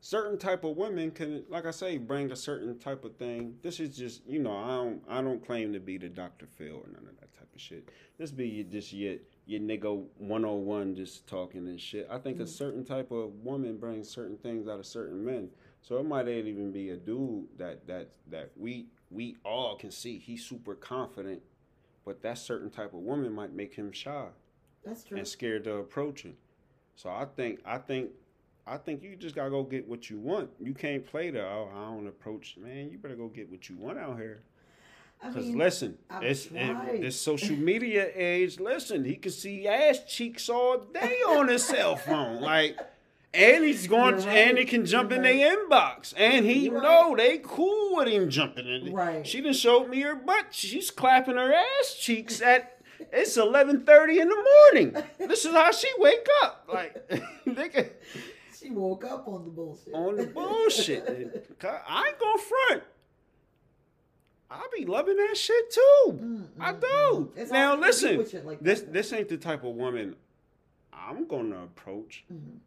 [0.00, 3.56] Certain type of women can, like I say, bring a certain type of thing.
[3.62, 6.46] This is just, you know, I don't, I don't claim to be the Dr.
[6.46, 7.88] Phil or none of that type of shit.
[8.16, 9.16] This be just your,
[9.46, 12.06] your nigga 101 just talking and shit.
[12.10, 12.48] I think a Mm.
[12.48, 15.50] certain type of woman brings certain things out of certain men.
[15.82, 20.18] So it might even be a dude that that that we we all can see
[20.18, 21.40] he's super confident,
[22.04, 24.26] but that certain type of woman might make him shy
[24.84, 25.16] That's true.
[25.18, 26.36] and scared to approach him.
[26.94, 28.10] So I think I think
[28.70, 30.50] I think you just gotta go get what you want.
[30.60, 32.90] You can't play the oh I don't approach man.
[32.90, 34.42] You better go get what you want out here.
[35.20, 38.60] Cause listen, it's it, this social media age.
[38.60, 42.78] Listen, he can see ass cheeks all day on his cell phone, like,
[43.34, 44.28] and he's going, right.
[44.28, 48.08] and he can jump You're in their inbox, and he You're know they cool with
[48.08, 48.92] him jumping in.
[48.92, 49.26] Right.
[49.26, 50.46] She done showed me her butt.
[50.50, 52.80] She's clapping her ass cheeks at.
[53.12, 54.96] It's eleven thirty in the morning.
[55.18, 57.08] This is how she wake up, like,
[57.46, 57.90] nigga,
[58.68, 59.94] she woke up on the bullshit.
[59.94, 61.04] on the bullshit.
[61.64, 62.82] I ain't gonna front.
[64.50, 66.04] I be loving that shit too.
[66.08, 67.32] Mm, I mm, do.
[67.36, 70.16] It's now listen, compete with shit like this that, this ain't the type of woman
[70.92, 72.24] I'm gonna approach.
[72.32, 72.58] Mhm.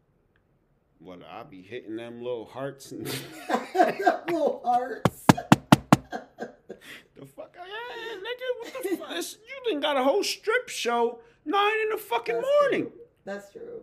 [1.00, 3.06] What I be hitting them little hearts and
[3.74, 5.24] Little hearts.
[5.26, 9.10] the fuck, yeah, nigga, what the fuck?
[9.10, 12.82] It's- You done got a whole strip show nine in the fucking That's morning.
[12.82, 12.92] True.
[13.24, 13.82] That's true.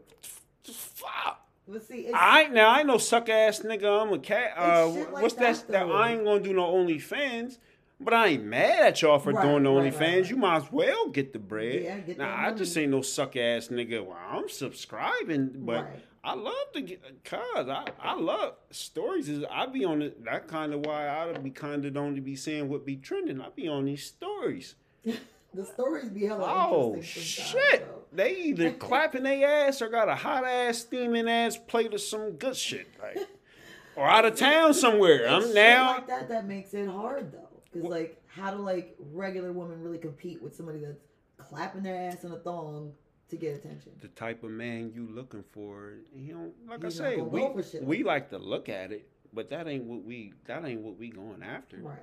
[0.63, 1.48] Fuck.
[1.71, 2.69] But see, it's, I now.
[2.69, 4.01] I no suck ass nigga.
[4.01, 4.53] I'm a cat.
[4.57, 5.55] Uh, like what's that?
[5.67, 5.91] that, That.
[5.91, 7.57] I ain't gonna do no OnlyFans.
[8.01, 9.99] But I ain't mad at y'all for Right, doing the OnlyFans.
[9.99, 10.29] right, right.
[10.29, 11.83] You might as well get the bread.
[11.83, 14.05] Yeah, get now I just ain't no suck ass nigga.
[14.05, 15.87] Well, I'm subscribing, but.
[16.21, 19.29] I love to get cause I, I love stories.
[19.29, 20.25] Is I be on it.
[20.25, 23.39] That kind of why I be kind of don't be saying what be trending.
[23.39, 24.75] I be on these stories.
[25.53, 27.85] the stories be hella Oh shit!
[27.87, 28.03] though.
[28.11, 32.31] They either clapping their ass or got a hot ass steaming ass plate of some
[32.33, 33.17] good shit, like
[33.95, 35.25] or out of town somewhere.
[35.25, 35.91] It's I'm now.
[35.95, 39.97] like that that makes it hard though, because like how do like regular women really
[39.97, 40.99] compete with somebody that's
[41.37, 42.93] clapping their ass in a thong
[43.29, 43.91] to get attention?
[44.01, 45.93] the type of man you looking for.
[46.15, 48.69] You know, like He's I say, we go for shit we like like to look
[48.69, 51.77] at it, but that ain't what we that ain't what we going after.
[51.77, 51.97] Right.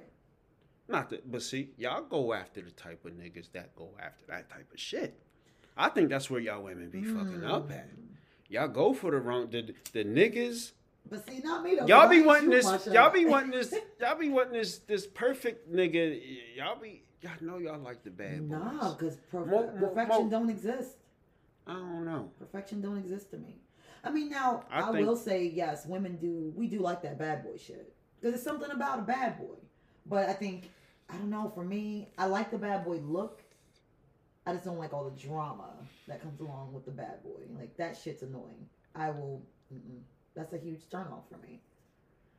[0.89, 4.49] Not that, but see, y'all go after the type of niggas that go after that
[4.51, 5.19] type of shit.
[5.77, 7.89] I think that's where y'all women be fucking up at.
[7.91, 8.05] Mm.
[8.49, 10.73] Y'all go for the wrong the the niggas.
[11.09, 11.87] But see, not me though.
[11.87, 12.87] Y'all be wanting this.
[12.87, 13.75] Y'all be wanting this.
[14.01, 14.79] Y'all be wanting this.
[14.79, 16.21] This perfect nigga.
[16.57, 17.03] Y'all be.
[17.23, 18.59] Y'all know y'all like the bad boys.
[18.61, 20.99] Nah, because mo- perfection mo- don't exist.
[21.67, 22.31] I don't know.
[22.39, 23.57] Perfection don't exist to me.
[24.05, 26.53] I mean, now I I, think- will say yes, women do.
[26.55, 29.57] We do like that bad boy shit because it's something about a bad boy.
[30.09, 30.71] But I think
[31.09, 31.51] I don't know.
[31.55, 33.43] For me, I like the bad boy look.
[34.47, 35.70] I just don't like all the drama
[36.07, 37.41] that comes along with the bad boy.
[37.59, 38.69] Like that shit's annoying.
[38.95, 39.43] I will.
[39.73, 40.01] Mm-mm.
[40.35, 41.61] That's a huge turnoff for me.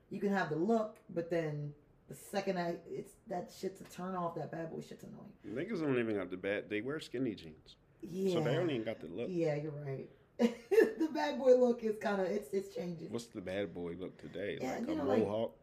[0.09, 1.73] You can have the look, but then
[2.07, 4.35] the second I, it's that shit's a turn off.
[4.35, 5.33] That bad boy shit's annoying.
[5.67, 6.69] Niggas don't even have the bad.
[6.69, 8.33] They wear skinny jeans, Yeah.
[8.33, 9.27] so they don't even got the look.
[9.29, 10.07] Yeah, you're right.
[10.39, 13.09] the bad boy look is kind of it's it's changing.
[13.09, 14.59] What's the bad boy look today?
[14.61, 15.55] Yeah, like a know, like, mohawk?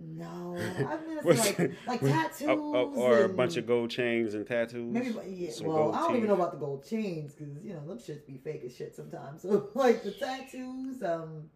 [0.00, 4.46] No, I mean like like tattoos Uh, uh, or a bunch of gold chains and
[4.46, 4.92] tattoos?
[4.92, 5.14] maybe.
[5.28, 7.98] Yeah, Some well, I don't even know about the gold chains because you know them
[7.98, 9.42] shits be fake as shit sometimes.
[9.48, 11.50] So like the tattoos, um,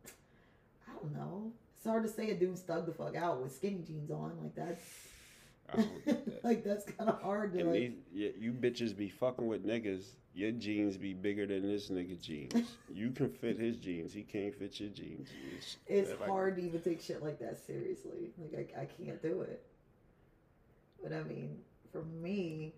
[0.88, 1.52] I don't know.
[1.76, 4.54] It's hard to say a dude's thug the fuck out with skinny jeans on like
[4.56, 4.82] that's
[5.72, 6.44] I don't get that.
[6.44, 7.80] like that's kind of hard to And like.
[7.80, 10.04] these, yeah, you bitches be fucking with niggas.
[10.34, 12.54] Your jeans be bigger than this nigga jeans.
[12.90, 14.14] you can fit his jeans.
[14.14, 15.28] He can't fit your jeans.
[15.56, 15.76] It's,
[16.10, 18.30] It's like- hard to even take shit like that seriously.
[18.38, 19.62] Like I, I can't do it.
[21.02, 21.58] But I mean,
[21.92, 22.72] for me,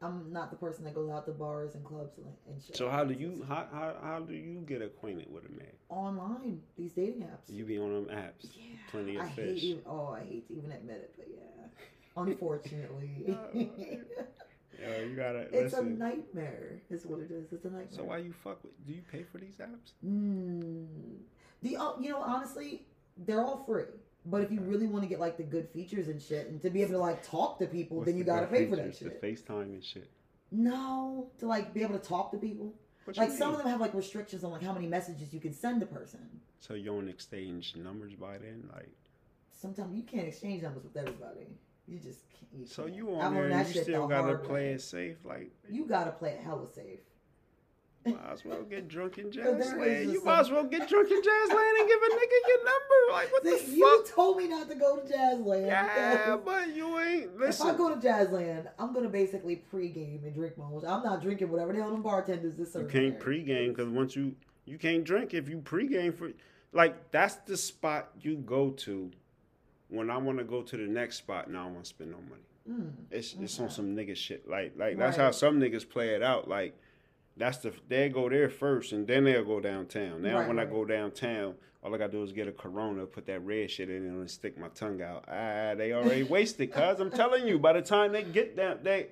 [0.00, 2.76] I'm not the person that goes out to bars and clubs and, and shit.
[2.76, 5.66] So how do you how, how how do you get acquainted with a man?
[5.90, 7.52] online these dating apps?
[7.54, 8.48] You be on them apps.
[8.54, 9.60] yeah, plenty of I fish.
[9.60, 11.42] hate even, oh, I hate to even admit it, but yeah,
[12.16, 13.36] unfortunately,
[14.82, 16.80] Yeah, you gotta it's a nightmare.
[16.90, 17.52] Is what it is.
[17.52, 17.86] It's a nightmare.
[17.90, 18.72] So why you fuck with?
[18.86, 19.92] Do you pay for these apps?
[20.04, 20.86] Mm.
[21.62, 22.86] The uh, you know honestly,
[23.16, 23.84] they're all free.
[24.24, 26.70] But if you really want to get like the good features and shit, and to
[26.70, 28.76] be able to like talk to people, What's then you the gotta good pay for
[28.76, 29.20] that shit.
[29.20, 30.08] The FaceTime and shit.
[30.50, 32.74] No, to like be able to talk to people.
[33.04, 35.52] What Like some of them have like restrictions on like how many messages you can
[35.52, 36.20] send a person.
[36.60, 38.90] So you don't exchange numbers by then, like.
[39.50, 41.46] Sometimes you can't exchange numbers with everybody.
[41.92, 42.60] You just can't.
[42.60, 42.94] You So can't.
[42.96, 44.72] you on there learned and that you still the gotta play way.
[44.72, 45.50] it safe, like.
[45.70, 47.00] You gotta play it hella safe.
[48.04, 50.12] Might as well get drunk in Jazzland.
[50.12, 53.12] You might as well get drunk in Jazzland and give a nigga your number.
[53.12, 54.12] Like what the See, you fuck?
[54.12, 55.66] told me not to go to Jazzland.
[55.68, 57.68] Yeah, but you ain't If listen.
[57.68, 60.82] I go to Jazzland, I'm gonna basically pregame and drink my own.
[60.84, 63.20] I'm not drinking whatever the hell them bartenders is You can't there.
[63.20, 66.32] pregame because once you you can't drink if you pregame for
[66.72, 69.12] like that's the spot you go to
[69.92, 71.50] when I want to go to the next spot.
[71.50, 72.42] Now I want to spend no money.
[72.68, 72.92] Mm.
[73.10, 74.48] It's it's on some nigga shit.
[74.48, 76.48] Like like that's how some niggas play it out.
[76.48, 76.76] Like
[77.36, 80.22] that's the they go there first and then they'll go downtown.
[80.22, 83.26] Now Right, when I go downtown, all I gotta do is get a Corona, put
[83.26, 85.24] that red shit in it, and stick my tongue out.
[85.28, 86.72] Ah, they already wasted.
[86.72, 89.08] Cause I'm telling you, by the time they get down, they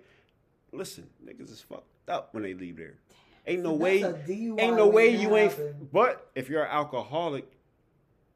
[0.72, 1.08] listen.
[1.24, 2.94] Niggas is fucked up when they leave there.
[3.46, 4.04] Ain't no way.
[4.28, 5.92] Ain't no way you ain't.
[5.92, 7.50] But if you're an alcoholic,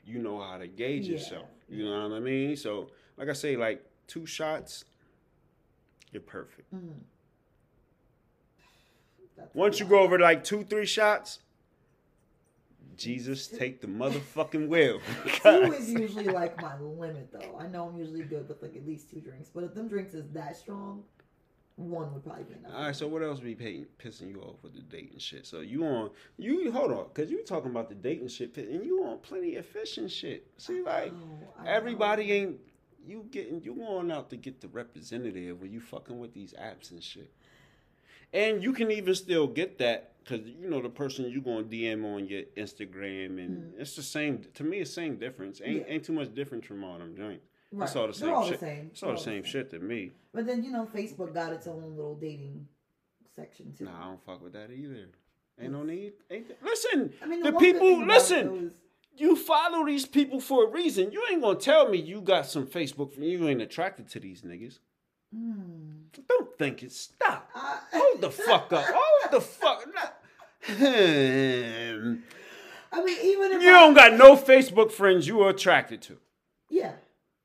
[0.06, 1.12] you know how to gauge Yeah.
[1.12, 1.48] yourself.
[1.68, 2.56] You know what I mean?
[2.56, 4.84] So, like I say, like two shots,
[6.12, 6.72] you're perfect.
[6.74, 7.00] Mm.
[9.36, 11.40] That's Once you go over like two, three shots,
[12.96, 15.00] Jesus, take the motherfucking wheel.
[15.42, 17.58] Two is usually like my limit though.
[17.58, 20.14] I know I'm usually good with like at least two drinks, but if them drinks
[20.14, 21.02] is that strong,
[21.76, 22.72] one would probably be enough.
[22.74, 25.46] All right, so what else be paying, pissing you off with the dating shit?
[25.46, 29.04] So you on you hold on, cause you talking about the dating shit, and you
[29.04, 30.46] on plenty of fishing shit.
[30.56, 32.34] See, like Oh, everybody know.
[32.34, 32.60] ain't
[33.06, 36.90] you getting you going out to get the representative when you fucking with these apps
[36.90, 37.30] and shit.
[38.32, 41.76] And you can even still get that because you know the person you going to
[41.76, 44.44] DM on your Instagram, and it's the same.
[44.54, 45.60] To me, it's same difference.
[45.62, 45.86] Ain't Mm.
[45.88, 45.94] Yeah.
[45.94, 47.44] ain't too much difference from all them joints.
[47.76, 47.86] Right.
[47.88, 48.60] It's all the They're all shit.
[48.60, 48.90] the same.
[48.92, 50.12] It's all the same shit to me.
[50.32, 52.66] But then you know, Facebook got its own little dating
[53.34, 53.84] section too.
[53.84, 55.08] Nah, I don't fuck with that either.
[55.60, 56.12] Ain't no need.
[56.30, 58.04] Ain't th- listen, I mean, the, good people.
[58.06, 58.72] Listen, those-
[59.16, 61.12] you follow these people for a reason.
[61.12, 63.16] You ain't gonna tell me you got some Facebook.
[63.16, 64.78] You ain't attracted to these niggas.
[65.32, 66.02] Hmm.
[66.28, 66.92] Don't think it.
[66.92, 67.48] Stop.
[67.54, 68.84] I- Hold the fuck up.
[68.88, 69.84] Hold the fuck.
[70.66, 72.14] Hmm.
[72.92, 76.18] I mean, even if You I- don't got no Facebook friends you are attracted to.
[76.70, 76.92] Yeah,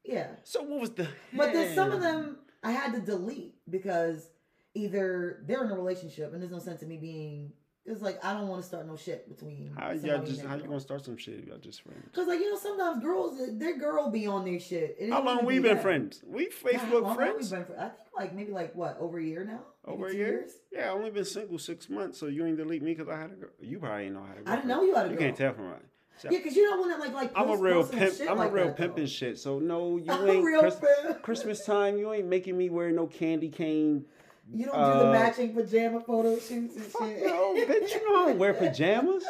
[0.09, 0.27] yeah.
[0.43, 1.07] So what was the?
[1.33, 4.29] But then some of them I had to delete because
[4.73, 7.51] either they're in a relationship and there's no sense in me being.
[7.85, 9.71] It's like I don't want to start no shit between.
[9.75, 10.41] How y'all just?
[10.41, 11.39] How you gonna start some shit?
[11.39, 12.03] if Y'all just friends.
[12.05, 14.97] Because like you know, sometimes girls, their girl be on their shit.
[14.99, 15.81] It How long we be been that.
[15.81, 16.21] friends?
[16.27, 17.49] We God, how Facebook long have we friends.
[17.49, 19.61] been I think like maybe like what over a year now.
[19.85, 20.27] Over a year?
[20.27, 20.51] years?
[20.71, 23.31] Yeah, I only been single six months, so you ain't delete me because I had
[23.31, 23.49] a girl.
[23.59, 24.51] You probably ain't know how to.
[24.51, 25.13] I didn't know you had a girl.
[25.13, 25.79] You can't tell from mine.
[26.23, 27.31] Yeah, because you're not one that like like.
[27.35, 28.15] I'm a real pimp.
[28.27, 29.37] I'm like a real that, pimp and shit.
[29.39, 31.21] So no, you I'm ain't real Chris- pimp.
[31.21, 31.97] Christmas time.
[31.97, 34.05] You ain't making me wear no candy cane.
[34.51, 37.23] You don't do Uh, the matching pajama photo shoots and shit.
[37.25, 37.93] no, bitch.
[37.93, 39.23] You know I don't wear pajamas.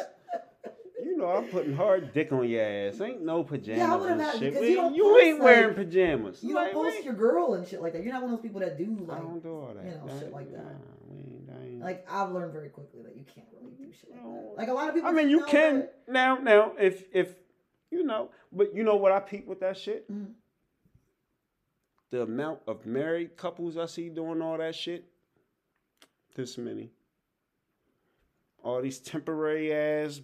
[1.02, 3.00] You know I'm putting hard dick on your ass.
[3.00, 4.54] Ain't no pajamas would've and shit.
[4.54, 6.42] you You, don't post, ain't wearing pajamas.
[6.42, 8.02] You Like, don't we post your girl and shit like that.
[8.02, 9.84] You're not one of those people that do I like don't do all that.
[9.84, 10.58] you know, shit like that.
[10.64, 10.70] Nah,
[11.10, 11.69] we ain't, I ain't.
[11.80, 14.54] Like I've learned very quickly that you can't really do shit like that.
[14.56, 15.08] Like a lot of people.
[15.10, 16.36] I mean, you can that- now.
[16.38, 17.34] Now, if if
[17.90, 20.10] you know, but you know what I peep with that shit.
[20.10, 20.34] Mhm.
[22.10, 25.04] The amount of married couples I see doing all that shit.
[26.34, 26.90] This many.
[28.62, 30.20] All these temporary ass,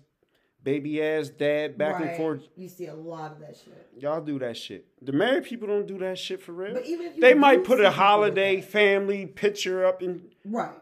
[0.63, 2.49] baby ass dad back and forth.
[2.57, 3.89] You see a lot of that shit.
[3.99, 4.87] Y'all do that shit.
[5.01, 6.75] The married people don't do that shit for real.
[6.75, 10.75] But even if you They might put a holiday family picture up and right?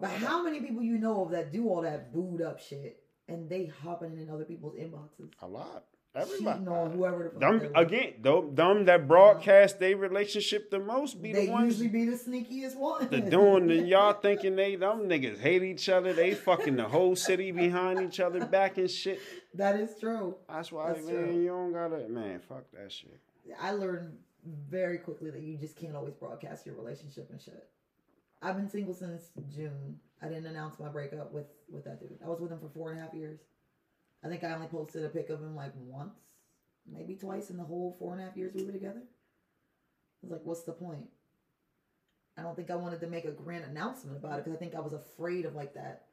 [0.00, 3.48] But how many people you know of that do all that booed up shit and
[3.48, 5.30] they hopping in other people's inboxes?
[5.42, 5.84] A lot.
[6.12, 6.66] Cheating Everybody.
[6.66, 11.22] on whoever the fuck Them they again, them, them that broadcast their relationship the most
[11.22, 13.08] be They the ones They usually be the sneakiest one.
[13.08, 16.12] The doing and y'all thinking they them niggas hate each other.
[16.12, 19.20] They fucking the whole city behind each other back and shit.
[19.54, 20.34] that is true.
[20.48, 21.40] That's why That's man, true.
[21.42, 23.20] you don't gotta man, fuck that shit.
[23.62, 24.16] I learned
[24.68, 27.68] very quickly that you just can't always broadcast your relationship and shit.
[28.42, 29.98] I've been single since June.
[30.22, 32.18] I didn't announce my breakup with with that dude.
[32.24, 33.40] I was with him for four and a half years.
[34.24, 36.14] I think I only posted a pic of him like once,
[36.90, 39.02] maybe twice in the whole four and a half years we were together.
[39.02, 41.06] I was like, what's the point?
[42.36, 44.74] I don't think I wanted to make a grand announcement about it because I think
[44.74, 46.06] I was afraid of like that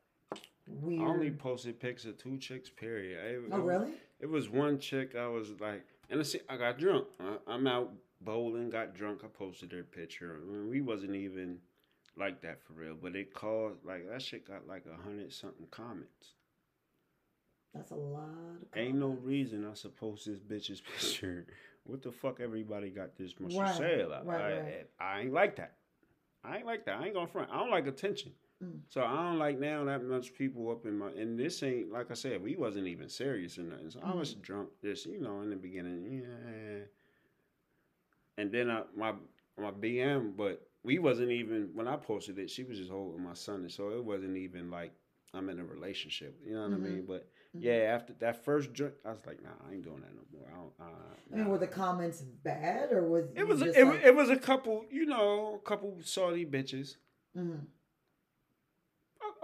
[0.67, 1.01] weird.
[1.01, 2.69] I only posted pics of two chicks.
[2.69, 3.19] Period.
[3.23, 3.91] It- oh it- really?
[4.19, 5.15] It was one chick.
[5.15, 7.07] I was like, and I see, I got drunk.
[7.19, 7.91] I, I'm out
[8.21, 9.21] bowling, got drunk.
[9.23, 10.39] I posted her picture.
[10.41, 11.59] I mean, we wasn't even
[12.17, 15.67] like that for real, but it caused like that shit got like a hundred something
[15.71, 16.33] comments.
[17.73, 18.23] That's a lot.
[18.73, 21.45] Of Ain't no reason I suppose this bitch's picture.
[21.83, 22.39] What the fuck?
[22.41, 24.25] Everybody got this much Right, to say about.
[24.25, 24.87] right, I, right.
[24.99, 25.73] I ain't like that.
[26.43, 26.99] I ain't like that.
[26.99, 27.49] I ain't gonna front.
[27.51, 28.31] I don't like attention.
[28.63, 28.79] Mm.
[28.89, 31.09] So I don't like now that much people up in my.
[31.11, 32.41] And this ain't like I said.
[32.41, 33.91] We wasn't even serious or nothing.
[33.91, 34.41] So I was Mm-hmm.
[34.41, 34.69] drunk.
[34.83, 36.23] Just you know in the beginning.
[36.23, 36.85] Yeah.
[38.37, 39.13] And then I, my
[39.59, 42.49] my BM, but we wasn't even when I posted it.
[42.49, 44.93] She was just holding my son, and so it wasn't even like
[45.33, 46.39] I'm in a relationship.
[46.45, 46.75] You know what Mhm.
[46.75, 47.05] I mean?
[47.05, 47.61] But Mhm.
[47.63, 50.47] yeah, after that first drink, I was like, nah, I ain't doing that no more.
[50.49, 54.03] I, don't, uh, I mean, were the comments bad or was it was it, like,
[54.03, 56.95] it was a couple, you know, a couple salty bitches,
[57.35, 57.65] Mm-hmm.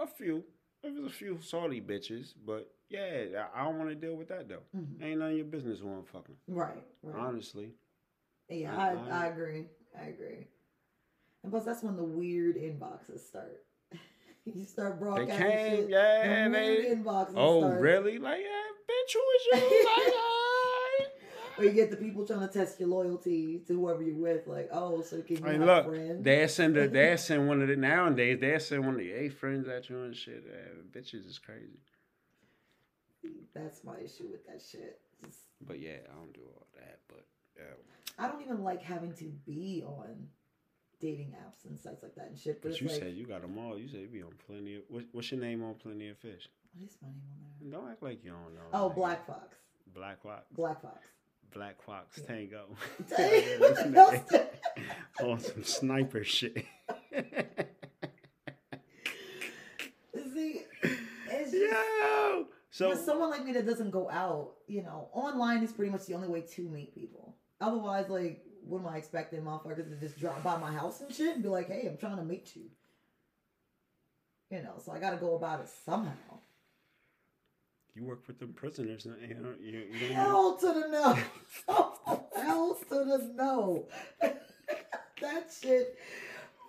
[0.00, 0.44] a, a few.
[0.82, 4.28] It was a few salty bitches, but yeah, I I don't want to deal with
[4.28, 4.62] that though.
[4.76, 5.02] Mhm.
[5.02, 6.36] Ain't none of your business who I'm fucking.
[6.48, 7.16] right, right.
[7.16, 7.74] Honestly,
[8.48, 9.68] Yeah, I I- agree.
[9.96, 10.46] I agree.
[11.44, 13.62] And plus, that's when the weird inboxes start.
[14.46, 15.90] you start they broadcasting came, shit.
[15.90, 16.76] yeah, the they.
[16.96, 17.80] inboxes Oh, start.
[17.80, 18.18] really?
[18.18, 19.84] Like, yeah, bitch, who is you?
[21.00, 21.10] like.
[21.56, 24.46] Or you get the people trying to test your loyalty to whoever you're with.
[24.48, 26.24] Like, oh, so can you have look, friends?
[26.24, 28.38] they send a, they send one of the nowadays.
[28.40, 30.44] They send one of the eight friends at you and shit.
[30.50, 31.78] Uh, bitches is crazy.
[33.54, 34.98] That's my issue with that shit.
[35.24, 36.98] Just, But yeah, I don't do all that.
[37.08, 37.24] But
[37.56, 37.74] yeah,
[38.18, 40.26] I don't even like having to be on
[41.04, 42.62] dating apps and sites like that and shit.
[42.62, 43.78] But, but you like, said you got them all.
[43.78, 44.82] You said you be on plenty of.
[44.88, 46.48] What, what's your name on Plenty of Fish?
[46.74, 47.78] what is my name on there?
[47.80, 48.68] Don't act like you don't know.
[48.72, 48.88] Oh.
[48.88, 49.54] Black Fox.
[49.94, 50.44] Black Fox.
[50.52, 50.98] Black Fox.
[51.52, 52.26] Black Fox Yeah.
[52.26, 52.64] Tango.
[53.08, 54.46] Dang, This what nigga
[55.20, 55.22] else?
[55.22, 56.64] on some sniper shit.
[60.32, 60.62] See,
[61.30, 62.46] it's just, Yo.
[62.70, 66.06] So For someone like me that doesn't go out, you know, online is pretty much
[66.06, 67.36] the only way to meet people.
[67.60, 71.34] Otherwise, like, what am I expecting motherfuckers to just drop by my house and shit
[71.34, 72.64] and be like, hey, I'm trying to meet you?
[74.50, 76.12] You know, so I gotta go about it somehow.
[77.94, 81.18] you work with the prisoners, and you know you, you Hell to the no.
[82.36, 83.86] Hell to the no.
[84.20, 85.98] that shit.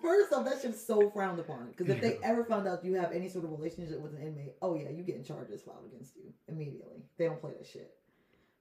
[0.01, 1.69] First off, that shit's so frowned upon.
[1.75, 4.55] Because if they ever found out you have any sort of relationship with an inmate,
[4.61, 7.03] oh yeah, you getting charges filed against you immediately.
[7.17, 7.91] They don't play that shit.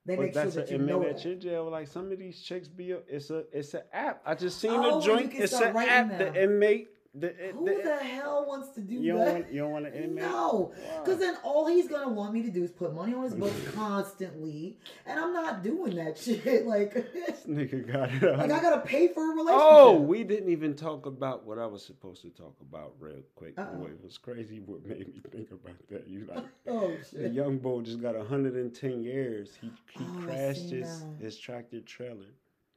[0.05, 1.69] They make sure that's that an you know at your jail.
[1.69, 4.21] Like some of these chicks be, a, it's a, it's an app.
[4.25, 5.33] I just seen Oh, the joint.
[5.33, 6.17] It's an app.
[6.17, 6.89] The inmate.
[7.17, 9.33] The, Who the, the hell wants to do you don't that?
[9.33, 10.25] want, you don't want an inmate.
[10.25, 13.33] No, because then all he's gonna want me to do is put money on his
[13.41, 16.65] books constantly, and I'm not doing that shit.
[16.67, 18.37] Like, This nigga got it.
[18.37, 19.61] like I gotta pay for a oh, relationship.
[19.61, 23.53] Oh, we didn't even talk about what I was supposed to talk about real quick.
[23.57, 23.77] Uh-oh.
[23.77, 26.07] Boy, it was crazy what made me think about that.
[26.07, 27.21] You like oh shit.
[27.23, 29.51] the young boy just got 110 years.
[29.61, 31.23] He he Oh, crashed his, that.
[31.23, 32.25] his tractor trailer.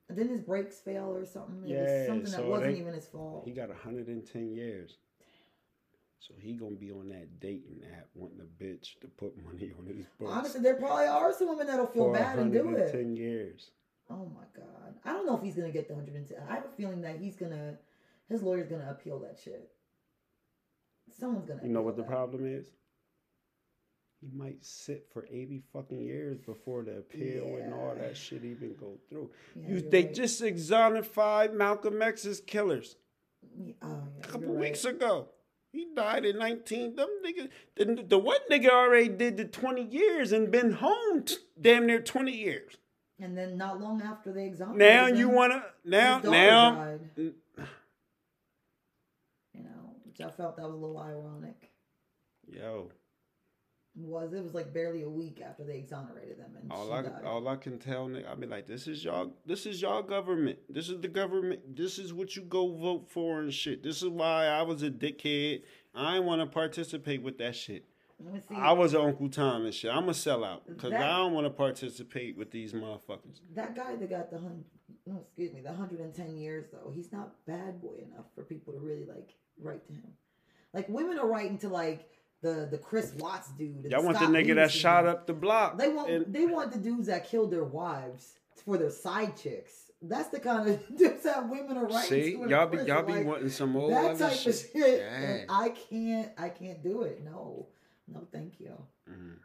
[0.09, 1.65] Didn't his brakes fail or something?
[1.65, 3.45] It Yeah, something so that wasn't they- even his fault.
[3.45, 4.97] He got 110 years.
[6.21, 9.87] So he gonna be on that dating app wanting a bitch to put money on
[9.87, 10.33] his books.
[10.33, 12.65] Honestly, there probably are some women that'll feel bad and do it.
[12.65, 13.71] 110 years.
[14.11, 16.39] Oh my god, I don't know if he's gonna get the 110.
[16.49, 17.79] I have a feeling that he's gonna,
[18.29, 19.71] his lawyer's gonna appeal that shit.
[21.11, 21.63] Someone's gonna.
[21.63, 22.67] You know what the problem is?
[24.21, 28.75] He might sit for 80 fucking years before the appeal and all that shit even
[28.79, 29.31] go through.
[29.55, 30.15] Yeah, You, they right.
[30.15, 32.97] just exonerated Malcolm X's killers
[33.81, 34.95] Oh, yeah, a couple weeks right.
[34.95, 35.29] ago.
[35.71, 36.97] He died in 19.
[36.97, 41.37] Them niggas, the, the one nigga already did the 20 years and been home t-
[41.61, 42.77] damn near 20 years.
[43.21, 47.35] And then not long after they exonerated Now you wanna now now Mm.
[49.55, 51.71] you know, which I felt that was a little ironic.
[52.47, 52.91] yo
[54.01, 57.25] Was it was like barely a week after they exonerated them, and all I died.
[57.25, 60.59] all I can tell nigga, I be like this is y'all this is y'all government.
[60.69, 61.77] This is the government.
[61.77, 63.83] This is what you go vote for and shit.
[63.83, 65.63] This is why I was a dickhead.
[65.95, 67.87] I ain't want to participate with that shit.
[68.25, 68.55] Let me see.
[68.55, 69.91] I was Uncle Tom and shit.
[69.93, 73.41] I'm a sellout because I don't want to participate with these motherfuckers.
[73.55, 74.65] that guy that got the hundred,
[75.07, 76.93] no, excuse me, the hundred and ten years though.
[76.95, 80.13] He's not bad boy enough for people to really like write to him.
[80.73, 82.09] Like women are writing to like
[82.43, 83.87] the the Chris Watts dude.
[83.91, 85.11] Y'all want the nigga that shot dude.
[85.11, 85.79] up the block.
[85.79, 88.35] They want and- they want the dudes that killed their wives
[88.65, 89.73] for their side chicks.
[90.01, 93.13] That's the kind of dudes that women are writing see, y'all be prison, y'all be
[93.15, 94.55] like, wanting some old that type shit.
[94.55, 95.01] of shit.
[95.03, 97.25] And I can't I can't do it.
[97.25, 97.67] No,
[98.07, 98.77] no, thank you.
[99.11, 99.39] Mhm.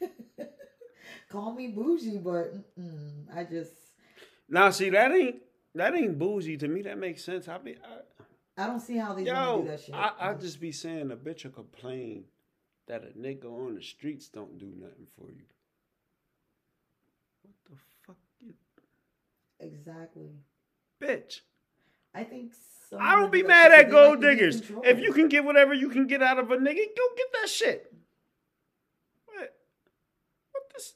[1.28, 2.54] Call me bougie, but
[3.34, 3.72] I just
[4.48, 5.36] Now, see that ain't
[5.74, 6.80] that ain't bougie to me.
[6.82, 7.46] That makes sense.
[7.48, 9.94] I be I, I don't see how these women yo, do that shit.
[9.94, 12.24] I I just be saying a bitch will complain
[12.88, 15.44] that a nigga on the streets don't do nothing for you.
[17.42, 18.54] What the fuck, you
[19.60, 20.30] exactly.
[21.00, 21.40] bitch?
[22.14, 22.52] I think.
[22.88, 24.70] some I don't be mad at shit 'cause they gold like to be in diggers.
[24.84, 26.64] If you can get whatever you can get out of a nigga,
[26.96, 27.94] go get that shit.
[29.26, 29.56] What?
[30.52, 30.94] What this?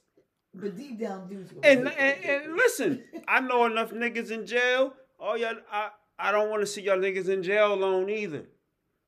[0.55, 1.53] but deep down, dudes.
[1.63, 4.95] And and, and listen, I know enough niggas in jail.
[5.21, 8.47] Oh y'all, I I don't want to see y'all niggas in jail alone either.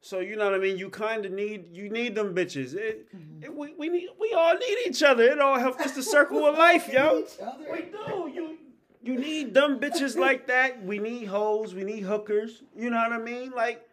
[0.05, 0.77] So you know what I mean.
[0.77, 2.75] You kind of need you need them bitches.
[2.75, 3.45] It, Mm-hmm.
[3.45, 5.23] it- we we need we all need each other.
[5.25, 5.83] It all helps.
[5.83, 7.25] It's the circle of life, yo.
[7.73, 8.31] We do.
[8.35, 8.59] You
[9.03, 10.85] you need dumb bitches like that.
[10.85, 11.75] We need hoes.
[11.75, 12.63] We need hookers.
[12.77, 13.53] You know what I mean?
[13.53, 13.89] Like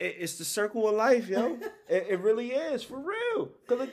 [0.00, 1.56] it, it's the circle of life, yo.
[1.88, 3.48] it, it really is for real.
[3.68, 3.88] Cause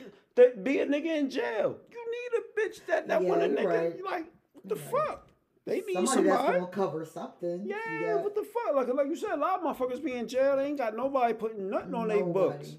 [0.64, 1.78] be a nigga in jail.
[1.92, 3.66] You need a bitch that that Yeah, want a nigga.
[3.68, 4.04] right.
[4.04, 5.08] Like what the right.
[5.08, 5.28] fuck?
[5.70, 6.60] They need Somebody that's somebody.
[6.60, 7.62] gonna cover something.
[7.66, 8.76] Yeah, what the fuck?
[8.76, 10.58] Like like you said, a lot of motherfuckers be in jail.
[10.58, 12.76] They ain't got nobody putting nothing on their books.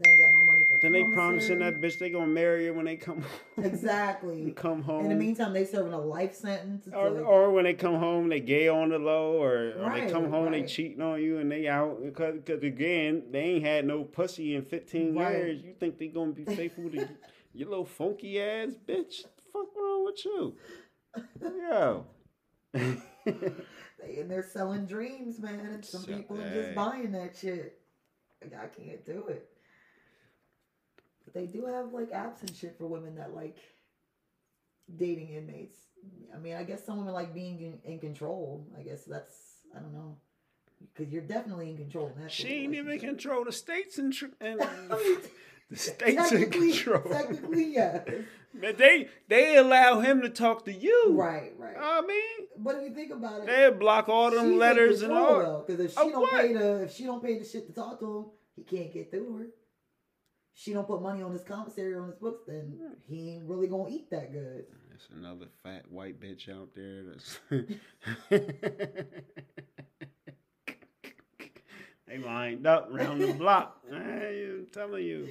[0.00, 0.80] They ain't got no money for them.
[0.80, 3.20] Then they promising that bitch they gonna marry her when they come
[3.56, 3.64] Home.
[3.64, 4.50] Exactly.
[4.56, 5.02] come home.
[5.04, 6.86] In the meantime, they serving a life sentence.
[6.86, 9.90] It's or, like- or when they come home, they gay on the low, or, or
[9.92, 13.64] they come home, they cheating on you, and they out because cause again they ain't
[13.64, 15.32] had no pussy in fifteen Right.
[15.36, 15.62] years.
[15.64, 17.08] You think they gonna be faithful to
[17.52, 19.22] your little funky ass bitch?
[19.24, 20.54] The fuck wrong with you?
[21.42, 22.06] Yo.
[22.72, 25.60] They and they're selling dreams, man.
[25.60, 26.62] And some So- people are hey.
[26.62, 27.80] just buying that shit.
[28.42, 29.48] Like, I can't do it.
[31.24, 33.58] But they do have like apps and shit for women that like
[34.96, 35.78] dating inmates.
[36.34, 38.66] I mean, I guess some women like being in, in control.
[38.78, 39.34] I guess that's
[39.76, 40.16] I don't know.
[40.94, 42.12] Because you're definitely in control.
[42.14, 45.18] In that she ain't even control the states and, tr- and I mean,
[45.70, 47.02] the states in technically, control.
[47.02, 48.02] technically, yeah.
[48.54, 51.12] But they they allow him to talk to you.
[51.14, 51.76] Right, right.
[51.78, 55.64] I mean, but if you think about it, they block all them letters and all.
[55.66, 56.30] Because if she Of don't what?
[56.40, 58.24] pay the if she don't pay the shit to talk to him,
[58.56, 59.46] he can't get through her.
[60.54, 63.90] She don't put money on his commissary on his books, then he ain't really gonna
[63.90, 64.64] eat that good.
[64.88, 67.38] There's another fat white bitch out there that's
[72.18, 73.78] they lined up around the block.
[73.92, 75.28] I'm telling you.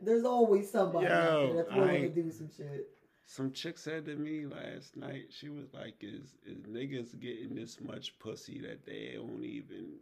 [0.00, 2.88] There's always somebody Yo, that's willing to do some shit.
[3.26, 7.78] Some chick said to me last night, she was like, "Is is niggas getting this
[7.80, 9.96] much pussy that they don't even,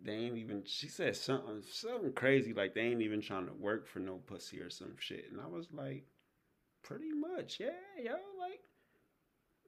[0.00, 3.88] they ain't even." She said something something crazy like they ain't even trying to work
[3.88, 6.04] for no pussy or some shit, and I was like,
[6.82, 8.60] "Pretty much, yeah, yo, like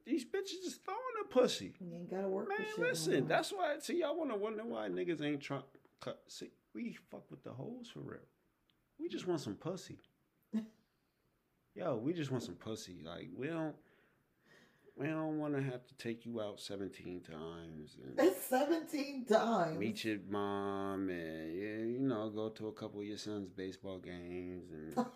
[0.05, 2.79] these bitches just throwing the pussy." You ain't gotta work Man, shit.
[2.79, 3.75] listen, that's why.
[3.79, 5.63] See, y'all want to wonder why niggas ain't trying.
[6.01, 6.21] Cut.
[6.27, 8.19] See, we fuck with the hoes for real.
[8.99, 9.99] We just want some pussy.
[11.75, 13.01] Yo, we just want some pussy.
[13.03, 13.75] Like we don't.
[14.97, 19.77] We don't want to have to take you out seventeen times and That's seventeen times.
[19.77, 23.99] meet your mom and yeah, you know, go to a couple of your son's baseball
[23.99, 25.05] games and.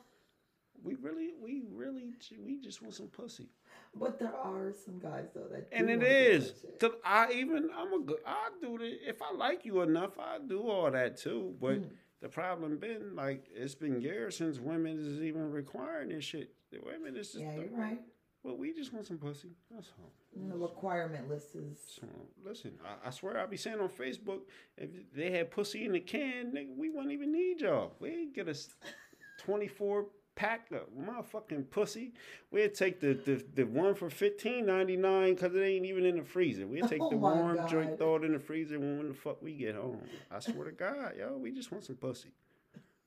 [0.81, 3.49] We really, we really, we just want some pussy.
[3.95, 6.53] But there are some guys though that do And it is.
[6.79, 10.37] 'Cause I even I'm a good I do the if I like you enough, I
[10.39, 11.55] do all that too.
[11.59, 11.89] But Mm.
[12.21, 16.55] the problem been like it's been years since women is even requiring this shit.
[16.71, 18.01] The women is just Yeah, you're right.
[18.43, 19.49] well, we just want some pussy.
[19.71, 20.13] That's all.
[20.35, 22.07] And the requirement list is So
[22.43, 24.41] listen, I, I swear I'll be saying on Facebook,
[24.77, 27.95] if they had pussy in the can, nigga, we wouldn't even need y'all.
[27.99, 28.69] We'd get us
[29.39, 30.05] 24
[30.39, 32.13] pack of motherfucking pussy.
[32.49, 36.15] We'd take the, the, the one for fifteen ninety nine because it ain't even in
[36.17, 36.65] the freezer.
[36.65, 37.69] We'd take Oh the warm God.
[37.69, 40.01] joint, throw it in the freezer when the fuck we get home.
[40.31, 42.29] I swear to God, yo, we just want some pussy.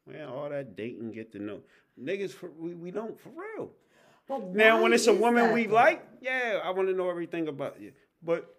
[0.06, 1.60] Man, all that dating, get to know.
[1.98, 3.70] Niggas, for, we, we don't, for real.
[4.28, 7.48] But Now, when it's a woman that, we like, yeah, I want to know everything
[7.48, 7.92] about you.
[8.22, 8.54] But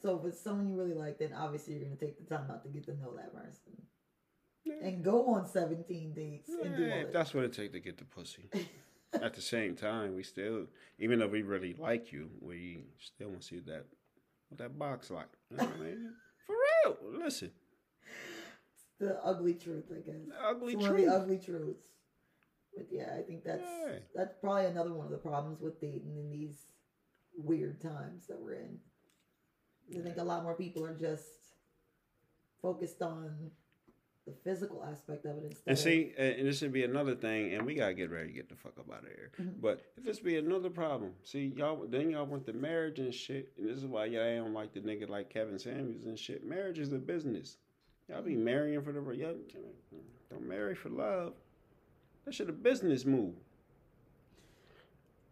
[0.00, 2.62] So if it's someone you really like, then obviously you're gonna take the time out
[2.62, 3.72] to get to know that person.
[4.82, 7.98] And go on 17 dates and do all if that's what it takes to get
[7.98, 8.48] the pussy.
[9.14, 10.66] At the same time, we still,
[10.98, 13.84] even though we really like you, we still want to see that
[14.48, 15.26] what that box like.
[15.50, 16.10] You know what I mean?
[16.46, 16.96] For real.
[17.22, 17.50] Listen,
[18.74, 20.16] It's the ugly truth, I guess.
[20.28, 21.06] The ugly it's one truth.
[21.08, 21.84] of the ugly truths.
[22.74, 23.98] But yeah, I think that's Yeah.
[24.14, 26.56] that's probably another one of the problems with dating in these
[27.36, 28.78] weird times that we're in.
[29.98, 31.26] I think a lot more people are just
[32.62, 33.50] focused on
[34.26, 35.62] the physical aspect of it instead.
[35.66, 38.48] And see, and this would be another thing, and we gotta get ready to get
[38.48, 39.30] the fuck up out of here.
[39.40, 39.60] Mhm.
[39.60, 43.52] But if this be another problem, see y'all, then y'all want the marriage and shit,
[43.58, 46.44] and this is why y'all don't like the nigga like Kevin Samuels and shit.
[46.44, 47.56] Marriage is a business.
[48.08, 49.36] Y'all be marrying for the y'all
[50.30, 51.34] don't marry for love.
[52.24, 53.34] That shit a business move.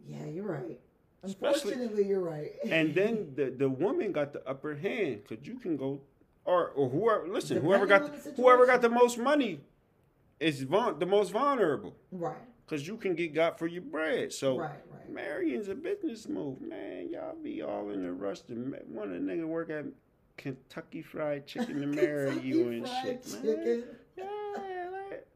[0.08, 0.80] yeah, you're right.
[1.22, 2.52] Especially- Unfortunately, you're right.
[2.64, 6.00] And then the the woman got the upper hand because you can go,
[6.50, 9.60] or or whoever listen, whoever got Depending the whoever got the most money
[10.40, 12.36] is vul- the most vulnerable right,
[12.66, 14.32] because you can get got for your bread.
[14.32, 14.58] So.
[14.58, 15.14] right, right.
[15.14, 17.10] Marrying's a business move, man.
[17.10, 18.54] Y'all be all in a rush to
[18.88, 19.84] want a nigga work at
[20.36, 23.84] Kentucky Fried Chicken to marry you and shit, man.
[24.16, 24.24] Yeah,
[24.92, 25.26] like,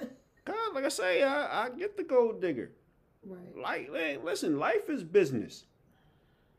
[0.44, 2.70] God, like I say, I, I get the gold digger.
[3.26, 3.58] Right.
[3.60, 5.64] Like, man, listen, life is business.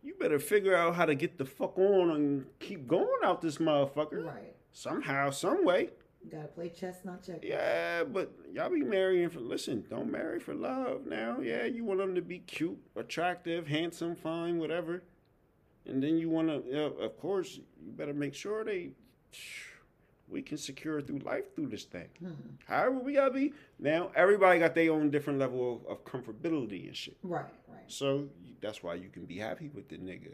[0.02, 3.58] You better figure out how to get the fuck on and keep going out this
[3.58, 4.56] motherfucker Right.
[4.72, 5.90] somehow, some way.
[6.24, 7.50] You gotta play chess, not checkers.
[7.50, 11.40] Yeah, but y'all be marrying for listen, don't marry for love now.
[11.40, 15.04] Yeah, you want them to be cute, attractive, handsome, fine, whatever.
[15.86, 18.92] And then you want to, you know, of course, you better make sure they,
[20.28, 22.10] we can secure through life through this thing.
[22.20, 22.32] Hmm.
[22.68, 24.12] However, we gotta be now.
[24.16, 27.18] Everybody got their own different level of, of comfortability and shit.
[27.24, 27.84] Right, right.
[27.88, 28.28] So
[28.62, 30.34] that's why you can be happy with the nigga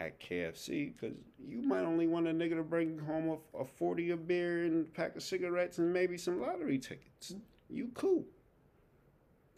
[0.00, 1.16] at KFC because
[1.46, 4.86] you might only want a nigga to bring home a, a 40 of beer and
[4.86, 7.34] a pack of cigarettes and maybe some lottery tickets.
[7.68, 8.24] You cool.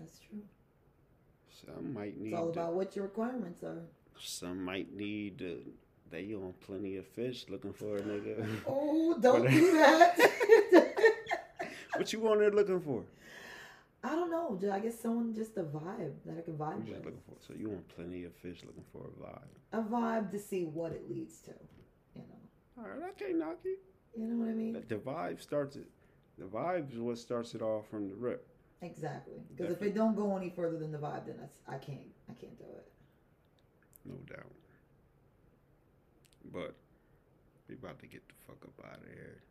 [0.00, 0.40] That's true.
[1.64, 3.82] Some might need It's all to- about what your requirements are.
[4.20, 5.62] some might need to,
[6.10, 8.44] they on plenty of fish looking for a nigga.
[8.66, 10.18] Oh, don't do that.
[11.96, 13.04] what you on there looking for?
[14.04, 14.58] I don't know.
[14.72, 17.04] I guess someone just a vibe that I can vibe just with.
[17.04, 19.80] looking for so you want plenty of fish looking for a vibe.
[19.80, 21.52] A vibe to see what it leads to.
[22.16, 22.82] You know.
[22.82, 23.76] All right, I can't knock you.
[24.16, 24.84] You know what I mean?
[24.88, 25.88] The vibe starts it.
[26.38, 28.46] The vibe is what starts it all from the rip.
[28.80, 29.34] Exactly.
[29.54, 32.00] Because if it don't go any further than the vibe, then that's, I can't.
[32.28, 32.90] I can't do it.
[34.04, 34.50] no doubt.
[36.52, 36.74] But
[37.68, 39.42] we about to get the fuck up out of here.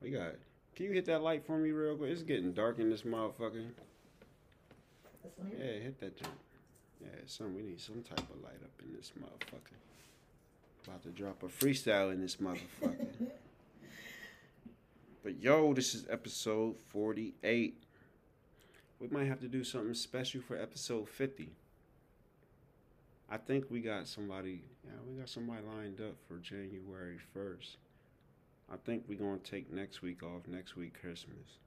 [0.00, 0.34] We got.
[0.74, 2.10] Can you hit that light for me real quick?
[2.10, 3.66] It's getting dark in this motherfucker.
[5.24, 5.52] This.
[5.58, 6.34] Yeah, hit that jump.
[7.00, 9.76] Yeah, some we need some type of light up in this motherfucker.
[10.86, 13.06] About to drop a freestyle in this motherfucker.
[15.22, 17.82] but yo, this is episode forty-eight.
[18.98, 21.50] We might have to do something special for episode fifty.
[23.30, 24.62] I think we got somebody.
[24.84, 27.76] Yeah, we got somebody lined up for January first.
[28.70, 30.42] I think we're gonna take next week off.
[30.48, 31.58] Next week Christmas.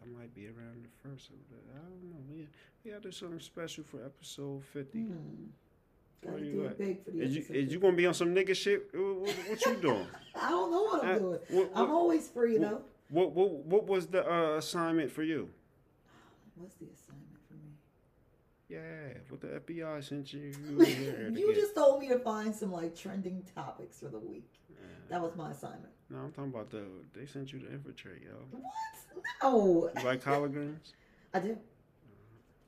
[0.00, 1.56] That might be around the first of the.
[1.74, 2.16] I don't know.
[2.30, 2.46] We
[2.84, 5.00] we gotta do something special for episode fifty.
[5.00, 5.46] Hmm.
[6.22, 6.78] Where you do at?
[6.78, 8.88] big for the Is you is you gonna be on some nigga shit?
[8.94, 10.06] What, what, what you doing?
[10.34, 11.38] I don't know what I'm Uh, doing.
[11.48, 12.82] what, I'm always free what- though.
[13.08, 15.48] what, what, what was the uh, assignment for you?
[16.56, 17.09] What's the assignment?
[18.70, 18.78] Yeah,
[19.28, 20.52] what the FBI sent you.
[20.70, 23.98] You, was there to you get- just told me to find some like trending topics
[23.98, 24.48] for the week.
[24.70, 24.76] Yeah.
[25.08, 25.92] That was my assignment.
[26.08, 26.84] No, I'm talking about the.
[27.12, 28.30] They sent you to infiltrate, yo.
[28.52, 29.22] What?
[29.42, 29.90] No.
[29.98, 30.92] You like holograms?
[31.34, 31.58] I do.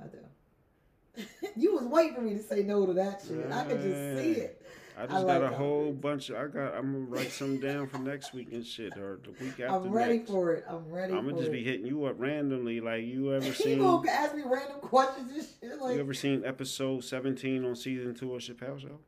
[0.02, 1.24] I do.
[1.56, 3.50] you was waiting for me to say no to that shit.
[3.52, 4.62] I could just see it.
[5.02, 6.30] I just I got like a whole bunch.
[6.30, 6.74] Of, I got.
[6.74, 9.90] I'm gonna write some down for next week and shit, or the week after I'm
[9.90, 10.30] ready next.
[10.30, 10.64] for it.
[10.68, 11.52] I'm ready I'm gonna just it.
[11.52, 12.80] be hitting you up randomly.
[12.80, 13.78] Like you ever seen?
[13.78, 15.80] People ask me random questions and shit.
[15.80, 19.00] Like, You ever seen episode 17 on season two of Chappelle Show?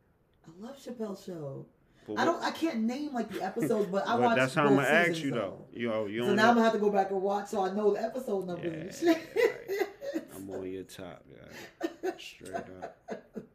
[0.47, 1.67] I love Chappelle Show.
[2.09, 2.43] But I don't.
[2.43, 4.37] I can't name like the episodes, but I but watched.
[4.37, 5.65] that's how I'm gonna ask you though.
[5.73, 7.73] You know, you So now I'm gonna have to go back and watch so I
[7.73, 9.89] know the episode numbers Yeah, and shit.
[10.37, 12.13] I'm on your top, guy.
[12.19, 12.99] Straight up.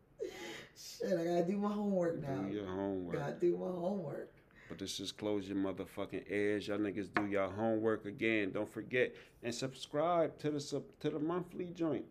[0.99, 2.41] Shit, I gotta do my homework now.
[2.41, 3.15] Do your homework.
[3.17, 4.33] Gotta do my homework.
[4.67, 6.67] But this is close your motherfucking ears.
[6.67, 8.51] Y'all niggas do your homework again.
[8.51, 12.05] Don't forget and subscribe to the sub, to the monthly joint,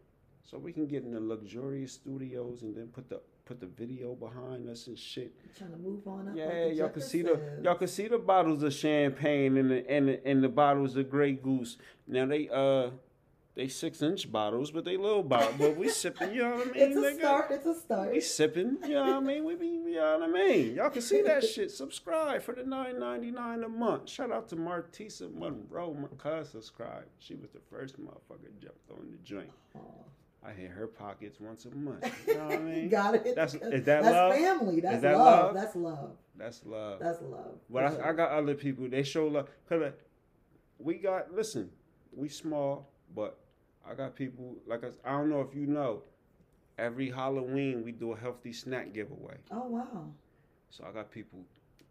[0.44, 4.14] so we can get in the luxurious studios and then put the put the video
[4.14, 5.32] behind us and shit.
[5.56, 6.36] trying to move on up.
[6.36, 9.90] Yeah, like y'all can see the y'all can see the bottles of champagne and the
[9.90, 11.76] and the, and the bottles of Grey Goose.
[12.06, 12.90] Now they uh
[13.58, 15.56] they six inch bottles, but they little bottles.
[15.58, 16.74] but we sipping, you know what I mean?
[16.76, 17.18] It's a nigga?
[17.18, 17.46] start.
[17.50, 18.12] It's a start.
[18.12, 19.44] We sipping, you know what I mean?
[19.44, 20.76] We be, you know what I mean?
[20.76, 21.72] Y'all can see that shit.
[21.72, 24.08] Subscribe for the nine ninety nine a month.
[24.08, 27.08] Shout out to Martisa Monroe, my cousin subscribed.
[27.18, 29.50] She was the first motherfucker jumped on the joint.
[30.46, 32.06] I hit her pockets once a month.
[32.28, 32.88] You know what I mean?
[32.88, 33.34] Got it.
[33.34, 34.34] That's is that That's love?
[34.36, 34.80] family.
[34.80, 35.46] That's that love.
[35.46, 35.54] love?
[35.54, 36.10] That's love.
[36.36, 37.00] That's love.
[37.00, 37.54] That's love.
[37.68, 38.06] But I, sure.
[38.08, 38.88] I got other people.
[38.88, 39.48] They show love.
[39.68, 39.82] Cause
[40.78, 41.70] we got listen.
[42.14, 43.36] We small, but
[43.90, 44.94] I got people like us.
[45.04, 46.02] I don't know if you know.
[46.78, 49.36] Every Halloween we do a healthy snack giveaway.
[49.50, 50.04] Oh wow.
[50.70, 51.40] So I got people.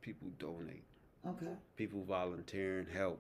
[0.02, 0.84] People donate.
[1.28, 1.52] Okay.
[1.76, 3.19] People volunteering help.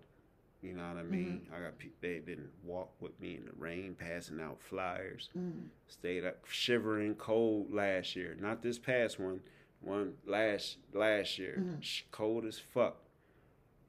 [0.61, 1.47] You know what I mean?
[1.55, 1.97] I got people.
[2.01, 5.29] They didn't walk with me in the rain, passing out flyers.
[5.37, 5.65] Mm.
[5.87, 8.37] Stayed up shivering cold last year.
[8.39, 9.41] Not this past one.
[9.81, 11.57] One last last year.
[11.59, 12.03] Mhm.
[12.11, 12.97] Cold as fuck.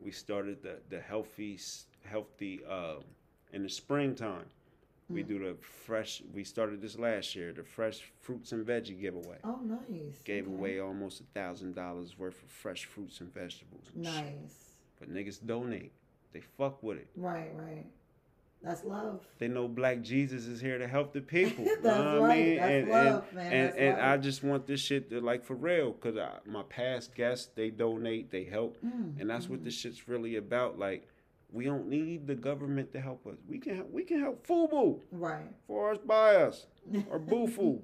[0.01, 1.59] We started the the healthy
[2.05, 3.05] healthy um
[3.53, 4.47] in the springtime.
[5.09, 5.29] We Mhm.
[5.29, 6.23] do the fresh.
[6.35, 7.53] We started this last year.
[7.53, 9.39] The fresh fruits and veggie giveaway.
[9.43, 10.21] Oh nice.
[10.23, 10.55] Gave Okay.
[10.55, 13.91] away almost a thousand dollars worth of fresh fruits and vegetables.
[13.95, 14.15] and shit.
[14.15, 14.75] Nice.
[14.99, 15.93] But niggas donate.
[16.33, 17.09] They fuck with it.
[17.17, 17.51] Right.
[17.55, 17.87] Right.
[18.61, 19.25] That's love.
[19.39, 21.65] They know Black Jesus is here to help the people.
[21.65, 22.39] That's know what right.
[22.39, 22.57] I mean?
[22.57, 23.53] That's and, love, and, man.
[23.53, 24.01] And, and.
[24.01, 27.71] I just want this shit to like for real, cause I, my past guests they
[27.71, 29.65] donate, they help, Mm, and that's what mhm.
[29.65, 30.77] this shit's really about.
[30.79, 31.07] Like,
[31.51, 33.37] we don't need the government to help us.
[33.49, 35.51] We can help, we can help FUBU Right.
[35.67, 36.67] for us by us
[37.11, 37.81] or BooFu.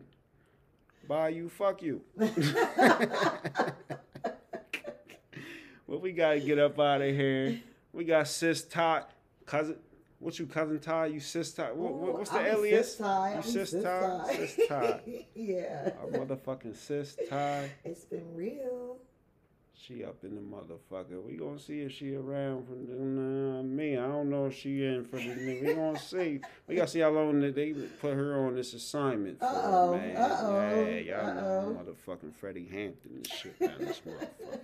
[1.08, 2.02] Buy you, fuck you.
[5.86, 7.60] Well, we gotta get up out of here.
[7.92, 9.04] We got sis Todd,
[9.44, 9.76] cousin.
[10.18, 11.12] What you cousin Todd?
[11.12, 11.76] You sis Todd?
[11.76, 12.88] What, what, what's the I'm alias?
[12.92, 13.34] Sis Tai.
[13.36, 13.82] You sis Sis?
[13.84, 14.46] Tai.
[14.46, 15.00] Sis Tai.
[15.34, 15.90] yeah.
[16.00, 17.70] Our motherfucking sis Tai.
[17.84, 18.96] It's been real.
[19.76, 21.22] She up in the motherfucker.
[21.22, 22.94] We gonna see if she around for the
[23.58, 23.98] uh, me.
[23.98, 25.60] I don't know if she in for the.
[25.62, 26.40] We gonna see.
[26.66, 30.16] We gotta see how long they put her on this assignment for, Uh-oh, man.
[30.16, 31.94] uh-oh, yeah, y'all know uh-oh.
[32.12, 34.60] motherfucking Freddie Hampton and shit down this motherfucker.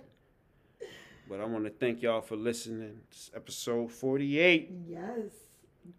[1.29, 3.01] But I want to thank y'all for listening.
[3.11, 4.71] It's episode 48.
[4.87, 5.29] Yes.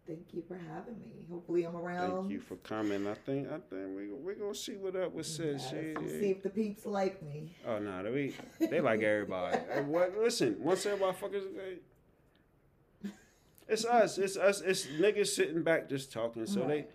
[0.06, 1.26] Thank you for having me.
[1.30, 2.10] Hopefully I'm around.
[2.22, 3.06] Thank you for coming.
[3.06, 5.68] I think I think we we gonna see what up with sis.
[5.70, 7.56] She- we'll see if the peeps like me.
[7.66, 9.58] Oh no, they they like everybody.
[9.86, 10.16] What?
[10.18, 11.44] Listen, once everybody fuckers,
[13.68, 14.18] it's us.
[14.18, 14.60] It's us.
[14.60, 16.46] It's niggas sitting back just talking.
[16.46, 16.86] So they,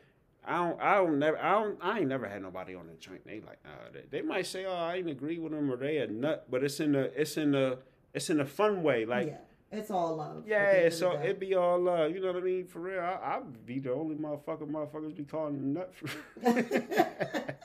[0.46, 3.26] I don't, I don't never, I don't, I ain't never had nobody on the joint.
[3.26, 5.98] They like, uh, they, they might say, oh, I ain't agree with them or they
[5.98, 7.80] a nut, but it's in the, it's in the,
[8.14, 9.06] it's in a fun way.
[9.06, 9.38] Like, yeah,
[9.72, 10.44] it's all love.
[10.48, 12.12] yeah, so it be all love.
[12.12, 12.66] You know what I mean?
[12.68, 15.94] For real, I, I be the only motherfucker motherfuckers be calling nut.
[15.94, 16.10] For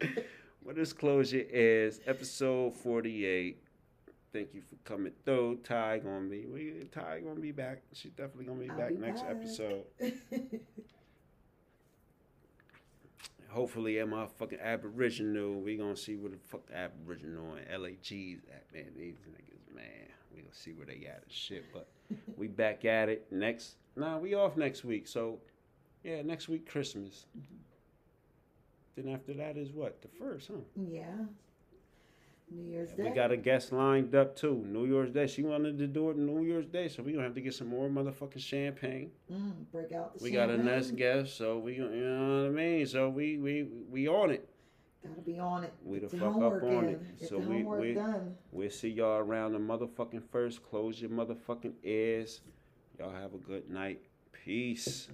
[0.62, 3.62] What this closure is episode forty eight.
[4.32, 5.60] Thank you for coming through.
[5.64, 7.80] Tai gonna be we Tai gonna be back.
[7.94, 9.30] She definitely gonna be I'll back be next back.
[9.30, 9.84] episode.
[13.48, 15.60] Hopefully at my fucking Aboriginal.
[15.62, 18.92] We gonna see where the fuck the Aboriginal and LAG's at, man.
[18.94, 20.08] These niggas, man.
[20.38, 21.64] We gonna see where they at and shit.
[21.72, 21.88] But
[22.36, 25.08] we back at it next nah, we off next week.
[25.08, 25.38] So
[26.04, 27.26] yeah, next week Christmas.
[28.96, 30.00] Then after that is what?
[30.00, 30.60] The first, huh?
[30.88, 31.02] yeah.
[32.50, 33.02] New Year's Day.
[33.02, 34.64] We got a guest lined up too.
[34.66, 35.26] New Year's Day.
[35.26, 37.66] She wanted to do it New Year's Day, so we gonna have to get some
[37.66, 39.10] more motherfucking champagne.
[39.30, 40.66] mm, break out the We got a champagne.
[40.74, 42.86] next guest, so we you know what I mean.
[42.86, 44.48] So we we we on it.
[45.06, 45.72] Gotta be on it.
[45.84, 46.88] We the fuck up on in.
[46.90, 47.18] it.
[47.20, 48.36] Get So we- we- done.
[48.50, 50.62] We'll see y'all around the motherfucking first.
[50.62, 52.40] Close your motherfucking ears.
[52.98, 54.02] Y'all have a good night.
[54.32, 55.08] Peace.